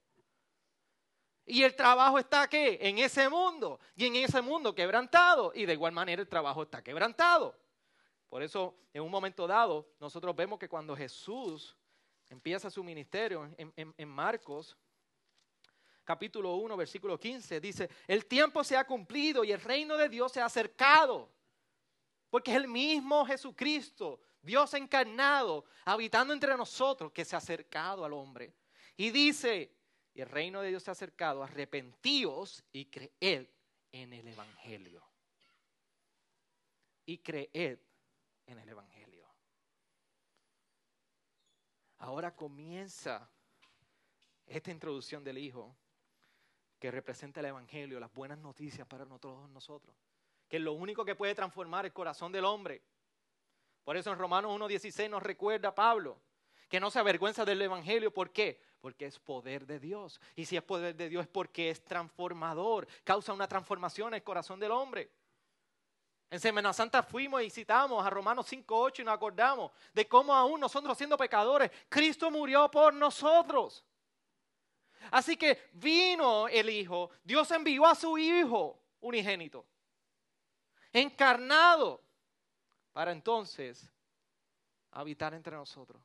Y 1.50 1.64
el 1.64 1.76
trabajo 1.76 2.20
está 2.20 2.50
¿qué? 2.50 2.78
En 2.82 3.00
ese 3.00 3.30
mundo. 3.30 3.80
Y 3.96 4.06
en 4.06 4.18
ese 4.18 4.42
mundo 4.42 4.76
quebrantado. 4.76 5.54
Y 5.56 5.66
de 5.66 5.74
igual 5.74 5.94
manera 5.94 6.22
el 6.22 6.28
trabajo 6.28 6.64
está 6.64 6.84
quebrantado. 6.84 7.58
Por 8.28 8.44
eso, 8.44 8.76
en 8.94 9.02
un 9.02 9.10
momento 9.10 9.48
dado, 9.48 9.90
nosotros 9.98 10.36
vemos 10.36 10.60
que 10.60 10.68
cuando 10.68 10.96
Jesús 10.96 11.78
empieza 12.30 12.70
su 12.70 12.84
ministerio 12.84 13.50
en, 13.56 14.10
Marcos, 14.10 14.78
capítulo 16.04 16.56
1, 16.56 16.76
versículo 16.76 17.18
15, 17.18 17.62
dice, 17.62 17.90
el 18.06 18.26
tiempo 18.26 18.62
se 18.66 18.76
ha 18.76 18.86
cumplido 18.86 19.46
y 19.46 19.54
el 19.54 19.62
reino 19.62 19.96
de 19.96 20.10
Dios 20.10 20.34
se 20.34 20.42
ha 20.42 20.46
acercado. 20.46 21.32
Porque 22.30 22.52
es 22.52 22.58
el 22.58 22.68
mismo 22.68 23.26
Jesucristo, 23.26 24.20
Dios 24.42 24.74
encarnado, 24.74 25.64
habitando 25.86 26.34
entre 26.34 26.58
nosotros, 26.58 27.14
que 27.14 27.24
se 27.24 27.36
ha 27.36 27.38
acercado 27.38 28.04
al 28.04 28.12
hombre. 28.12 28.54
Y 28.98 29.12
dice, 29.12 29.77
y 30.18 30.22
el 30.22 30.30
reino 30.30 30.64
de 30.64 30.70
Dios 30.70 30.82
se 30.82 30.90
ha 30.90 30.94
acercado, 30.94 31.44
arrepentíos 31.44 32.64
y 32.72 32.86
creed 32.86 33.46
en 33.92 34.14
el 34.14 34.28
Evangelio. 34.28 35.04
Y 37.06 37.20
creed 37.20 37.78
en 38.48 38.58
el 38.58 38.68
Evangelio. 38.68 39.28
Ahora 42.00 42.36
comienza 42.36 43.30
esta 44.48 44.72
introducción 44.72 45.24
del 45.24 45.38
Hijo 45.38 45.78
que 46.80 46.90
representa 46.90 47.40
el 47.42 47.46
Evangelio, 47.46 48.00
las 48.00 48.12
buenas 48.12 48.40
noticias 48.40 48.88
para 48.88 49.06
todos 49.20 49.48
nosotros, 49.52 49.96
que 50.50 50.58
es 50.58 50.64
lo 50.64 50.74
único 50.74 51.06
que 51.06 51.14
puede 51.14 51.36
transformar 51.36 51.86
el 51.86 51.94
corazón 51.94 52.32
del 52.32 52.46
hombre. 52.46 52.82
Por 53.84 53.96
eso 53.96 54.12
en 54.12 54.18
Romanos 54.18 54.60
1.16 54.60 55.12
nos 55.12 55.22
recuerda 55.22 55.76
Pablo 55.76 56.20
que 56.70 56.80
no 56.80 56.90
se 56.90 56.98
avergüenza 56.98 57.46
del 57.46 57.62
Evangelio. 57.62 58.12
¿Por 58.12 58.32
qué? 58.32 58.66
Porque 58.80 59.06
es 59.06 59.20
poder 59.20 59.66
de 59.66 59.80
Dios. 59.80 60.22
Y 60.36 60.46
si 60.46 60.56
es 60.56 60.64
poder 60.64 60.96
de 60.96 61.10
Dios 61.10 61.24
es 61.24 61.28
porque 61.28 61.70
es 61.70 61.84
transformador, 61.84 62.88
causa 63.04 63.34
una 63.34 63.48
transformación 63.48 64.10
en 64.10 64.14
el 64.16 64.24
corazón 64.24 64.60
del 64.60 64.72
hombre. 64.72 65.10
En 66.30 66.40
Semana 66.40 66.74
Santa 66.74 67.02
fuimos 67.04 67.42
y 67.42 67.50
citamos 67.50 68.06
a 68.06 68.10
Romanos 68.10 68.52
5.8 68.52 69.00
y 69.00 69.04
nos 69.06 69.16
acordamos 69.16 69.72
de 69.94 70.08
cómo 70.08 70.34
aún 70.36 70.60
nosotros 70.60 70.98
siendo 70.98 71.18
pecadores, 71.18 71.72
Cristo 71.88 72.30
murió 72.30 72.70
por 72.70 72.94
nosotros. 72.94 73.86
Así 75.12 75.38
que 75.38 75.70
vino 75.74 76.50
el 76.50 76.70
Hijo, 76.70 77.12
Dios 77.24 77.50
envió 77.52 77.86
a 77.86 77.96
su 77.96 78.18
Hijo 78.18 78.78
unigénito, 79.00 79.66
encarnado, 80.92 82.04
para 82.92 83.12
entonces 83.12 83.90
habitar 84.92 85.34
entre 85.34 85.56
nosotros 85.56 86.02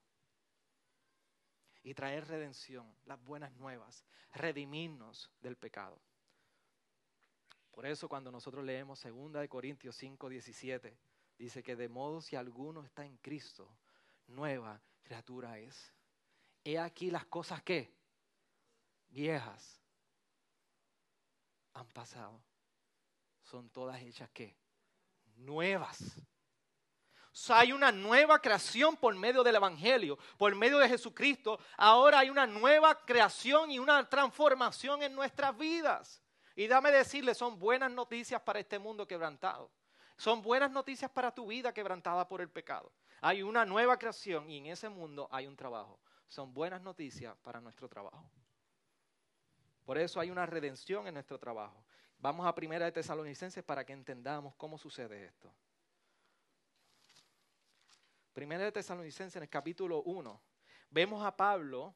y 1.82 1.94
traer 1.94 2.26
redención, 2.26 2.94
las 3.04 3.22
buenas 3.24 3.52
nuevas, 3.56 4.04
redimirnos 4.32 5.30
del 5.40 5.56
pecado. 5.56 6.00
Por 7.72 7.86
eso 7.86 8.08
cuando 8.08 8.30
nosotros 8.30 8.64
leemos 8.64 9.02
2 9.02 9.48
Corintios 9.48 9.96
5, 9.96 10.28
17, 10.28 10.96
dice 11.38 11.62
que 11.62 11.74
de 11.74 11.88
modo 11.88 12.20
si 12.20 12.36
alguno 12.36 12.84
está 12.84 13.04
en 13.04 13.16
Cristo, 13.18 13.68
nueva 14.26 14.80
criatura 15.02 15.58
es. 15.58 15.92
He 16.64 16.78
aquí 16.78 17.10
las 17.10 17.26
cosas 17.26 17.62
que 17.62 17.92
viejas 19.08 19.80
han 21.74 21.88
pasado. 21.88 22.40
Son 23.42 23.68
todas 23.70 24.00
hechas 24.02 24.30
que 24.30 24.56
nuevas. 25.36 25.98
Hay 27.48 27.72
una 27.72 27.90
nueva 27.90 28.38
creación 28.40 28.96
por 28.96 29.14
medio 29.14 29.42
del 29.42 29.56
Evangelio, 29.56 30.18
por 30.36 30.54
medio 30.54 30.78
de 30.78 30.88
Jesucristo. 30.88 31.58
Ahora 31.76 32.18
hay 32.18 32.30
una 32.30 32.46
nueva 32.46 33.04
creación 33.04 33.70
y 33.70 33.78
una 33.78 34.08
transformación 34.08 35.02
en 35.02 35.14
nuestras 35.14 35.56
vidas. 35.56 36.22
Y 36.54 36.66
dame 36.66 36.90
decirle, 36.90 37.34
son 37.34 37.58
buenas 37.58 37.90
noticias 37.90 38.40
para 38.42 38.60
este 38.60 38.78
mundo 38.78 39.06
quebrantado. 39.06 39.70
Son 40.16 40.42
buenas 40.42 40.70
noticias 40.70 41.10
para 41.10 41.34
tu 41.34 41.46
vida 41.46 41.72
quebrantada 41.72 42.28
por 42.28 42.42
el 42.42 42.50
pecado. 42.50 42.92
Hay 43.22 43.42
una 43.42 43.64
nueva 43.64 43.98
creación 43.98 44.50
y 44.50 44.58
en 44.58 44.66
ese 44.66 44.88
mundo 44.88 45.28
hay 45.30 45.46
un 45.46 45.56
trabajo. 45.56 45.98
Son 46.28 46.52
buenas 46.52 46.82
noticias 46.82 47.34
para 47.42 47.60
nuestro 47.60 47.88
trabajo. 47.88 48.30
Por 49.84 49.98
eso 49.98 50.20
hay 50.20 50.30
una 50.30 50.46
redención 50.46 51.06
en 51.06 51.14
nuestro 51.14 51.38
trabajo. 51.38 51.82
Vamos 52.18 52.46
a 52.46 52.54
Primera 52.54 52.84
de 52.84 52.92
Tesalonicenses 52.92 53.64
para 53.64 53.84
que 53.84 53.92
entendamos 53.92 54.54
cómo 54.56 54.78
sucede 54.78 55.24
esto. 55.24 55.52
Primera 58.32 58.64
de 58.64 58.72
Tesalonicenses 58.72 59.36
en 59.36 59.42
el 59.42 59.48
capítulo 59.50 60.02
1. 60.04 60.40
Vemos 60.90 61.24
a 61.24 61.36
Pablo 61.36 61.94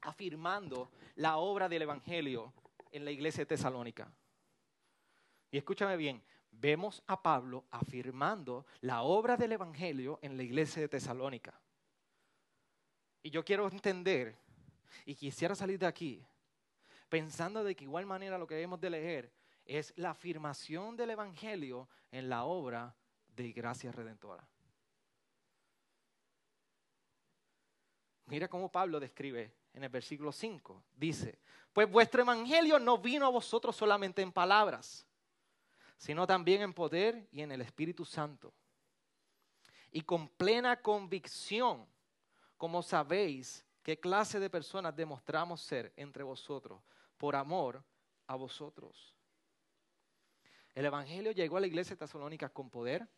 afirmando 0.00 0.90
la 1.16 1.36
obra 1.36 1.68
del 1.68 1.82
Evangelio 1.82 2.54
en 2.90 3.04
la 3.04 3.10
iglesia 3.10 3.42
de 3.42 3.46
Tesalónica. 3.46 4.10
Y 5.50 5.58
escúchame 5.58 5.98
bien, 5.98 6.22
vemos 6.50 7.02
a 7.06 7.22
Pablo 7.22 7.66
afirmando 7.70 8.64
la 8.80 9.02
obra 9.02 9.36
del 9.36 9.52
Evangelio 9.52 10.18
en 10.22 10.38
la 10.38 10.42
iglesia 10.42 10.80
de 10.80 10.88
Tesalónica. 10.88 11.60
Y 13.22 13.28
yo 13.28 13.44
quiero 13.44 13.68
entender, 13.68 14.38
y 15.04 15.14
quisiera 15.14 15.54
salir 15.54 15.78
de 15.78 15.86
aquí, 15.86 16.24
pensando 17.10 17.62
de 17.62 17.76
que 17.76 17.84
igual 17.84 18.06
manera 18.06 18.38
lo 18.38 18.46
que 18.46 18.54
debemos 18.54 18.80
de 18.80 18.90
leer 18.90 19.32
es 19.66 19.92
la 19.96 20.10
afirmación 20.10 20.96
del 20.96 21.10
Evangelio 21.10 21.90
en 22.10 22.30
la 22.30 22.44
obra 22.44 22.96
de 23.28 23.52
gracia 23.52 23.92
redentora. 23.92 24.48
Mira 28.28 28.46
cómo 28.46 28.70
Pablo 28.70 29.00
describe 29.00 29.52
en 29.72 29.84
el 29.84 29.88
versículo 29.88 30.32
5. 30.32 30.82
Dice, 30.96 31.38
pues 31.72 31.90
vuestro 31.90 32.22
evangelio 32.22 32.78
no 32.78 32.98
vino 32.98 33.24
a 33.24 33.30
vosotros 33.30 33.74
solamente 33.74 34.20
en 34.20 34.32
palabras, 34.32 35.06
sino 35.96 36.26
también 36.26 36.60
en 36.60 36.74
poder 36.74 37.26
y 37.32 37.40
en 37.40 37.52
el 37.52 37.62
Espíritu 37.62 38.04
Santo. 38.04 38.52
Y 39.90 40.02
con 40.02 40.28
plena 40.28 40.82
convicción, 40.82 41.86
como 42.58 42.82
sabéis 42.82 43.64
qué 43.82 43.98
clase 43.98 44.38
de 44.38 44.50
personas 44.50 44.94
demostramos 44.94 45.62
ser 45.62 45.94
entre 45.96 46.22
vosotros 46.22 46.82
por 47.16 47.34
amor 47.34 47.82
a 48.26 48.34
vosotros. 48.34 49.14
El 50.74 50.84
Evangelio 50.84 51.32
llegó 51.32 51.56
a 51.56 51.60
la 51.60 51.66
iglesia 51.66 51.96
de 51.96 52.00
Tesalónica 52.00 52.50
con 52.50 52.68
poder, 52.68 53.08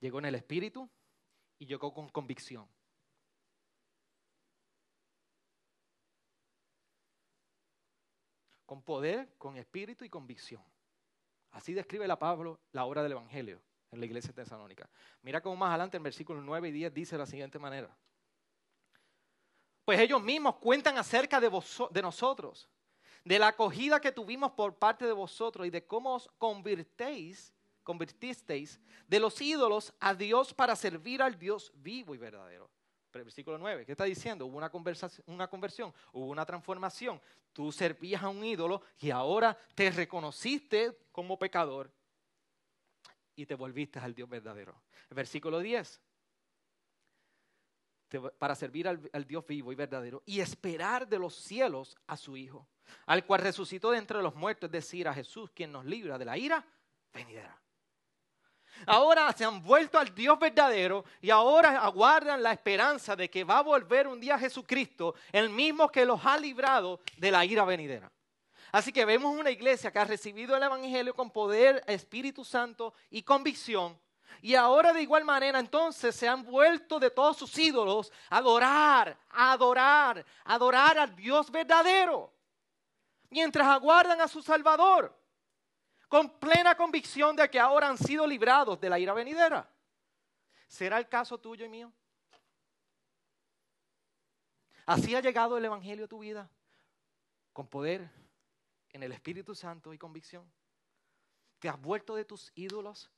llegó 0.00 0.18
en 0.18 0.24
el 0.24 0.34
Espíritu 0.34 0.90
y 1.58 1.66
llegó 1.66 1.92
con 1.92 2.08
convicción. 2.08 2.68
Con 8.64 8.82
poder, 8.82 9.34
con 9.38 9.56
espíritu 9.56 10.04
y 10.04 10.10
convicción. 10.10 10.62
Así 11.52 11.72
describe 11.72 12.06
la 12.06 12.18
Pablo 12.18 12.60
la 12.72 12.84
obra 12.84 13.02
del 13.02 13.12
Evangelio 13.12 13.62
en 13.92 14.00
la 14.00 14.06
iglesia 14.06 14.32
de 14.32 14.42
Tesalónica. 14.42 14.88
Mira 15.22 15.40
cómo 15.40 15.56
más 15.56 15.70
adelante 15.70 15.96
en 15.96 16.02
versículos 16.02 16.42
9 16.44 16.68
y 16.68 16.72
10 16.72 16.94
dice 16.94 17.14
de 17.14 17.18
la 17.20 17.26
siguiente 17.26 17.58
manera. 17.58 17.96
Pues 19.84 20.00
ellos 20.00 20.20
mismos 20.20 20.56
cuentan 20.56 20.98
acerca 20.98 21.40
de, 21.40 21.48
de 21.90 22.02
nosotros, 22.02 22.68
de 23.24 23.38
la 23.38 23.48
acogida 23.48 24.00
que 24.00 24.12
tuvimos 24.12 24.52
por 24.52 24.76
parte 24.76 25.06
de 25.06 25.12
vosotros 25.12 25.66
y 25.66 25.70
de 25.70 25.86
cómo 25.86 26.16
os 26.16 26.28
convirtéis 26.38 27.55
convertisteis 27.86 28.80
de 29.06 29.20
los 29.20 29.40
ídolos 29.40 29.94
a 30.00 30.12
Dios 30.12 30.52
para 30.52 30.74
servir 30.74 31.22
al 31.22 31.38
Dios 31.38 31.72
vivo 31.76 32.16
y 32.16 32.18
verdadero. 32.18 32.68
Versículo 33.12 33.56
9, 33.56 33.86
¿qué 33.86 33.92
está 33.92 34.04
diciendo? 34.04 34.44
Hubo 34.44 34.58
una, 34.58 34.70
una 35.26 35.48
conversión, 35.48 35.94
hubo 36.12 36.26
una 36.26 36.44
transformación. 36.44 37.18
Tú 37.52 37.72
servías 37.72 38.22
a 38.22 38.28
un 38.28 38.44
ídolo 38.44 38.82
y 38.98 39.10
ahora 39.10 39.56
te 39.74 39.90
reconociste 39.90 40.98
como 41.12 41.38
pecador 41.38 41.90
y 43.36 43.46
te 43.46 43.54
volviste 43.54 44.00
al 44.00 44.14
Dios 44.14 44.28
verdadero. 44.28 44.82
Versículo 45.08 45.60
10, 45.60 46.02
para 48.36 48.54
servir 48.54 48.88
al, 48.88 49.08
al, 49.12 49.24
Dios 49.24 49.46
vivo 49.46 49.72
y 49.72 49.76
verdadero 49.76 50.22
y 50.26 50.40
esperar 50.40 51.08
de 51.08 51.18
los 51.18 51.36
cielos 51.36 51.96
a 52.06 52.18
su 52.18 52.36
Hijo, 52.36 52.68
al 53.06 53.24
cual 53.24 53.40
resucitó 53.40 53.92
de 53.92 53.98
entre 53.98 54.20
los 54.20 54.34
muertos, 54.34 54.68
es 54.68 54.72
decir, 54.72 55.08
a 55.08 55.14
Jesús, 55.14 55.50
quien 55.54 55.72
nos 55.72 55.86
libra 55.86 56.18
de 56.18 56.24
la 56.26 56.36
ira 56.36 56.66
venidera. 57.14 57.58
Ahora 58.84 59.32
se 59.32 59.44
han 59.44 59.62
vuelto 59.62 59.98
al 59.98 60.14
Dios 60.14 60.38
verdadero 60.38 61.04
y 61.20 61.30
ahora 61.30 61.80
aguardan 61.80 62.42
la 62.42 62.52
esperanza 62.52 63.16
de 63.16 63.30
que 63.30 63.44
va 63.44 63.58
a 63.58 63.62
volver 63.62 64.06
un 64.06 64.20
día 64.20 64.38
Jesucristo, 64.38 65.14
el 65.32 65.48
mismo 65.48 65.88
que 65.88 66.04
los 66.04 66.24
ha 66.24 66.36
librado 66.36 67.00
de 67.16 67.30
la 67.30 67.44
ira 67.44 67.64
venidera. 67.64 68.10
Así 68.72 68.92
que 68.92 69.04
vemos 69.04 69.34
una 69.34 69.50
iglesia 69.50 69.90
que 69.90 69.98
ha 69.98 70.04
recibido 70.04 70.56
el 70.56 70.62
Evangelio 70.62 71.14
con 71.14 71.30
poder, 71.30 71.82
Espíritu 71.86 72.44
Santo 72.44 72.92
y 73.10 73.22
convicción. 73.22 73.98
Y 74.42 74.54
ahora 74.54 74.92
de 74.92 75.02
igual 75.02 75.24
manera 75.24 75.58
entonces 75.58 76.14
se 76.14 76.28
han 76.28 76.44
vuelto 76.44 76.98
de 77.00 77.10
todos 77.10 77.36
sus 77.36 77.56
ídolos 77.56 78.12
a 78.28 78.38
adorar, 78.38 79.16
adorar, 79.30 80.24
adorar 80.44 80.98
al 80.98 81.16
Dios 81.16 81.50
verdadero. 81.50 82.32
Mientras 83.30 83.66
aguardan 83.66 84.20
a 84.20 84.28
su 84.28 84.42
Salvador 84.42 85.16
con 86.08 86.38
plena 86.38 86.76
convicción 86.76 87.34
de 87.36 87.50
que 87.50 87.58
ahora 87.58 87.88
han 87.88 87.98
sido 87.98 88.26
librados 88.26 88.80
de 88.80 88.90
la 88.90 88.98
ira 88.98 89.12
venidera. 89.12 89.68
¿Será 90.68 90.98
el 90.98 91.08
caso 91.08 91.38
tuyo 91.38 91.64
y 91.64 91.68
mío? 91.68 91.92
¿Así 94.84 95.14
ha 95.14 95.20
llegado 95.20 95.58
el 95.58 95.64
Evangelio 95.64 96.04
a 96.04 96.08
tu 96.08 96.20
vida? 96.20 96.48
Con 97.52 97.66
poder 97.66 98.08
en 98.90 99.02
el 99.02 99.12
Espíritu 99.12 99.54
Santo 99.54 99.92
y 99.92 99.98
convicción. 99.98 100.50
¿Te 101.58 101.68
has 101.68 101.80
vuelto 101.80 102.14
de 102.14 102.24
tus 102.24 102.52
ídolos? 102.54 103.10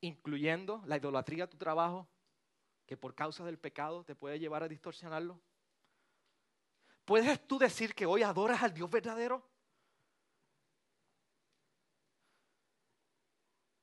Incluyendo 0.00 0.82
la 0.86 0.98
idolatría 0.98 1.46
de 1.46 1.52
tu 1.52 1.56
trabajo, 1.56 2.06
que 2.86 2.96
por 2.96 3.14
causa 3.14 3.44
del 3.44 3.58
pecado 3.58 4.04
te 4.04 4.14
puede 4.14 4.38
llevar 4.38 4.62
a 4.62 4.68
distorsionarlo. 4.68 5.40
¿Puedes 7.06 7.46
tú 7.46 7.58
decir 7.58 7.94
que 7.94 8.04
hoy 8.04 8.22
adoras 8.22 8.62
al 8.62 8.74
Dios 8.74 8.90
verdadero? 8.90 9.53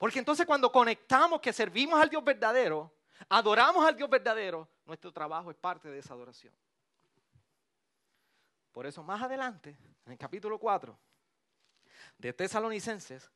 Porque 0.02 0.18
entonces 0.18 0.48
cuando 0.48 0.72
conectamos 0.72 1.40
que 1.40 1.54
servimos 1.54 2.02
al 2.02 2.10
Dios 2.10 2.24
verdadero, 2.24 2.92
adoramos 3.30 3.86
al 3.86 3.96
Dios 3.96 4.10
verdadero, 4.10 4.68
nuestro 4.84 5.14
trabajo 5.14 5.52
es 5.52 5.58
parte 5.58 5.92
de 5.92 6.00
esa 6.00 6.16
adoración. 6.16 6.52
Por 8.72 8.88
eso 8.88 9.04
más 9.04 9.22
adelante, 9.22 9.78
en 10.08 10.14
el 10.14 10.18
capítulo 10.18 10.58
4 10.58 10.98
de 12.18 12.34
Tesalonicenses, 12.34 13.30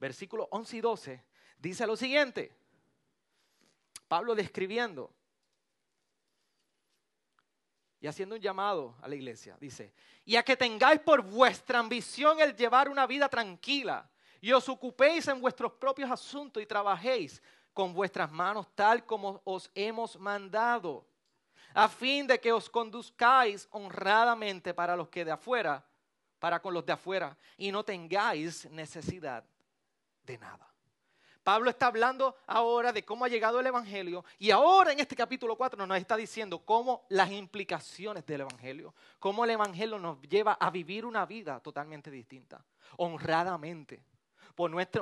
versículos 0.00 0.48
11 0.50 0.76
y 0.76 0.80
12, 0.80 1.24
dice 1.56 1.86
lo 1.86 1.96
siguiente. 1.96 2.52
Pablo 4.08 4.34
describiendo 4.34 5.14
y 8.00 8.08
haciendo 8.08 8.34
un 8.34 8.40
llamado 8.40 8.96
a 9.02 9.06
la 9.06 9.14
iglesia, 9.14 9.56
dice, 9.60 9.94
y 10.24 10.34
a 10.34 10.42
que 10.42 10.56
tengáis 10.56 10.98
por 10.98 11.22
vuestra 11.22 11.78
ambición 11.78 12.40
el 12.40 12.56
llevar 12.56 12.88
una 12.88 13.06
vida 13.06 13.28
tranquila 13.28 14.10
y 14.40 14.52
os 14.52 14.68
ocupéis 14.68 15.26
en 15.28 15.40
vuestros 15.40 15.72
propios 15.72 16.10
asuntos 16.10 16.62
y 16.62 16.66
trabajéis 16.66 17.42
con 17.72 17.92
vuestras 17.92 18.30
manos 18.30 18.66
tal 18.74 19.04
como 19.04 19.40
os 19.44 19.70
hemos 19.74 20.18
mandado, 20.18 21.06
a 21.74 21.88
fin 21.88 22.26
de 22.26 22.40
que 22.40 22.52
os 22.52 22.68
conduzcáis 22.68 23.68
honradamente 23.70 24.74
para 24.74 24.96
los 24.96 25.08
que 25.08 25.24
de 25.24 25.30
afuera, 25.30 25.84
para 26.38 26.60
con 26.60 26.74
los 26.74 26.84
de 26.84 26.92
afuera, 26.92 27.36
y 27.56 27.70
no 27.70 27.84
tengáis 27.84 28.68
necesidad 28.70 29.44
de 30.24 30.38
nada. 30.38 30.68
Pablo 31.48 31.70
está 31.70 31.86
hablando 31.86 32.36
ahora 32.46 32.92
de 32.92 33.06
cómo 33.06 33.24
ha 33.24 33.28
llegado 33.28 33.58
el 33.58 33.66
Evangelio 33.66 34.22
y 34.38 34.50
ahora 34.50 34.92
en 34.92 35.00
este 35.00 35.16
capítulo 35.16 35.56
4 35.56 35.86
nos 35.86 35.96
está 35.96 36.14
diciendo 36.14 36.58
cómo 36.58 37.06
las 37.08 37.30
implicaciones 37.30 38.26
del 38.26 38.42
Evangelio, 38.42 38.94
cómo 39.18 39.44
el 39.44 39.52
Evangelio 39.52 39.98
nos 39.98 40.20
lleva 40.20 40.58
a 40.60 40.68
vivir 40.70 41.06
una 41.06 41.24
vida 41.24 41.58
totalmente 41.60 42.10
distinta, 42.10 42.62
honradamente, 42.98 44.02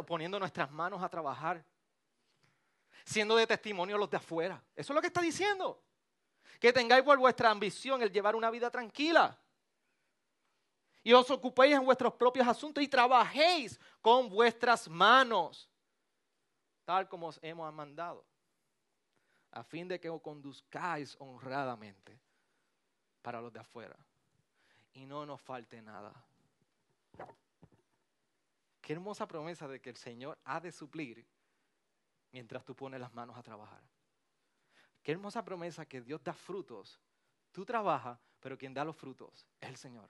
poniendo 0.07 0.39
nuestras 0.39 0.71
manos 0.71 1.03
a 1.03 1.09
trabajar, 1.09 1.65
siendo 3.05 3.37
de 3.37 3.47
testimonio 3.47 3.97
los 3.97 4.11
de 4.11 4.19
afuera. 4.19 4.63
Eso 4.75 4.93
es 4.93 4.95
lo 4.95 5.01
que 5.01 5.09
está 5.09 5.21
diciendo. 5.21 5.83
Que 6.61 6.73
tengáis 6.73 7.05
por 7.05 7.19
vuestra 7.19 7.51
ambición 7.51 8.03
el 8.03 8.13
llevar 8.13 8.37
una 8.37 8.51
vida 8.51 8.71
tranquila. 8.71 9.39
Y 11.03 11.13
os 11.13 11.31
ocupéis 11.31 11.75
en 11.75 11.85
vuestros 11.85 12.15
propios 12.15 12.47
asuntos 12.47 12.83
y 12.83 12.89
trabajéis 12.89 13.79
con 14.01 14.29
vuestras 14.29 14.89
manos 14.89 15.71
tal 16.87 17.09
como 17.09 17.27
os 17.27 17.39
hemos 17.43 17.71
mandado, 17.75 18.25
a 19.51 19.63
fin 19.65 19.89
de 19.89 19.99
que 19.99 20.09
os 20.09 20.23
conduzcáis 20.23 21.17
honradamente 21.19 22.19
para 23.21 23.41
los 23.41 23.53
de 23.53 23.59
afuera 23.59 23.97
y 24.95 25.05
no 25.05 25.27
nos 25.27 25.41
falte 25.41 25.83
nada. 25.83 26.15
Qué 28.87 28.93
hermosa 28.93 29.27
promesa 29.27 29.67
de 29.67 29.81
que 29.81 29.91
el 29.91 29.97
Señor 29.97 30.39
ha 30.45 30.61
de 30.61 30.71
suplir 30.71 31.27
mientras 32.31 32.65
tú 32.65 32.77
pones 32.77 33.01
las 33.01 33.13
manos 33.13 33.37
a 33.37 33.43
trabajar. 33.43 33.83
Qué 35.03 35.11
hermosa 35.11 35.45
promesa 35.45 35.85
que 35.87 36.01
Dios 36.01 36.23
da 36.23 36.33
frutos. 36.33 37.01
Tú 37.51 37.65
trabajas, 37.65 38.17
pero 38.39 38.57
quien 38.57 38.73
da 38.73 38.85
los 38.85 38.95
frutos 38.95 39.45
es 39.61 39.71
el 39.71 39.77
Señor. 39.77 40.09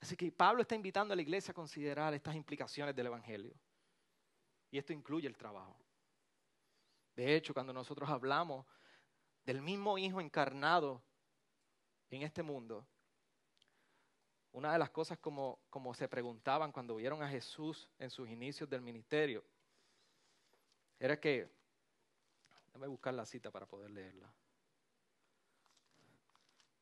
Así 0.00 0.16
que 0.16 0.32
Pablo 0.32 0.62
está 0.62 0.74
invitando 0.74 1.12
a 1.12 1.16
la 1.16 1.22
iglesia 1.22 1.52
a 1.52 1.54
considerar 1.54 2.12
estas 2.12 2.34
implicaciones 2.34 2.96
del 2.96 3.06
Evangelio. 3.06 3.54
Y 4.72 4.78
esto 4.78 4.92
incluye 4.92 5.28
el 5.28 5.36
trabajo. 5.36 5.78
De 7.14 7.36
hecho, 7.36 7.54
cuando 7.54 7.72
nosotros 7.72 8.10
hablamos 8.10 8.66
del 9.44 9.62
mismo 9.62 9.96
Hijo 9.96 10.20
encarnado 10.20 11.04
en 12.10 12.22
este 12.22 12.42
mundo, 12.42 12.84
una 14.52 14.72
de 14.72 14.78
las 14.78 14.90
cosas 14.90 15.18
como, 15.18 15.58
se 15.94 16.08
preguntaban 16.08 16.72
cuando 16.72 16.96
vieron 16.96 17.22
a 17.22 17.28
Jesús 17.28 17.88
en 17.98 18.10
sus 18.10 18.28
inicios 18.28 18.68
del 18.68 18.82
ministerio, 18.82 19.44
era 20.98 21.18
que, 21.18 21.48
déjame 22.66 22.88
buscar 22.88 23.14
la 23.14 23.24
cita 23.24 23.50
para 23.50 23.66
poder 23.66 23.90
leerla. 23.90 24.32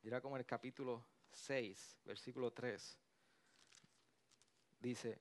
Era 0.02 0.20
como 0.20 0.36
en 0.36 0.40
el 0.40 0.46
capítulo 0.46 1.04
6, 1.30 1.98
versículo 2.04 2.52
3 2.52 2.98
dice, 4.80 5.20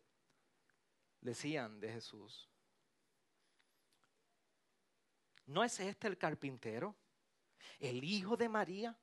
decían 1.21 1.79
de 1.79 1.91
Jesús, 1.91 2.49
¿no 5.45 5.63
es 5.63 5.79
este 5.79 6.07
el 6.07 6.17
carpintero, 6.17 6.95
el 7.79 8.03
hijo 8.03 8.37
de 8.37 8.49
María 8.49 8.97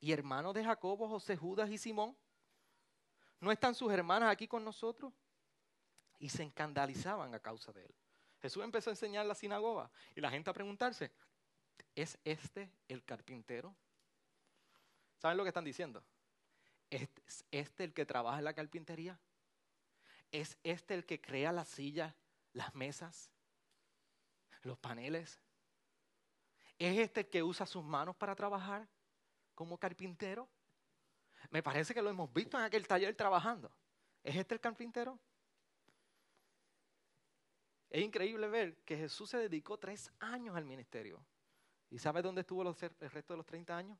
y 0.00 0.12
hermano 0.12 0.52
de 0.52 0.64
Jacobo, 0.64 1.08
José, 1.08 1.36
Judas 1.36 1.70
y 1.70 1.78
Simón? 1.78 2.16
¿No 3.40 3.52
están 3.52 3.74
sus 3.74 3.92
hermanas 3.92 4.30
aquí 4.30 4.48
con 4.48 4.64
nosotros? 4.64 5.12
Y 6.18 6.28
se 6.28 6.44
escandalizaban 6.44 7.34
a 7.34 7.40
causa 7.40 7.72
de 7.72 7.84
él. 7.84 7.94
Jesús 8.40 8.64
empezó 8.64 8.90
a 8.90 8.92
enseñar 8.92 9.26
la 9.26 9.34
sinagoga 9.34 9.90
y 10.14 10.20
la 10.20 10.30
gente 10.30 10.50
a 10.50 10.52
preguntarse, 10.52 11.12
¿es 11.94 12.18
este 12.24 12.70
el 12.88 13.04
carpintero? 13.04 13.74
¿Saben 15.18 15.36
lo 15.36 15.42
que 15.42 15.48
están 15.48 15.64
diciendo? 15.64 16.04
¿Es 16.90 17.08
este 17.50 17.84
el 17.84 17.92
que 17.92 18.06
trabaja 18.06 18.38
en 18.38 18.44
la 18.44 18.54
carpintería? 18.54 19.18
¿Es 20.30 20.58
este 20.62 20.94
el 20.94 21.04
que 21.04 21.20
crea 21.20 21.52
las 21.52 21.68
sillas, 21.68 22.14
las 22.52 22.74
mesas, 22.74 23.30
los 24.62 24.78
paneles? 24.78 25.40
¿Es 26.78 26.98
este 26.98 27.20
el 27.20 27.28
que 27.28 27.42
usa 27.42 27.66
sus 27.66 27.84
manos 27.84 28.16
para 28.16 28.34
trabajar 28.34 28.88
como 29.54 29.78
carpintero? 29.78 30.48
Me 31.50 31.62
parece 31.62 31.94
que 31.94 32.02
lo 32.02 32.10
hemos 32.10 32.32
visto 32.32 32.58
en 32.58 32.64
aquel 32.64 32.86
taller 32.86 33.14
trabajando. 33.14 33.70
¿Es 34.22 34.36
este 34.36 34.54
el 34.54 34.60
carpintero? 34.60 35.18
Es 37.88 38.02
increíble 38.02 38.48
ver 38.48 38.76
que 38.84 38.96
Jesús 38.96 39.30
se 39.30 39.38
dedicó 39.38 39.78
tres 39.78 40.10
años 40.18 40.56
al 40.56 40.64
ministerio. 40.64 41.24
¿Y 41.90 41.98
sabe 41.98 42.20
dónde 42.20 42.40
estuvo 42.40 42.62
el 42.62 42.74
resto 42.74 43.32
de 43.32 43.36
los 43.36 43.46
30 43.46 43.76
años? 43.76 43.98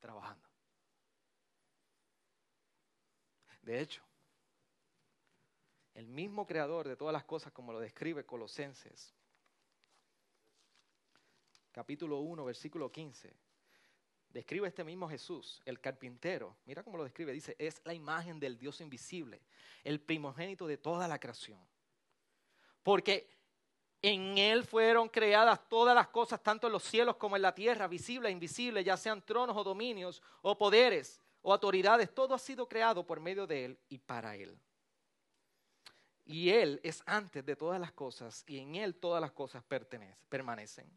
Trabajando. 0.00 0.48
De 3.62 3.80
hecho, 3.80 4.04
el 5.94 6.06
mismo 6.06 6.46
creador 6.46 6.86
de 6.86 6.96
todas 6.96 7.12
las 7.12 7.24
cosas, 7.24 7.52
como 7.52 7.72
lo 7.72 7.80
describe 7.80 8.24
Colosenses, 8.24 9.12
capítulo 11.72 12.20
1, 12.20 12.44
versículo 12.44 12.92
15, 12.92 13.34
describe 14.36 14.68
este 14.68 14.84
mismo 14.84 15.08
Jesús, 15.08 15.62
el 15.64 15.80
carpintero. 15.80 16.56
Mira 16.66 16.82
cómo 16.82 16.98
lo 16.98 17.04
describe, 17.04 17.32
dice, 17.32 17.56
es 17.58 17.80
la 17.84 17.94
imagen 17.94 18.38
del 18.38 18.58
Dios 18.58 18.82
invisible, 18.82 19.40
el 19.82 19.98
primogénito 19.98 20.66
de 20.66 20.76
toda 20.76 21.08
la 21.08 21.18
creación. 21.18 21.58
Porque 22.82 23.30
en 24.02 24.36
Él 24.36 24.64
fueron 24.64 25.08
creadas 25.08 25.66
todas 25.70 25.94
las 25.94 26.08
cosas, 26.08 26.42
tanto 26.42 26.66
en 26.66 26.74
los 26.74 26.82
cielos 26.82 27.16
como 27.16 27.34
en 27.36 27.42
la 27.42 27.54
tierra, 27.54 27.88
visibles 27.88 28.28
e 28.28 28.32
invisibles, 28.32 28.84
ya 28.84 28.98
sean 28.98 29.24
tronos 29.24 29.56
o 29.56 29.64
dominios 29.64 30.22
o 30.42 30.56
poderes 30.56 31.20
o 31.40 31.52
autoridades, 31.52 32.14
todo 32.14 32.34
ha 32.34 32.38
sido 32.38 32.68
creado 32.68 33.06
por 33.06 33.20
medio 33.20 33.46
de 33.46 33.64
Él 33.64 33.78
y 33.88 33.98
para 33.98 34.36
Él. 34.36 34.60
Y 36.26 36.50
Él 36.50 36.78
es 36.82 37.02
antes 37.06 37.44
de 37.46 37.56
todas 37.56 37.80
las 37.80 37.92
cosas 37.92 38.44
y 38.46 38.58
en 38.58 38.74
Él 38.74 38.96
todas 38.96 39.20
las 39.20 39.32
cosas 39.32 39.64
permanecen. 40.28 40.90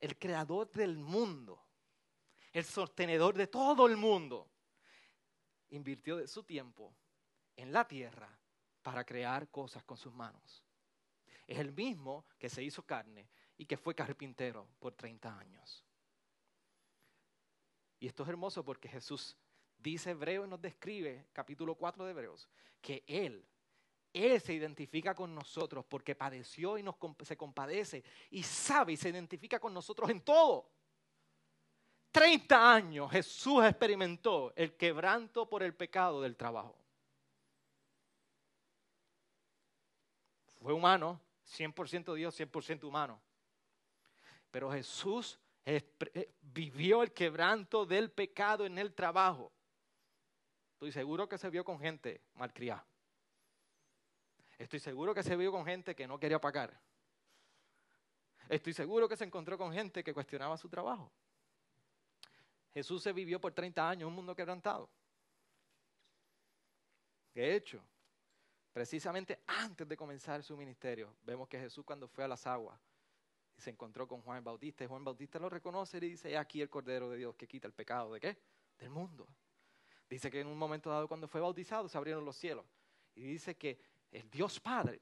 El 0.00 0.16
creador 0.18 0.70
del 0.70 0.96
mundo, 0.96 1.63
el 2.54 2.64
sostenedor 2.64 3.34
de 3.34 3.48
todo 3.48 3.88
el 3.88 3.96
mundo, 3.96 4.48
invirtió 5.70 6.16
de 6.16 6.28
su 6.28 6.44
tiempo 6.44 6.94
en 7.56 7.72
la 7.72 7.86
tierra 7.86 8.30
para 8.80 9.04
crear 9.04 9.48
cosas 9.48 9.82
con 9.82 9.96
sus 9.96 10.14
manos. 10.14 10.62
Es 11.48 11.58
el 11.58 11.72
mismo 11.72 12.24
que 12.38 12.48
se 12.48 12.62
hizo 12.62 12.84
carne 12.84 13.28
y 13.58 13.66
que 13.66 13.76
fue 13.76 13.94
carpintero 13.94 14.68
por 14.78 14.94
30 14.94 15.36
años. 15.36 15.84
Y 17.98 18.06
esto 18.06 18.22
es 18.22 18.28
hermoso 18.28 18.64
porque 18.64 18.88
Jesús 18.88 19.36
dice 19.76 20.10
Hebreo 20.10 20.44
y 20.46 20.48
nos 20.48 20.62
describe, 20.62 21.26
capítulo 21.32 21.74
4 21.74 22.04
de 22.04 22.10
Hebreos, 22.12 22.48
que 22.80 23.02
Él, 23.08 23.44
Él 24.12 24.40
se 24.40 24.54
identifica 24.54 25.12
con 25.12 25.34
nosotros 25.34 25.84
porque 25.86 26.14
padeció 26.14 26.78
y 26.78 26.84
nos, 26.84 26.94
se 27.24 27.36
compadece 27.36 28.04
y 28.30 28.44
sabe 28.44 28.92
y 28.92 28.96
se 28.96 29.08
identifica 29.08 29.58
con 29.58 29.74
nosotros 29.74 30.08
en 30.08 30.20
todo. 30.20 30.70
30 32.14 32.72
años 32.72 33.10
Jesús 33.10 33.64
experimentó 33.64 34.52
el 34.54 34.76
quebranto 34.76 35.48
por 35.48 35.64
el 35.64 35.74
pecado 35.74 36.22
del 36.22 36.36
trabajo. 36.36 36.78
Fue 40.60 40.72
humano, 40.72 41.20
100% 41.44 42.14
Dios, 42.14 42.38
100% 42.38 42.84
humano. 42.84 43.20
Pero 44.52 44.70
Jesús 44.70 45.40
eh, 45.66 45.82
vivió 46.40 47.02
el 47.02 47.12
quebranto 47.12 47.84
del 47.84 48.12
pecado 48.12 48.64
en 48.64 48.78
el 48.78 48.94
trabajo. 48.94 49.50
Estoy 50.74 50.92
seguro 50.92 51.28
que 51.28 51.36
se 51.36 51.50
vio 51.50 51.64
con 51.64 51.80
gente 51.80 52.20
malcriada. 52.34 52.86
Estoy 54.56 54.78
seguro 54.78 55.12
que 55.12 55.24
se 55.24 55.34
vio 55.34 55.50
con 55.50 55.66
gente 55.66 55.96
que 55.96 56.06
no 56.06 56.20
quería 56.20 56.40
pagar. 56.40 56.80
Estoy 58.48 58.72
seguro 58.72 59.08
que 59.08 59.16
se 59.16 59.24
encontró 59.24 59.58
con 59.58 59.72
gente 59.72 60.04
que 60.04 60.14
cuestionaba 60.14 60.56
su 60.56 60.68
trabajo. 60.68 61.10
Jesús 62.74 63.02
se 63.02 63.12
vivió 63.12 63.40
por 63.40 63.52
30 63.52 63.88
años 63.88 64.08
un 64.08 64.14
mundo 64.14 64.34
quebrantado. 64.34 64.90
De 67.32 67.54
hecho, 67.54 67.80
precisamente 68.72 69.40
antes 69.46 69.88
de 69.88 69.96
comenzar 69.96 70.42
su 70.42 70.56
ministerio, 70.56 71.14
vemos 71.22 71.48
que 71.48 71.58
Jesús 71.58 71.84
cuando 71.84 72.08
fue 72.08 72.24
a 72.24 72.28
las 72.28 72.46
aguas, 72.46 72.78
y 73.56 73.60
se 73.60 73.70
encontró 73.70 74.08
con 74.08 74.20
Juan 74.22 74.42
Bautista 74.42 74.82
y 74.82 74.88
Juan 74.88 75.04
Bautista 75.04 75.38
lo 75.38 75.48
reconoce 75.48 75.98
y 75.98 76.00
dice, 76.00 76.36
aquí 76.36 76.60
el 76.60 76.68
Cordero 76.68 77.08
de 77.08 77.18
Dios 77.18 77.36
que 77.36 77.46
quita 77.46 77.68
el 77.68 77.72
pecado 77.72 78.12
de 78.12 78.18
qué? 78.18 78.36
Del 78.78 78.90
mundo. 78.90 79.28
Dice 80.10 80.28
que 80.28 80.40
en 80.40 80.48
un 80.48 80.58
momento 80.58 80.90
dado 80.90 81.06
cuando 81.06 81.28
fue 81.28 81.40
bautizado 81.40 81.88
se 81.88 81.96
abrieron 81.96 82.24
los 82.24 82.36
cielos 82.36 82.66
y 83.14 83.22
dice 83.22 83.56
que 83.56 83.78
el 84.10 84.28
Dios 84.28 84.58
Padre 84.58 85.00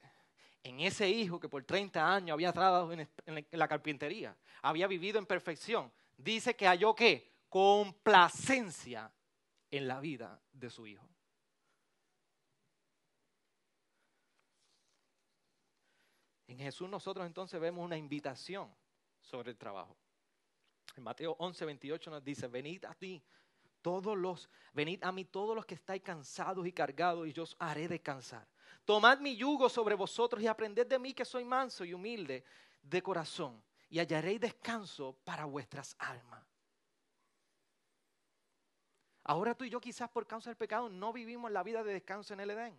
en 0.62 0.80
ese 0.80 1.08
hijo 1.08 1.40
que 1.40 1.48
por 1.48 1.64
30 1.64 2.14
años 2.14 2.34
había 2.34 2.52
trabajado 2.52 2.92
en 2.92 3.08
la 3.50 3.68
carpintería, 3.68 4.36
había 4.60 4.86
vivido 4.86 5.18
en 5.18 5.26
perfección, 5.26 5.90
dice 6.16 6.54
que 6.54 6.66
halló 6.66 6.94
qué? 6.94 7.31
complacencia 7.52 9.12
en 9.70 9.86
la 9.86 10.00
vida 10.00 10.40
de 10.54 10.70
su 10.70 10.86
hijo. 10.86 11.06
En 16.46 16.56
Jesús 16.56 16.88
nosotros 16.88 17.26
entonces 17.26 17.60
vemos 17.60 17.84
una 17.84 17.98
invitación 17.98 18.74
sobre 19.20 19.50
el 19.50 19.58
trabajo. 19.58 19.98
En 20.96 21.02
Mateo 21.02 21.36
11, 21.38 21.66
28 21.66 22.10
nos 22.10 22.24
dice, 22.24 22.48
venid 22.48 22.86
a 22.86 22.94
ti 22.94 23.22
todos 23.82 24.16
los, 24.16 24.48
venid 24.72 25.04
a 25.04 25.12
mí 25.12 25.26
todos 25.26 25.54
los 25.54 25.66
que 25.66 25.74
estáis 25.74 26.00
cansados 26.00 26.66
y 26.66 26.72
cargados 26.72 27.28
y 27.28 27.34
yo 27.34 27.42
os 27.42 27.54
haré 27.58 27.86
descansar. 27.86 28.48
Tomad 28.86 29.18
mi 29.18 29.36
yugo 29.36 29.68
sobre 29.68 29.94
vosotros 29.94 30.42
y 30.42 30.46
aprended 30.46 30.86
de 30.86 30.98
mí 30.98 31.12
que 31.12 31.26
soy 31.26 31.44
manso 31.44 31.84
y 31.84 31.92
humilde 31.92 32.44
de 32.80 33.02
corazón 33.02 33.62
y 33.90 33.98
hallaréis 33.98 34.40
descanso 34.40 35.18
para 35.22 35.44
vuestras 35.44 35.94
almas 35.98 36.41
Ahora 39.24 39.54
tú 39.54 39.64
y 39.64 39.70
yo 39.70 39.80
quizás 39.80 40.08
por 40.10 40.26
causa 40.26 40.50
del 40.50 40.56
pecado 40.56 40.88
no 40.88 41.12
vivimos 41.12 41.50
la 41.50 41.62
vida 41.62 41.82
de 41.82 41.92
descanso 41.92 42.34
en 42.34 42.40
el 42.40 42.50
Edén. 42.50 42.76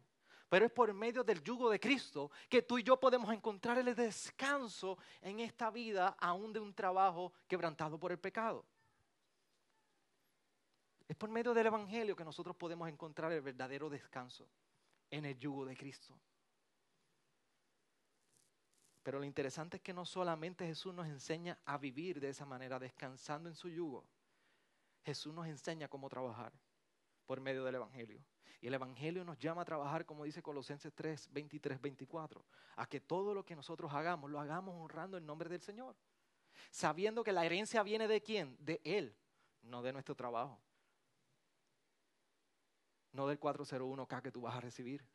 Pero 0.49 0.65
es 0.65 0.71
por 0.71 0.93
medio 0.93 1.23
del 1.23 1.41
yugo 1.41 1.69
de 1.69 1.79
Cristo 1.79 2.29
que 2.47 2.61
tú 2.61 2.77
y 2.77 2.83
yo 2.83 2.99
podemos 2.99 3.33
encontrar 3.33 3.77
el 3.79 3.95
descanso 3.95 4.97
en 5.21 5.39
esta 5.39 5.71
vida, 5.71 6.15
aún 6.19 6.53
de 6.53 6.59
un 6.59 6.73
trabajo 6.73 7.33
quebrantado 7.47 7.99
por 7.99 8.11
el 8.11 8.19
pecado. 8.19 8.65
Es 11.07 11.15
por 11.15 11.29
medio 11.29 11.53
del 11.53 11.67
Evangelio 11.67 12.15
que 12.15 12.23
nosotros 12.23 12.55
podemos 12.55 12.87
encontrar 12.87 13.31
el 13.31 13.41
verdadero 13.41 13.89
descanso 13.89 14.47
en 15.09 15.25
el 15.25 15.37
yugo 15.37 15.65
de 15.65 15.75
Cristo. 15.75 16.17
Pero 19.03 19.19
lo 19.19 19.25
interesante 19.25 19.77
es 19.77 19.83
que 19.83 19.93
no 19.93 20.05
solamente 20.05 20.65
Jesús 20.65 20.93
nos 20.93 21.07
enseña 21.07 21.59
a 21.65 21.77
vivir 21.77 22.19
de 22.19 22.29
esa 22.29 22.45
manera, 22.45 22.79
descansando 22.79 23.49
en 23.49 23.55
su 23.55 23.69
yugo. 23.69 24.05
Jesús 25.03 25.33
nos 25.33 25.47
enseña 25.47 25.87
cómo 25.87 26.09
trabajar 26.09 26.53
por 27.25 27.39
medio 27.41 27.63
del 27.63 27.75
Evangelio. 27.75 28.23
Y 28.61 28.67
el 28.67 28.73
Evangelio 28.75 29.25
nos 29.25 29.37
llama 29.37 29.63
a 29.63 29.65
trabajar, 29.65 30.05
como 30.05 30.23
dice 30.23 30.41
Colosenses 30.41 30.93
3, 30.93 31.29
23, 31.33 31.81
24, 31.81 32.45
a 32.77 32.87
que 32.87 33.01
todo 33.01 33.33
lo 33.33 33.45
que 33.45 33.55
nosotros 33.55 33.93
hagamos, 33.93 34.31
lo 34.31 34.39
hagamos 34.39 34.75
honrando 34.75 35.17
el 35.17 35.25
nombre 35.25 35.49
del 35.49 35.61
Señor. 35.61 35.95
Sabiendo 36.71 37.23
que 37.23 37.33
la 37.33 37.45
herencia 37.45 37.83
viene 37.83 38.07
de 38.07 38.21
quién? 38.21 38.55
De 38.59 38.79
Él, 38.85 39.15
no 39.63 39.81
de 39.81 39.91
nuestro 39.91 40.15
trabajo. 40.15 40.61
No 43.11 43.27
del 43.27 43.39
401K 43.39 44.21
que 44.21 44.31
tú 44.31 44.41
vas 44.41 44.55
a 44.55 44.61
recibir. 44.61 45.05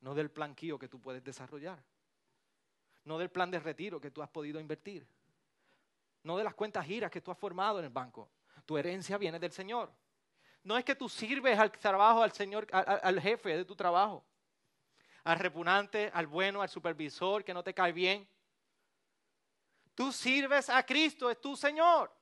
No 0.00 0.14
del 0.14 0.30
planquío 0.30 0.78
que 0.78 0.88
tú 0.88 1.00
puedes 1.00 1.22
desarrollar. 1.22 1.84
No 3.04 3.18
del 3.18 3.30
plan 3.30 3.50
de 3.50 3.60
retiro 3.60 4.00
que 4.00 4.10
tú 4.10 4.22
has 4.22 4.30
podido 4.30 4.60
invertir. 4.60 5.06
No 6.22 6.36
de 6.36 6.44
las 6.44 6.54
cuentas 6.54 6.86
giras 6.86 7.10
que 7.10 7.20
tú 7.20 7.30
has 7.30 7.38
formado 7.38 7.78
en 7.78 7.84
el 7.84 7.90
banco. 7.90 8.30
Tu 8.68 8.76
herencia 8.76 9.16
viene 9.16 9.38
del 9.38 9.50
Señor. 9.50 9.90
No 10.62 10.76
es 10.76 10.84
que 10.84 10.94
tú 10.94 11.08
sirves 11.08 11.58
al 11.58 11.72
trabajo, 11.72 12.22
al 12.22 12.32
Señor, 12.32 12.66
al, 12.70 13.18
jefe 13.18 13.56
de 13.56 13.64
tu 13.64 13.74
trabajo, 13.74 14.26
al 15.24 15.38
repugnante, 15.38 16.10
al 16.12 16.26
bueno, 16.26 16.60
al 16.60 16.68
supervisor 16.68 17.42
que 17.42 17.54
no 17.54 17.64
te 17.64 17.72
cae 17.72 17.92
bien. 17.92 18.28
Tú 19.94 20.12
sirves 20.12 20.68
a 20.68 20.84
Cristo, 20.84 21.30
es 21.30 21.40
tu 21.40 21.56
Señor. 21.56 22.14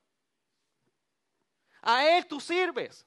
A 1.82 2.06
Él 2.16 2.28
tú 2.28 2.38
sirves. 2.38 3.04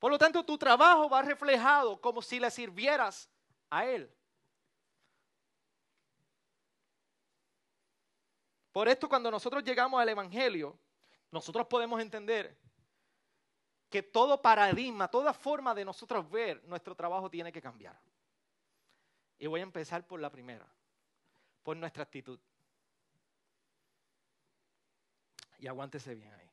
Por 0.00 0.10
lo 0.10 0.18
tanto, 0.18 0.44
tu 0.44 0.58
trabajo 0.58 1.08
va 1.08 1.22
reflejado 1.22 2.00
como 2.00 2.20
si 2.20 2.40
le 2.40 2.50
sirvieras 2.50 3.30
a 3.70 3.86
Él. 3.86 4.12
Por 8.72 8.88
esto, 8.88 9.08
cuando 9.08 9.30
nosotros 9.30 9.62
llegamos 9.62 10.00
al 10.00 10.08
Evangelio, 10.08 10.76
nosotros 11.30 11.68
podemos 11.68 12.00
entender 12.00 12.63
que 13.94 14.02
todo 14.02 14.42
paradigma, 14.42 15.06
toda 15.06 15.32
forma 15.32 15.72
de 15.72 15.84
nosotros 15.84 16.28
ver 16.28 16.60
nuestro 16.64 16.96
trabajo 16.96 17.30
tiene 17.30 17.52
que 17.52 17.62
cambiar. 17.62 17.96
Y 19.38 19.46
voy 19.46 19.60
a 19.60 19.62
empezar 19.62 20.04
por 20.04 20.18
la 20.18 20.30
primera, 20.30 20.66
por 21.62 21.76
nuestra 21.76 22.02
actitud. 22.02 22.40
Y 25.60 25.68
aguántese 25.68 26.12
bien 26.16 26.34
ahí. 26.34 26.50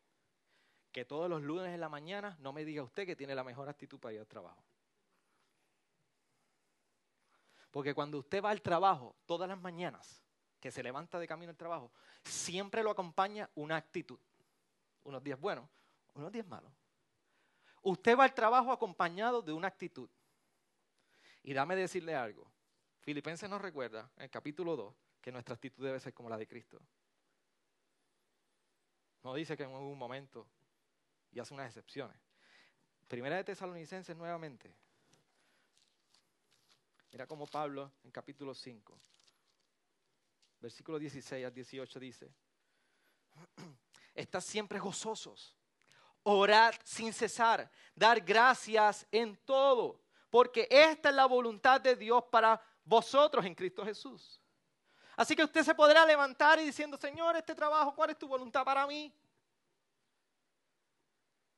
Que 0.91 1.03
todos 1.03 1.27
los 1.27 1.41
lunes 1.41 1.73
en 1.73 1.79
la 1.79 1.89
mañana 1.89 2.37
no 2.41 2.53
me 2.53 2.63
diga 2.63 2.83
usted 2.83 3.07
que 3.07 3.15
tiene 3.15 3.33
la 3.33 3.43
mejor 3.43 3.67
actitud 3.67 3.99
para 3.99 4.13
ir 4.13 4.19
al 4.19 4.27
trabajo. 4.27 4.63
Porque 7.71 7.95
cuando 7.95 8.19
usted 8.19 8.43
va 8.43 8.51
al 8.51 8.61
trabajo 8.61 9.15
todas 9.25 9.49
las 9.49 9.59
mañanas, 9.59 10.21
que 10.59 10.69
se 10.69 10.83
levanta 10.83 11.17
de 11.17 11.27
camino 11.27 11.49
al 11.49 11.57
trabajo, 11.57 11.91
siempre 12.23 12.83
lo 12.83 12.91
acompaña 12.91 13.49
una 13.55 13.77
actitud. 13.77 14.19
Unos 15.05 15.23
días 15.23 15.39
buenos, 15.39 15.67
unos 16.13 16.31
días 16.31 16.45
malos. 16.45 16.71
Usted 17.81 18.17
va 18.17 18.25
al 18.25 18.33
trabajo 18.33 18.71
acompañado 18.71 19.41
de 19.41 19.53
una 19.53 19.67
actitud. 19.67 20.09
Y 21.43 21.53
dame 21.53 21.75
decirle 21.75 22.15
algo. 22.15 22.51
Filipenses 22.99 23.49
nos 23.49 23.61
recuerda 23.61 24.11
en 24.17 24.23
el 24.23 24.29
capítulo 24.29 24.75
2 24.75 24.95
que 25.21 25.31
nuestra 25.31 25.55
actitud 25.55 25.83
debe 25.83 25.99
ser 25.99 26.13
como 26.13 26.29
la 26.29 26.37
de 26.37 26.47
Cristo. 26.47 26.79
No 29.23 29.33
dice 29.33 29.57
que 29.57 29.63
en 29.63 29.71
algún 29.71 29.97
momento 29.97 30.47
y 31.31 31.39
hace 31.39 31.53
unas 31.53 31.67
excepciones. 31.67 32.17
Primera 33.07 33.37
de 33.37 33.43
Tesalonicenses 33.43 34.15
nuevamente. 34.15 34.73
Mira 37.11 37.27
cómo 37.27 37.45
Pablo 37.45 37.91
en 38.03 38.11
capítulo 38.11 38.53
5, 38.53 38.97
versículo 40.61 40.97
16 40.97 41.45
al 41.45 41.53
18 41.53 41.99
dice, 41.99 42.33
estás 44.15 44.45
siempre 44.45 44.79
gozosos 44.79 45.57
Orad 46.23 46.75
sin 46.83 47.13
cesar, 47.13 47.69
dar 47.95 48.21
gracias 48.21 49.07
en 49.11 49.35
todo, 49.37 49.99
porque 50.29 50.67
esta 50.69 51.09
es 51.09 51.15
la 51.15 51.25
voluntad 51.25 51.81
de 51.81 51.95
Dios 51.95 52.23
para 52.31 52.61
vosotros 52.83 53.45
en 53.45 53.55
Cristo 53.55 53.83
Jesús. 53.83 54.39
Así 55.15 55.35
que 55.35 55.43
usted 55.43 55.63
se 55.63 55.75
podrá 55.75 56.05
levantar 56.05 56.59
y 56.59 56.65
diciendo, 56.65 56.97
Señor, 56.97 57.35
este 57.35 57.55
trabajo, 57.55 57.93
¿cuál 57.95 58.11
es 58.11 58.17
tu 58.17 58.27
voluntad 58.27 58.63
para 58.63 58.87
mí? 58.87 59.13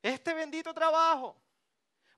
Este 0.02 0.34
bendito 0.34 0.74
trabajo. 0.74 1.36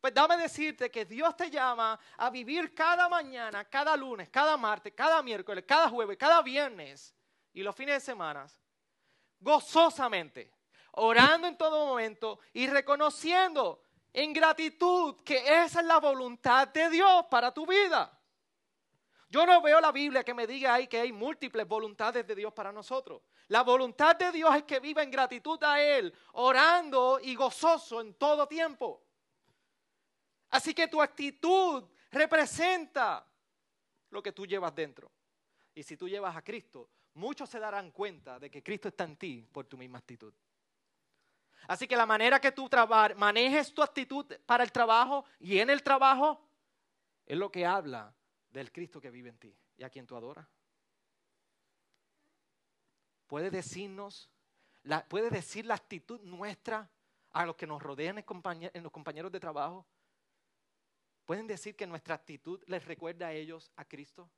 Pues 0.00 0.12
dame 0.14 0.36
decirte 0.36 0.90
que 0.90 1.04
Dios 1.04 1.36
te 1.36 1.50
llama 1.50 1.98
a 2.16 2.30
vivir 2.30 2.74
cada 2.74 3.08
mañana, 3.08 3.64
cada 3.64 3.96
lunes, 3.96 4.28
cada 4.28 4.56
martes, 4.56 4.92
cada 4.94 5.22
miércoles, 5.22 5.64
cada 5.66 5.88
jueves, 5.88 6.16
cada 6.16 6.42
viernes 6.42 7.14
y 7.52 7.62
los 7.62 7.74
fines 7.74 7.96
de 7.96 8.00
semana 8.00 8.46
gozosamente 9.40 10.55
orando 10.96 11.46
en 11.46 11.56
todo 11.56 11.86
momento 11.86 12.38
y 12.52 12.66
reconociendo 12.66 13.82
en 14.12 14.32
gratitud 14.32 15.16
que 15.22 15.36
esa 15.62 15.80
es 15.80 15.86
la 15.86 15.98
voluntad 15.98 16.68
de 16.68 16.88
Dios 16.90 17.26
para 17.30 17.52
tu 17.52 17.66
vida. 17.66 18.12
Yo 19.28 19.44
no 19.44 19.60
veo 19.60 19.80
la 19.80 19.92
Biblia 19.92 20.24
que 20.24 20.34
me 20.34 20.46
diga 20.46 20.74
ahí 20.74 20.86
que 20.86 21.00
hay 21.00 21.12
múltiples 21.12 21.66
voluntades 21.66 22.26
de 22.26 22.34
Dios 22.34 22.52
para 22.52 22.72
nosotros. 22.72 23.22
La 23.48 23.62
voluntad 23.62 24.16
de 24.16 24.32
Dios 24.32 24.54
es 24.54 24.62
que 24.62 24.80
viva 24.80 25.02
en 25.02 25.10
gratitud 25.10 25.62
a 25.64 25.80
Él, 25.80 26.14
orando 26.32 27.18
y 27.20 27.34
gozoso 27.34 28.00
en 28.00 28.14
todo 28.14 28.46
tiempo. 28.46 29.02
Así 30.50 30.72
que 30.72 30.88
tu 30.88 31.02
actitud 31.02 31.84
representa 32.10 33.26
lo 34.10 34.22
que 34.22 34.32
tú 34.32 34.46
llevas 34.46 34.74
dentro. 34.74 35.10
Y 35.74 35.82
si 35.82 35.96
tú 35.96 36.08
llevas 36.08 36.34
a 36.34 36.42
Cristo, 36.42 36.88
muchos 37.14 37.50
se 37.50 37.58
darán 37.58 37.90
cuenta 37.90 38.38
de 38.38 38.50
que 38.50 38.62
Cristo 38.62 38.88
está 38.88 39.04
en 39.04 39.16
ti 39.16 39.46
por 39.52 39.66
tu 39.66 39.76
misma 39.76 39.98
actitud. 39.98 40.32
Así 41.68 41.86
que 41.88 41.96
la 41.96 42.06
manera 42.06 42.40
que 42.40 42.52
tú 42.52 42.68
manejes 43.16 43.72
tu 43.72 43.82
actitud 43.82 44.26
para 44.46 44.62
el 44.62 44.72
trabajo 44.72 45.24
y 45.38 45.58
en 45.58 45.70
el 45.70 45.82
trabajo 45.82 46.40
es 47.24 47.36
lo 47.36 47.50
que 47.50 47.66
habla 47.66 48.14
del 48.50 48.70
Cristo 48.70 49.00
que 49.00 49.10
vive 49.10 49.30
en 49.30 49.38
ti 49.38 49.56
y 49.76 49.82
a 49.82 49.90
quien 49.90 50.06
tú 50.06 50.16
adoras. 50.16 50.46
Puede 53.26 53.50
decirnos, 53.50 54.30
puede 55.08 55.30
decir 55.30 55.66
la 55.66 55.74
actitud 55.74 56.20
nuestra 56.22 56.88
a 57.32 57.44
los 57.44 57.56
que 57.56 57.66
nos 57.66 57.82
rodean 57.82 58.18
en 58.18 58.82
los 58.82 58.92
compañeros 58.92 59.32
de 59.32 59.40
trabajo. 59.40 59.86
Pueden 61.24 61.46
decir 61.48 61.74
que 61.74 61.86
nuestra 61.86 62.14
actitud 62.14 62.62
les 62.66 62.84
recuerda 62.84 63.26
a 63.26 63.32
ellos 63.32 63.70
a 63.74 63.84
Cristo. 63.84 64.30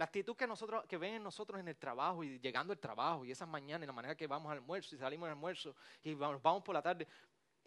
La 0.00 0.06
actitud 0.06 0.34
que, 0.34 0.46
nosotros, 0.46 0.86
que 0.86 0.96
ven 0.96 1.16
en 1.16 1.22
nosotros 1.22 1.60
en 1.60 1.68
el 1.68 1.76
trabajo 1.76 2.24
y 2.24 2.38
llegando 2.38 2.72
al 2.72 2.78
trabajo 2.78 3.22
y 3.26 3.32
esas 3.32 3.46
mañanas, 3.46 3.86
la 3.86 3.92
manera 3.92 4.16
que 4.16 4.26
vamos 4.26 4.50
al 4.50 4.56
almuerzo 4.56 4.94
y 4.94 4.98
salimos 4.98 5.26
al 5.26 5.32
almuerzo 5.32 5.76
y 6.02 6.14
vamos, 6.14 6.40
vamos 6.40 6.62
por 6.62 6.74
la 6.74 6.80
tarde, 6.80 7.06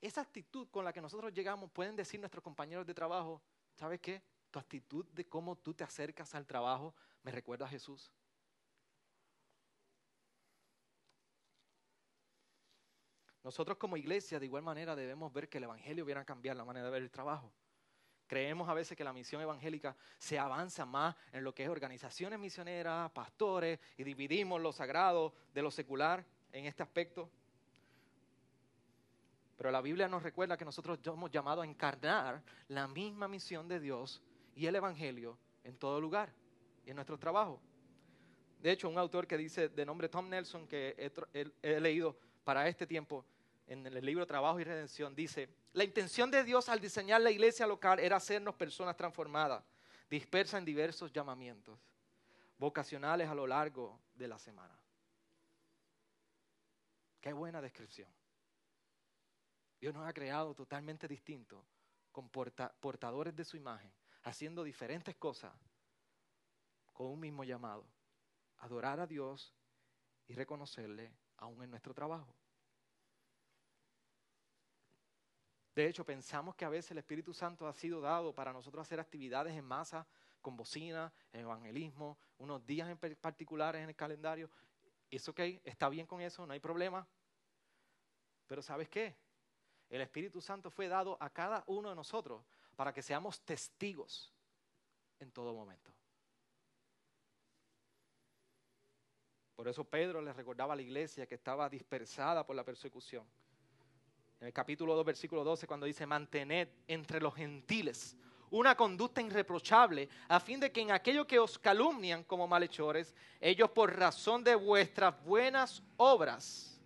esa 0.01 0.21
actitud 0.21 0.67
con 0.71 0.83
la 0.83 0.91
que 0.91 0.99
nosotros 0.99 1.31
llegamos, 1.31 1.69
pueden 1.69 1.95
decir 1.95 2.19
nuestros 2.19 2.43
compañeros 2.43 2.87
de 2.87 2.95
trabajo, 2.95 3.39
¿sabes 3.75 3.99
qué? 3.99 4.23
Tu 4.49 4.57
actitud 4.57 5.05
de 5.11 5.29
cómo 5.29 5.55
tú 5.57 5.75
te 5.75 5.83
acercas 5.83 6.33
al 6.33 6.47
trabajo 6.47 6.95
me 7.21 7.31
recuerda 7.31 7.67
a 7.67 7.69
Jesús. 7.69 8.11
Nosotros 13.43 13.77
como 13.77 13.95
iglesia 13.95 14.39
de 14.39 14.47
igual 14.47 14.63
manera 14.63 14.95
debemos 14.95 15.31
ver 15.31 15.49
que 15.49 15.59
el 15.59 15.65
Evangelio 15.65 16.03
viene 16.03 16.21
a 16.21 16.25
cambiar 16.25 16.55
la 16.55 16.65
manera 16.65 16.87
de 16.87 16.93
ver 16.93 17.03
el 17.03 17.11
trabajo. 17.11 17.53
Creemos 18.33 18.67
a 18.67 18.73
veces 18.73 18.97
que 18.97 19.03
la 19.03 19.13
misión 19.13 19.43
evangélica 19.43 19.95
se 20.17 20.39
avanza 20.39 20.87
más 20.87 21.15
en 21.31 21.43
lo 21.43 21.53
que 21.53 21.65
es 21.65 21.69
organizaciones 21.69 22.39
misioneras, 22.39 23.11
pastores, 23.11 23.79
y 23.95 24.03
dividimos 24.03 24.59
lo 24.59 24.73
sagrado 24.73 25.35
de 25.53 25.61
lo 25.61 25.69
secular 25.69 26.25
en 26.51 26.65
este 26.65 26.81
aspecto. 26.81 27.29
Pero 29.55 29.69
la 29.69 29.81
Biblia 29.81 30.07
nos 30.07 30.23
recuerda 30.23 30.57
que 30.57 30.65
nosotros 30.65 30.97
somos 31.03 31.29
llamados 31.29 31.63
a 31.63 31.67
encarnar 31.67 32.41
la 32.69 32.87
misma 32.87 33.27
misión 33.27 33.67
de 33.67 33.79
Dios 33.79 34.19
y 34.55 34.65
el 34.65 34.77
Evangelio 34.77 35.37
en 35.63 35.77
todo 35.77 36.01
lugar. 36.01 36.33
y 36.87 36.89
en 36.89 36.95
nuestro 36.95 37.19
trabajo. 37.19 37.61
De 38.59 38.71
hecho, 38.71 38.89
un 38.89 38.97
autor 38.97 39.27
que 39.27 39.37
dice 39.37 39.69
de 39.69 39.85
nombre 39.85 40.09
Tom 40.09 40.27
Nelson, 40.27 40.67
que 40.67 40.95
he, 41.61 41.79
leído 41.79 42.17
para 42.43 42.67
este 42.67 42.87
tiempo 42.87 43.23
en 43.67 43.85
el 43.85 44.05
libro 44.05 44.25
Trabajo 44.27 44.59
y 44.59 44.63
Redención, 44.63 45.15
dice, 45.15 45.49
la 45.73 45.83
intención 45.83 46.29
de 46.29 46.43
Dios 46.43 46.69
al 46.69 46.79
diseñar 46.79 47.21
la 47.21 47.31
iglesia 47.31 47.65
local 47.65 47.99
era 47.99 48.17
hacernos 48.17 48.55
personas 48.55 48.95
transformadas, 48.97 49.63
dispersas 50.09 50.59
en 50.59 50.65
diversos 50.65 51.11
llamamientos, 51.11 51.79
vocacionales 52.57 53.29
a 53.29 53.35
lo 53.35 53.47
largo 53.47 53.99
de 54.13 54.27
la 54.27 54.37
semana. 54.37 54.77
Qué 57.21 57.31
buena 57.33 57.61
descripción. 57.61 58.09
Dios 59.79 59.93
nos 59.93 60.07
ha 60.07 60.13
creado 60.13 60.53
totalmente 60.53 61.07
distintos, 61.07 61.63
con 62.11 62.29
portadores 62.29 63.35
de 63.35 63.43
su 63.43 63.57
imagen, 63.57 63.91
haciendo 64.23 64.63
diferentes 64.63 65.15
cosas 65.15 65.51
con 66.93 67.07
un 67.07 67.19
mismo 67.19 67.43
llamado 67.43 67.85
adorar 68.63 68.99
a 68.99 69.07
Dios 69.07 69.53
y 70.27 70.35
reconocerle 70.35 71.13
aún 71.37 71.63
en 71.63 71.69
nuestro 71.69 71.93
trabajo. 71.93 72.33
De 75.75 75.87
hecho, 75.87 76.05
pensamos 76.05 76.55
que 76.55 76.65
a 76.65 76.69
veces 76.69 76.91
el 76.91 76.99
Espíritu 76.99 77.33
Santo 77.33 77.67
ha 77.67 77.73
sido 77.73 77.99
dado 77.99 78.33
para 78.33 78.53
nosotros 78.53 78.81
hacer 78.81 78.99
actividades 78.99 79.55
en 79.55 79.65
masa, 79.65 80.05
con 80.41 80.55
bocina, 80.55 81.11
evangelismo, 81.31 82.17
unos 82.37 82.65
días 82.65 82.89
en 82.89 82.97
particulares 83.15 83.81
en 83.81 83.89
el 83.89 83.95
calendario. 83.95 84.49
Es 85.09 85.27
ok, 85.27 85.39
está 85.63 85.89
bien 85.89 86.05
con 86.05 86.21
eso, 86.21 86.45
no 86.45 86.53
hay 86.53 86.59
problema. 86.59 87.07
Pero 88.45 88.61
¿sabes 88.61 88.89
qué? 88.89 89.15
El 89.89 90.01
Espíritu 90.01 90.41
Santo 90.41 90.69
fue 90.69 90.87
dado 90.87 91.17
a 91.19 91.29
cada 91.29 91.63
uno 91.67 91.89
de 91.89 91.95
nosotros 91.95 92.43
para 92.75 92.93
que 92.93 93.01
seamos 93.01 93.41
testigos 93.41 94.33
en 95.19 95.31
todo 95.31 95.53
momento. 95.53 95.91
Por 99.55 99.67
eso 99.67 99.83
Pedro 99.85 100.21
le 100.21 100.33
recordaba 100.33 100.73
a 100.73 100.75
la 100.75 100.81
iglesia 100.81 101.25
que 101.25 101.35
estaba 101.35 101.69
dispersada 101.69 102.45
por 102.45 102.55
la 102.55 102.65
persecución. 102.65 103.25
En 104.43 104.47
el 104.47 104.53
capítulo 104.53 104.93
2, 104.93 105.05
versículo 105.05 105.41
12, 105.45 105.65
cuando 105.65 105.85
dice, 105.85 106.05
mantened 106.05 106.67
entre 106.85 107.21
los 107.21 107.33
gentiles 107.33 108.17
una 108.51 108.75
conducta 108.75 109.21
irreprochable, 109.21 110.09
a 110.27 110.37
fin 110.41 110.59
de 110.59 110.69
que 110.69 110.81
en 110.81 110.91
aquello 110.91 111.25
que 111.25 111.39
os 111.39 111.57
calumnian 111.57 112.25
como 112.25 112.45
malhechores, 112.45 113.15
ellos 113.39 113.69
por 113.69 113.97
razón 113.97 114.43
de 114.43 114.55
vuestras 114.55 115.23
buenas 115.23 115.81
obras, 115.95 116.77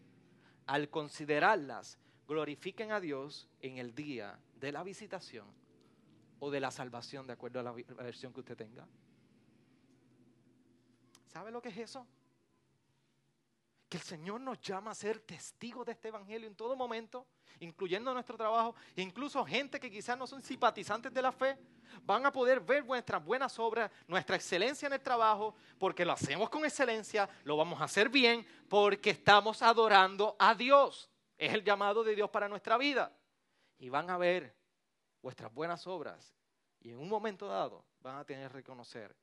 al 0.67 0.91
considerarlas, 0.91 1.97
glorifiquen 2.27 2.91
a 2.91 2.99
Dios 2.99 3.49
en 3.59 3.79
el 3.79 3.95
día 3.95 4.37
de 4.59 4.71
la 4.71 4.83
visitación 4.83 5.47
o 6.39 6.51
de 6.51 6.59
la 6.59 6.69
salvación, 6.69 7.25
de 7.25 7.33
acuerdo 7.33 7.59
a 7.59 7.63
la 7.63 7.71
versión 7.71 8.33
que 8.33 8.41
usted 8.41 8.55
tenga. 8.55 8.87
¿Sabe 11.25 11.49
lo 11.49 11.59
que 11.59 11.69
es 11.69 11.77
eso? 11.77 12.05
Que 13.89 13.97
el 13.97 14.03
Señor 14.03 14.41
nos 14.41 14.59
llama 14.59 14.91
a 14.91 14.95
ser 14.95 15.19
testigos 15.19 15.85
de 15.85 15.93
este 15.93 16.09
Evangelio 16.09 16.47
en 16.47 16.55
todo 16.55 16.75
momento, 16.75 17.25
incluyendo 17.59 18.13
nuestro 18.13 18.35
trabajo, 18.35 18.75
e 18.95 19.01
incluso 19.01 19.45
gente 19.45 19.79
que 19.79 19.89
quizás 19.89 20.17
no 20.17 20.27
son 20.27 20.41
simpatizantes 20.43 21.13
de 21.13 21.21
la 21.21 21.31
fe, 21.31 21.57
van 22.03 22.25
a 22.25 22.31
poder 22.31 22.59
ver 22.59 22.85
nuestras 22.85 23.23
buenas 23.23 23.57
obras, 23.59 23.89
nuestra 24.07 24.35
excelencia 24.35 24.87
en 24.87 24.93
el 24.93 25.01
trabajo, 25.01 25.55
porque 25.79 26.03
lo 26.03 26.11
hacemos 26.11 26.49
con 26.49 26.65
excelencia, 26.65 27.29
lo 27.45 27.55
vamos 27.55 27.79
a 27.79 27.85
hacer 27.85 28.09
bien, 28.09 28.45
porque 28.67 29.11
estamos 29.11 29.61
adorando 29.61 30.35
a 30.37 30.53
Dios. 30.53 31.09
Es 31.37 31.53
el 31.53 31.63
llamado 31.63 32.03
de 32.03 32.15
Dios 32.15 32.29
para 32.29 32.49
nuestra 32.49 32.77
vida. 32.77 33.15
Y 33.79 33.89
van 33.89 34.09
a 34.09 34.17
ver 34.17 34.55
vuestras 35.21 35.53
buenas 35.53 35.85
obras 35.87 36.33
y 36.81 36.91
en 36.91 36.99
un 36.99 37.09
momento 37.09 37.47
dado 37.47 37.85
van 38.01 38.17
a 38.17 38.25
tener 38.25 38.49
que 38.49 38.57
reconocer 38.57 39.15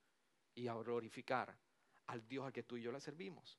y 0.54 0.68
a 0.68 0.74
glorificar 0.74 1.56
al 2.06 2.26
Dios 2.26 2.46
al 2.46 2.52
que 2.52 2.62
tú 2.62 2.76
y 2.76 2.82
yo 2.82 2.92
le 2.92 3.00
servimos. 3.00 3.58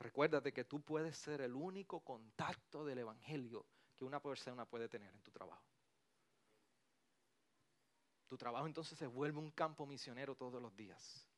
Recuérdate 0.00 0.52
que 0.52 0.64
tú 0.64 0.80
puedes 0.80 1.16
ser 1.16 1.42
el 1.42 1.54
único 1.54 2.00
contacto 2.00 2.84
del 2.84 2.98
Evangelio 2.98 3.66
que 3.94 4.04
una 4.04 4.20
persona 4.20 4.64
puede 4.64 4.88
tener 4.88 5.12
en 5.12 5.20
tu 5.20 5.30
trabajo. 5.30 5.62
Tu 8.26 8.38
trabajo 8.38 8.66
entonces 8.66 8.96
se 8.96 9.06
vuelve 9.06 9.38
un 9.38 9.50
campo 9.50 9.84
misionero 9.86 10.34
todos 10.34 10.62
los 10.62 10.74
días. 10.74 11.28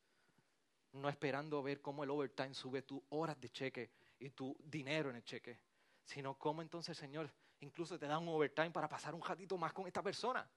No 0.93 1.09
esperando 1.09 1.63
ver 1.63 1.81
cómo 1.81 2.05
el 2.05 2.11
overtime 2.11 2.55
sube 2.55 2.83
tus 2.83 3.03
horas 3.09 3.41
de 3.41 3.51
cheque 3.51 3.91
y 4.21 4.31
tu 4.31 4.57
dinero 4.63 5.11
en 5.11 5.17
el 5.17 5.25
cheque, 5.25 5.59
sino 6.05 6.39
cómo 6.39 6.63
entonces 6.63 6.97
Señor 6.97 7.33
incluso 7.61 7.99
te 7.99 8.07
da 8.07 8.19
un 8.19 8.29
overtime 8.29 8.71
para 8.71 8.89
pasar 8.89 9.15
un 9.15 9.23
ratito 9.23 9.59
más 9.59 9.73
con 9.73 9.87
esta 9.87 10.03
persona 10.03 10.49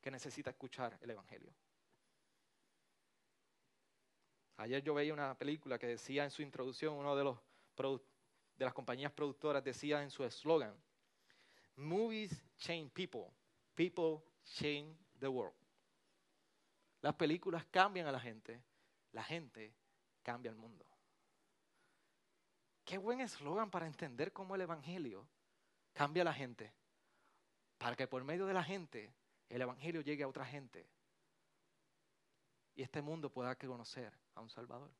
que 0.00 0.10
necesita 0.10 0.50
escuchar 0.50 0.96
el 1.00 1.10
Evangelio. 1.10 1.52
Ayer 4.56 4.82
yo 4.82 4.94
veía 4.94 5.12
una 5.12 5.36
película 5.36 5.78
que 5.78 5.86
decía 5.86 6.24
en 6.24 6.30
su 6.30 6.42
introducción, 6.42 6.94
uno 6.94 7.16
de, 7.16 7.24
los 7.24 7.38
de 8.56 8.64
las 8.64 8.74
compañías 8.74 9.12
productoras 9.12 9.64
decía 9.64 10.02
en 10.02 10.10
su 10.10 10.24
eslogan, 10.24 10.74
Movies 11.76 12.44
change 12.58 12.90
people, 12.92 13.30
people 13.74 14.22
change 14.44 14.96
the 15.18 15.28
world. 15.28 15.56
Las 17.00 17.14
películas 17.14 17.64
cambian 17.70 18.06
a 18.06 18.12
la 18.12 18.20
gente, 18.20 18.62
la 19.12 19.24
gente 19.24 19.74
cambia 20.22 20.50
el 20.50 20.56
mundo. 20.56 20.86
Qué 22.84 22.98
buen 22.98 23.20
eslogan 23.20 23.70
para 23.70 23.86
entender 23.86 24.32
cómo 24.32 24.54
el 24.54 24.60
Evangelio 24.60 25.26
cambia 25.92 26.22
a 26.22 26.26
la 26.26 26.34
gente, 26.34 26.72
para 27.78 27.96
que 27.96 28.06
por 28.06 28.22
medio 28.22 28.46
de 28.46 28.54
la 28.54 28.62
gente 28.62 29.12
el 29.48 29.62
Evangelio 29.62 30.02
llegue 30.02 30.22
a 30.22 30.28
otra 30.28 30.44
gente 30.44 30.86
y 32.74 32.82
este 32.82 33.02
mundo 33.02 33.30
pueda 33.30 33.54
conocer 33.56 34.12
a 34.34 34.40
un 34.40 34.48
Salvador. 34.48 34.90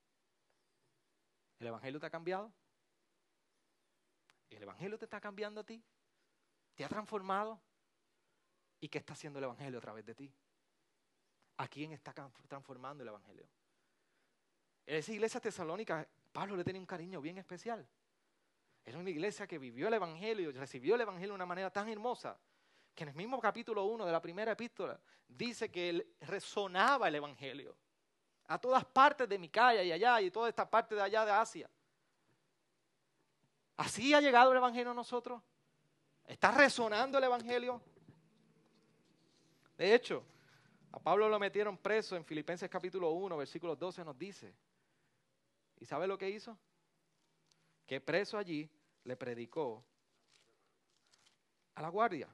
¿El 1.59 1.67
Evangelio 1.69 2.01
te 2.01 2.07
ha 2.07 2.11
cambiado? 2.11 2.53
¿El 4.51 4.63
Evangelio 4.63 4.99
te 4.99 5.05
está 5.05 5.21
cambiando 5.21 5.61
a 5.61 5.65
ti? 5.65 5.83
¿Te 6.75 6.85
ha 6.85 6.89
transformado? 6.89 7.61
¿Y 8.81 8.89
qué 8.89 8.99
está 8.99 9.13
haciendo 9.13 9.39
el 9.39 9.45
Evangelio 9.45 9.79
a 9.79 9.81
través 9.81 10.05
de 10.05 10.15
ti? 10.15 10.35
¿A 11.59 11.69
quién 11.69 11.93
está 11.93 12.13
transformando 12.13 13.03
el 13.03 13.09
Evangelio? 13.09 13.49
En 14.85 14.97
esa 14.97 15.13
iglesia 15.13 15.41
tesalónica, 15.41 16.07
Pablo 16.33 16.57
le 16.57 16.65
tenía 16.65 16.81
un 16.81 16.87
cariño 16.87 17.21
bien 17.21 17.39
especial. 17.39 17.89
Era 18.85 18.99
una 18.99 19.11
iglesia 19.11 19.47
que 19.47 19.59
vivió 19.59 19.87
el 19.87 19.95
Evangelio, 19.95 20.51
recibió 20.53 20.97
el 20.97 21.03
Evangelio 21.03 21.29
de 21.29 21.37
una 21.37 21.47
manera 21.47 21.71
tan 21.71 21.89
hermosa, 21.89 22.39
que 22.95 23.05
en 23.05 23.11
el 23.11 23.15
mismo 23.15 23.41
capítulo 23.41 23.85
1 23.85 24.05
de 24.05 24.13
la 24.13 24.21
primera 24.21 24.53
epístola 24.53 25.01
dice 25.29 25.71
que 25.71 26.17
resonaba 26.21 27.09
el 27.09 27.15
Evangelio 27.15 27.77
a 28.47 28.59
todas 28.59 28.85
partes 28.85 29.29
de 29.29 29.39
Micaya 29.39 29.83
y 29.83 29.93
allá 29.93 30.21
y 30.21 30.31
toda 30.31 30.49
esta 30.49 30.69
parte 30.69 30.95
de 30.95 31.03
allá 31.03 31.25
de 31.25 31.33
Asia. 31.33 31.71
¿Así 33.77 34.13
ha 34.15 34.21
llegado 34.21 34.53
el 34.53 34.59
Evangelio 34.59 34.91
a 34.91 34.95
nosotros? 34.95 35.43
¿Está 36.25 36.51
resonando 36.53 37.19
el 37.19 37.25
Evangelio? 37.25 37.83
De 39.77 39.95
hecho, 39.95 40.25
a 40.93 41.01
Pablo 41.01 41.29
lo 41.29 41.39
metieron 41.39 41.79
preso 41.79 42.17
en 42.17 42.25
Filipenses 42.25 42.69
capítulo 42.69 43.11
1, 43.11 43.37
versículo 43.37 43.75
12 43.75 44.05
nos 44.05 44.19
dice. 44.19 44.55
¿Y 45.81 45.87
sabe 45.87 46.07
lo 46.07 46.17
que 46.19 46.31
hizo? 46.31 46.57
Que 47.87 48.01
preso 48.01 48.39
allí 48.39 48.71
le 49.05 49.17
predicó 49.17 49.85
a 51.75 51.83
la 51.83 51.89
guardia. 51.89 52.29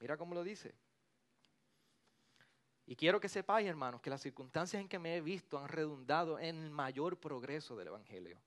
Mira 0.00 0.16
cómo 0.16 0.34
lo 0.34 0.42
dice. 0.42 0.74
Y 2.86 2.96
quiero 2.96 3.18
que 3.18 3.28
sepáis, 3.28 3.66
hermanos, 3.66 4.00
que 4.00 4.10
las 4.10 4.20
circunstancias 4.20 4.80
en 4.80 4.88
que 4.88 4.98
me 4.98 5.16
he 5.16 5.20
visto 5.20 5.58
han 5.58 5.68
redundado 5.68 6.38
en 6.38 6.62
el 6.62 6.70
mayor 6.70 7.18
progreso 7.18 7.76
del 7.76 7.88
Evangelio. 7.88 8.38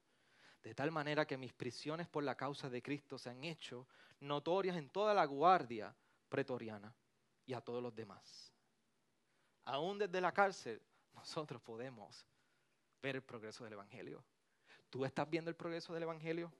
De 0.62 0.76
tal 0.76 0.92
manera 0.92 1.26
que 1.26 1.38
mis 1.38 1.54
prisiones 1.54 2.08
por 2.08 2.24
la 2.24 2.36
causa 2.36 2.70
de 2.70 2.82
Cristo 2.82 3.18
se 3.18 3.30
han 3.30 3.44
hecho 3.44 3.88
notorias 4.20 4.78
en 4.78 4.90
toda 4.90 5.14
la 5.14 5.26
guardia 5.26 5.96
pretoriana 6.30 6.94
y 7.46 7.54
a 7.54 7.62
todos 7.62 7.82
los 7.82 7.96
demás. 7.96 8.54
Aún 9.66 9.98
desde 9.98 10.22
la 10.22 10.32
cárcel, 10.32 10.82
nosotros 11.14 11.62
podemos 11.62 12.26
ver 13.02 13.16
el 13.16 13.24
progreso 13.24 13.64
del 13.64 13.74
Evangelio. 13.74 14.24
¿Tú 14.90 15.04
estás 15.04 15.30
viendo 15.30 15.50
el 15.50 15.56
progreso 15.56 15.94
del 15.94 16.04
Evangelio? 16.04 16.52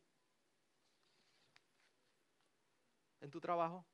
¿En 3.22 3.30
tu 3.30 3.40
trabajo? 3.40 3.86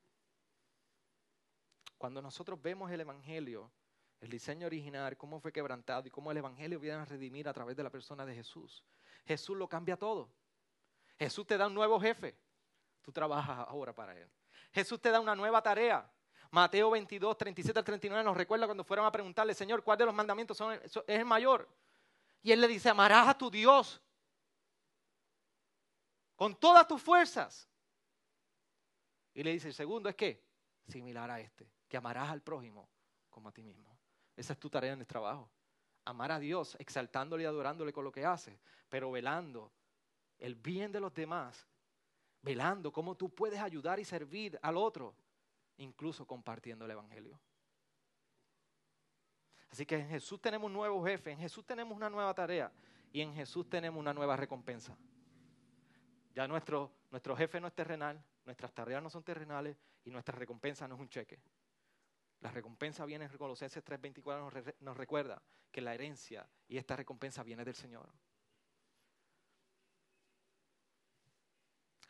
Cuando 2.04 2.22
nosotros 2.22 2.62
vemos 2.62 2.92
el 2.92 3.00
Evangelio, 3.00 3.72
el 4.20 4.30
diseño 4.30 4.68
original, 4.68 5.16
cómo 5.16 5.40
fue 5.40 5.54
quebrantado 5.54 6.06
y 6.06 6.12
cómo 6.12 6.32
el 6.32 6.38
Evangelio 6.38 6.78
viene 6.78 6.98
a 6.98 7.06
redimir 7.06 7.48
a 7.48 7.54
través 7.54 7.78
de 7.78 7.84
la 7.84 7.90
persona 7.90 8.26
de 8.26 8.36
Jesús, 8.36 8.84
Jesús 9.24 9.56
lo 9.56 9.70
cambia 9.70 9.96
todo. 9.96 10.30
Jesús 11.18 11.48
te 11.48 11.58
da 11.58 11.68
un 11.68 11.74
nuevo 11.74 11.98
jefe. 12.02 12.36
Tú 13.02 13.14
trabajas 13.14 13.58
ahora 13.70 13.96
para 13.96 14.20
Él. 14.20 14.30
Jesús 14.74 15.00
te 15.00 15.12
da 15.12 15.22
una 15.22 15.34
nueva 15.34 15.62
tarea. 15.64 16.06
Mateo 16.52 16.92
22, 16.92 17.38
37 17.38 17.80
al 17.80 17.86
39 17.86 18.22
nos 18.22 18.36
recuerda 18.36 18.66
cuando 18.66 18.84
fueron 18.84 19.06
a 19.06 19.12
preguntarle, 19.14 19.54
Señor, 19.54 19.82
¿cuál 19.82 19.98
de 19.98 20.06
los 20.06 20.14
mandamientos 20.14 20.58
son, 20.58 20.74
es 20.74 21.00
el 21.08 21.24
mayor? 21.24 21.70
Y 22.42 22.52
Él 22.52 22.60
le 22.60 22.68
dice, 22.68 22.90
amarás 22.90 23.30
a 23.30 23.38
tu 23.38 23.50
Dios 23.50 24.02
con 26.36 26.54
todas 26.54 26.86
tus 26.86 27.02
fuerzas. 27.02 27.70
Y 29.34 29.42
le 29.42 29.54
dice, 29.54 29.70
el 29.70 29.74
segundo 29.74 30.10
es 30.10 30.16
que, 30.16 30.44
similar 30.86 31.32
a 31.32 31.40
este 31.40 31.72
que 31.94 31.98
amarás 31.98 32.32
al 32.32 32.42
prójimo 32.42 32.90
como 33.30 33.50
a 33.50 33.52
ti 33.52 33.62
mismo. 33.62 33.96
Esa 34.36 34.54
es 34.54 34.60
tu 34.60 34.68
tarea 34.68 34.94
en 34.94 35.02
el 35.02 35.06
trabajo. 35.06 35.48
Amar 36.06 36.32
a 36.32 36.40
Dios, 36.40 36.76
exaltándole 36.80 37.44
y 37.44 37.46
adorándole 37.46 37.94
con 37.94 38.04
lo 38.04 38.12
que 38.12 38.26
hace, 38.26 38.60
pero 38.90 39.12
velando 39.12 39.72
el 40.40 40.56
bien 40.56 40.92
de 40.92 41.00
los 41.00 41.14
demás, 41.14 41.68
velando 42.42 42.92
cómo 42.92 43.14
tú 43.14 43.30
puedes 43.30 43.60
ayudar 43.60 44.00
y 44.00 44.06
servir 44.06 44.58
al 44.64 44.76
otro, 44.76 45.14
incluso 45.78 46.26
compartiendo 46.26 46.86
el 46.86 46.90
Evangelio. 46.90 47.40
Así 49.70 49.86
que 49.86 49.98
en 49.98 50.10
Jesús 50.10 50.42
tenemos 50.42 50.66
un 50.66 50.74
nuevo 50.74 51.06
jefe, 51.06 51.30
en 51.30 51.38
Jesús 51.38 51.64
tenemos 51.64 51.96
una 51.96 52.10
nueva 52.10 52.34
tarea 52.34 52.72
y 53.12 53.22
en 53.22 53.36
Jesús 53.36 53.70
tenemos 53.70 54.00
una 54.00 54.16
nueva 54.16 54.36
recompensa. 54.36 54.98
Ya 56.34 56.48
nuestro, 56.48 56.92
nuestro 57.12 57.38
jefe 57.38 57.62
no 57.62 57.68
es 57.68 57.76
terrenal, 57.76 58.20
nuestras 58.46 58.74
tareas 58.74 59.04
no 59.04 59.12
son 59.12 59.22
terrenales 59.22 59.78
y 60.04 60.10
nuestra 60.10 60.36
recompensa 60.36 60.88
no 60.88 60.96
es 60.96 61.02
un 61.02 61.10
cheque. 61.10 61.40
La 62.44 62.52
recompensa 62.52 63.06
viene 63.06 63.24
en 63.24 63.38
Colosenses 63.38 63.82
3:24, 63.86 64.76
nos, 64.82 64.98
recuerda 64.98 65.42
que 65.72 65.80
la 65.80 65.94
herencia 65.94 66.46
y 66.68 66.76
esta 66.76 66.94
recompensa 66.98 67.42
viene 67.42 67.64
del 67.64 67.74
Señor. 67.74 68.10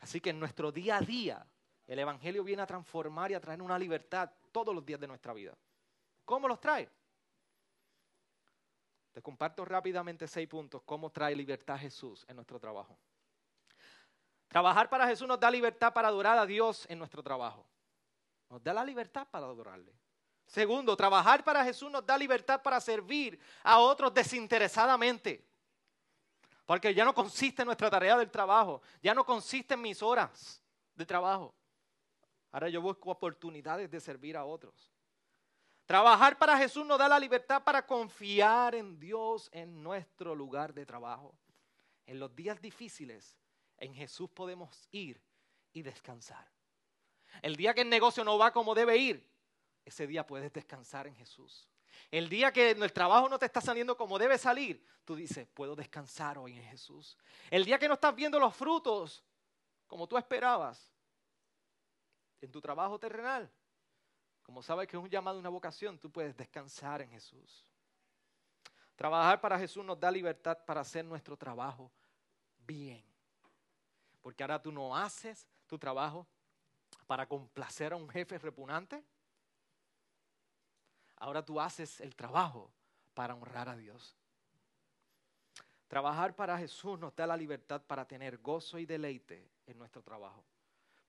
Así 0.00 0.20
que 0.20 0.30
en 0.30 0.40
nuestro 0.40 0.72
día 0.72 0.96
a 0.96 1.00
día, 1.00 1.46
el 1.86 2.00
Evangelio 2.00 2.42
viene 2.42 2.62
a 2.62 2.66
transformar 2.66 3.30
y 3.30 3.34
a 3.34 3.40
traer 3.40 3.62
una 3.62 3.78
libertad 3.78 4.28
todos 4.50 4.74
los 4.74 4.84
días 4.84 4.98
de 4.98 5.06
nuestra 5.06 5.32
vida. 5.32 5.56
¿Cómo 6.24 6.48
los 6.48 6.60
trae? 6.60 6.90
Te 9.12 9.22
comparto 9.22 9.64
rápidamente 9.64 10.26
seis 10.26 10.48
puntos, 10.48 10.82
cómo 10.82 11.10
trae 11.10 11.36
libertad 11.36 11.78
Jesús 11.78 12.26
en 12.26 12.34
nuestro 12.34 12.58
trabajo. 12.58 12.98
Trabajar 14.48 14.88
para 14.90 15.06
Jesús 15.06 15.28
nos 15.28 15.38
da 15.38 15.48
libertad 15.48 15.92
para 15.92 16.08
adorar 16.08 16.38
a 16.38 16.44
Dios 16.44 16.86
en 16.90 16.98
nuestro 16.98 17.22
trabajo. 17.22 17.64
Nos 18.50 18.60
da 18.64 18.74
la 18.74 18.84
libertad 18.84 19.28
para 19.30 19.46
adorarle. 19.46 19.94
Segundo, 20.46 20.96
trabajar 20.96 21.42
para 21.42 21.64
Jesús 21.64 21.90
nos 21.90 22.04
da 22.04 22.16
libertad 22.18 22.62
para 22.62 22.80
servir 22.80 23.38
a 23.62 23.78
otros 23.78 24.12
desinteresadamente. 24.12 25.44
Porque 26.66 26.94
ya 26.94 27.04
no 27.04 27.14
consiste 27.14 27.62
en 27.62 27.66
nuestra 27.66 27.90
tarea 27.90 28.16
del 28.16 28.30
trabajo, 28.30 28.80
ya 29.02 29.14
no 29.14 29.24
consiste 29.24 29.74
en 29.74 29.82
mis 29.82 30.02
horas 30.02 30.62
de 30.94 31.04
trabajo. 31.04 31.54
Ahora 32.52 32.68
yo 32.68 32.80
busco 32.80 33.10
oportunidades 33.10 33.90
de 33.90 34.00
servir 34.00 34.36
a 34.36 34.44
otros. 34.44 34.92
Trabajar 35.86 36.38
para 36.38 36.56
Jesús 36.56 36.86
nos 36.86 36.98
da 36.98 37.08
la 37.08 37.18
libertad 37.18 37.62
para 37.62 37.84
confiar 37.86 38.74
en 38.74 38.98
Dios 38.98 39.50
en 39.52 39.82
nuestro 39.82 40.34
lugar 40.34 40.72
de 40.72 40.86
trabajo. 40.86 41.36
En 42.06 42.18
los 42.18 42.34
días 42.34 42.60
difíciles, 42.60 43.36
en 43.76 43.92
Jesús 43.92 44.30
podemos 44.30 44.88
ir 44.92 45.20
y 45.72 45.82
descansar. 45.82 46.50
El 47.42 47.56
día 47.56 47.74
que 47.74 47.82
el 47.82 47.90
negocio 47.90 48.24
no 48.24 48.38
va 48.38 48.52
como 48.52 48.74
debe 48.74 48.96
ir, 48.96 49.28
ese 49.84 50.06
día 50.06 50.26
puedes 50.26 50.52
descansar 50.52 51.06
en 51.06 51.14
Jesús. 51.14 51.68
El 52.10 52.28
día 52.28 52.52
que 52.52 52.70
el 52.70 52.92
trabajo 52.92 53.28
no 53.28 53.38
te 53.38 53.46
está 53.46 53.60
saliendo 53.60 53.96
como 53.96 54.18
debe 54.18 54.38
salir, 54.38 54.84
tú 55.04 55.14
dices, 55.14 55.46
puedo 55.54 55.76
descansar 55.76 56.38
hoy 56.38 56.56
en 56.56 56.64
Jesús. 56.64 57.16
El 57.50 57.64
día 57.64 57.78
que 57.78 57.88
no 57.88 57.94
estás 57.94 58.14
viendo 58.14 58.38
los 58.38 58.54
frutos 58.54 59.24
como 59.86 60.06
tú 60.06 60.16
esperabas 60.16 60.92
en 62.40 62.50
tu 62.50 62.60
trabajo 62.60 62.98
terrenal, 62.98 63.50
como 64.42 64.62
sabes 64.62 64.86
que 64.86 64.96
es 64.96 65.02
un 65.02 65.08
llamado, 65.08 65.38
una 65.38 65.48
vocación, 65.48 65.98
tú 65.98 66.10
puedes 66.10 66.36
descansar 66.36 67.00
en 67.00 67.10
Jesús. 67.10 67.64
Trabajar 68.94 69.40
para 69.40 69.58
Jesús 69.58 69.84
nos 69.84 69.98
da 69.98 70.10
libertad 70.10 70.58
para 70.64 70.82
hacer 70.82 71.04
nuestro 71.04 71.36
trabajo 71.36 71.90
bien. 72.58 73.04
Porque 74.20 74.42
ahora 74.42 74.62
tú 74.62 74.70
no 74.70 74.96
haces 74.96 75.48
tu 75.66 75.78
trabajo 75.78 76.26
para 77.06 77.26
complacer 77.26 77.92
a 77.92 77.96
un 77.96 78.08
jefe 78.08 78.38
repugnante. 78.38 79.02
Ahora 81.24 81.42
tú 81.42 81.58
haces 81.58 82.02
el 82.02 82.14
trabajo 82.14 82.70
para 83.14 83.34
honrar 83.34 83.66
a 83.70 83.76
Dios. 83.76 84.14
Trabajar 85.88 86.36
para 86.36 86.58
Jesús 86.58 86.98
nos 86.98 87.16
da 87.16 87.26
la 87.26 87.34
libertad 87.34 87.80
para 87.80 88.06
tener 88.06 88.36
gozo 88.42 88.78
y 88.78 88.84
deleite 88.84 89.50
en 89.64 89.78
nuestro 89.78 90.02
trabajo. 90.02 90.44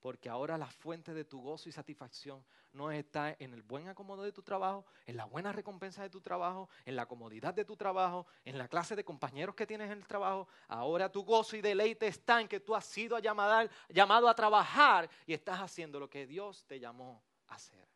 Porque 0.00 0.30
ahora 0.30 0.56
la 0.56 0.70
fuente 0.70 1.12
de 1.12 1.26
tu 1.26 1.42
gozo 1.42 1.68
y 1.68 1.72
satisfacción 1.72 2.42
no 2.72 2.90
está 2.90 3.36
en 3.38 3.52
el 3.52 3.60
buen 3.60 3.88
acomodo 3.88 4.22
de 4.22 4.32
tu 4.32 4.42
trabajo, 4.42 4.86
en 5.04 5.18
la 5.18 5.26
buena 5.26 5.52
recompensa 5.52 6.02
de 6.02 6.08
tu 6.08 6.22
trabajo, 6.22 6.70
en 6.86 6.96
la 6.96 7.04
comodidad 7.04 7.52
de 7.52 7.66
tu 7.66 7.76
trabajo, 7.76 8.26
en 8.42 8.56
la 8.56 8.68
clase 8.68 8.96
de 8.96 9.04
compañeros 9.04 9.54
que 9.54 9.66
tienes 9.66 9.90
en 9.90 9.98
el 9.98 10.06
trabajo. 10.06 10.48
Ahora 10.68 11.12
tu 11.12 11.24
gozo 11.24 11.58
y 11.58 11.60
deleite 11.60 12.06
está 12.06 12.40
en 12.40 12.48
que 12.48 12.60
tú 12.60 12.74
has 12.74 12.86
sido 12.86 13.18
llamado, 13.18 14.28
a 14.28 14.34
trabajar 14.34 15.10
y 15.26 15.34
estás 15.34 15.60
haciendo 15.60 16.00
lo 16.00 16.08
que 16.08 16.26
Dios 16.26 16.64
te 16.64 16.80
llamó 16.80 17.22
a 17.48 17.56
hacer. 17.56 17.95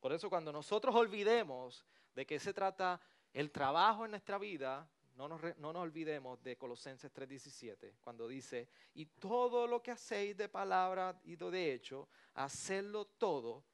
Por 0.00 0.12
eso 0.12 0.28
cuando 0.28 0.52
nosotros 0.52 0.94
olvidemos 0.94 1.84
de 2.14 2.26
qué 2.26 2.38
se 2.38 2.52
trata 2.52 3.00
el 3.32 3.50
trabajo 3.50 4.04
en 4.04 4.12
nuestra 4.12 4.38
vida, 4.38 4.88
no 5.16 5.28
nos, 5.28 5.40
no 5.58 5.72
nos, 5.72 5.82
olvidemos 5.82 6.40
de 6.42 6.56
Colosenses 6.56 7.12
3:17, 7.12 7.96
cuando 8.00 8.28
dice, 8.28 8.68
y 8.94 9.06
todo 9.06 9.66
lo 9.66 9.82
que 9.82 9.90
hacéis 9.90 10.36
de 10.36 10.48
palabra 10.48 11.20
y 11.24 11.34
de 11.34 11.72
hecho, 11.74 12.08
hacedlo 12.34 13.06
todo 13.06 13.64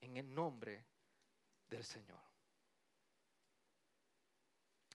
en 0.00 0.16
el 0.16 0.32
nombre 0.32 0.84
del 1.68 1.84
Señor. 1.84 2.20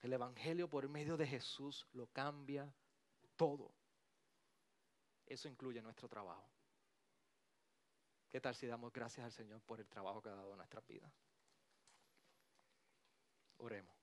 El 0.01 0.13
Evangelio 0.13 0.69
por 0.69 0.87
medio 0.87 1.17
de 1.17 1.27
Jesús 1.27 1.85
lo 1.93 2.07
cambia 2.07 2.71
todo. 3.35 3.73
Eso 5.25 5.49
incluye 5.49 5.81
nuestro 5.81 6.07
trabajo. 6.07 6.56
¿Qué 8.29 8.41
tal 8.41 8.55
si 8.55 8.67
damos 8.67 8.91
gracias 8.91 9.25
al 9.25 9.31
Señor 9.31 9.61
por 9.61 9.79
el 9.79 9.87
trabajo 9.87 10.21
que 10.21 10.29
ha 10.29 10.35
dado 10.35 10.53
a 10.53 10.57
nuestra 10.57 10.81
vida? 10.81 11.11
Oremos. 13.57 13.96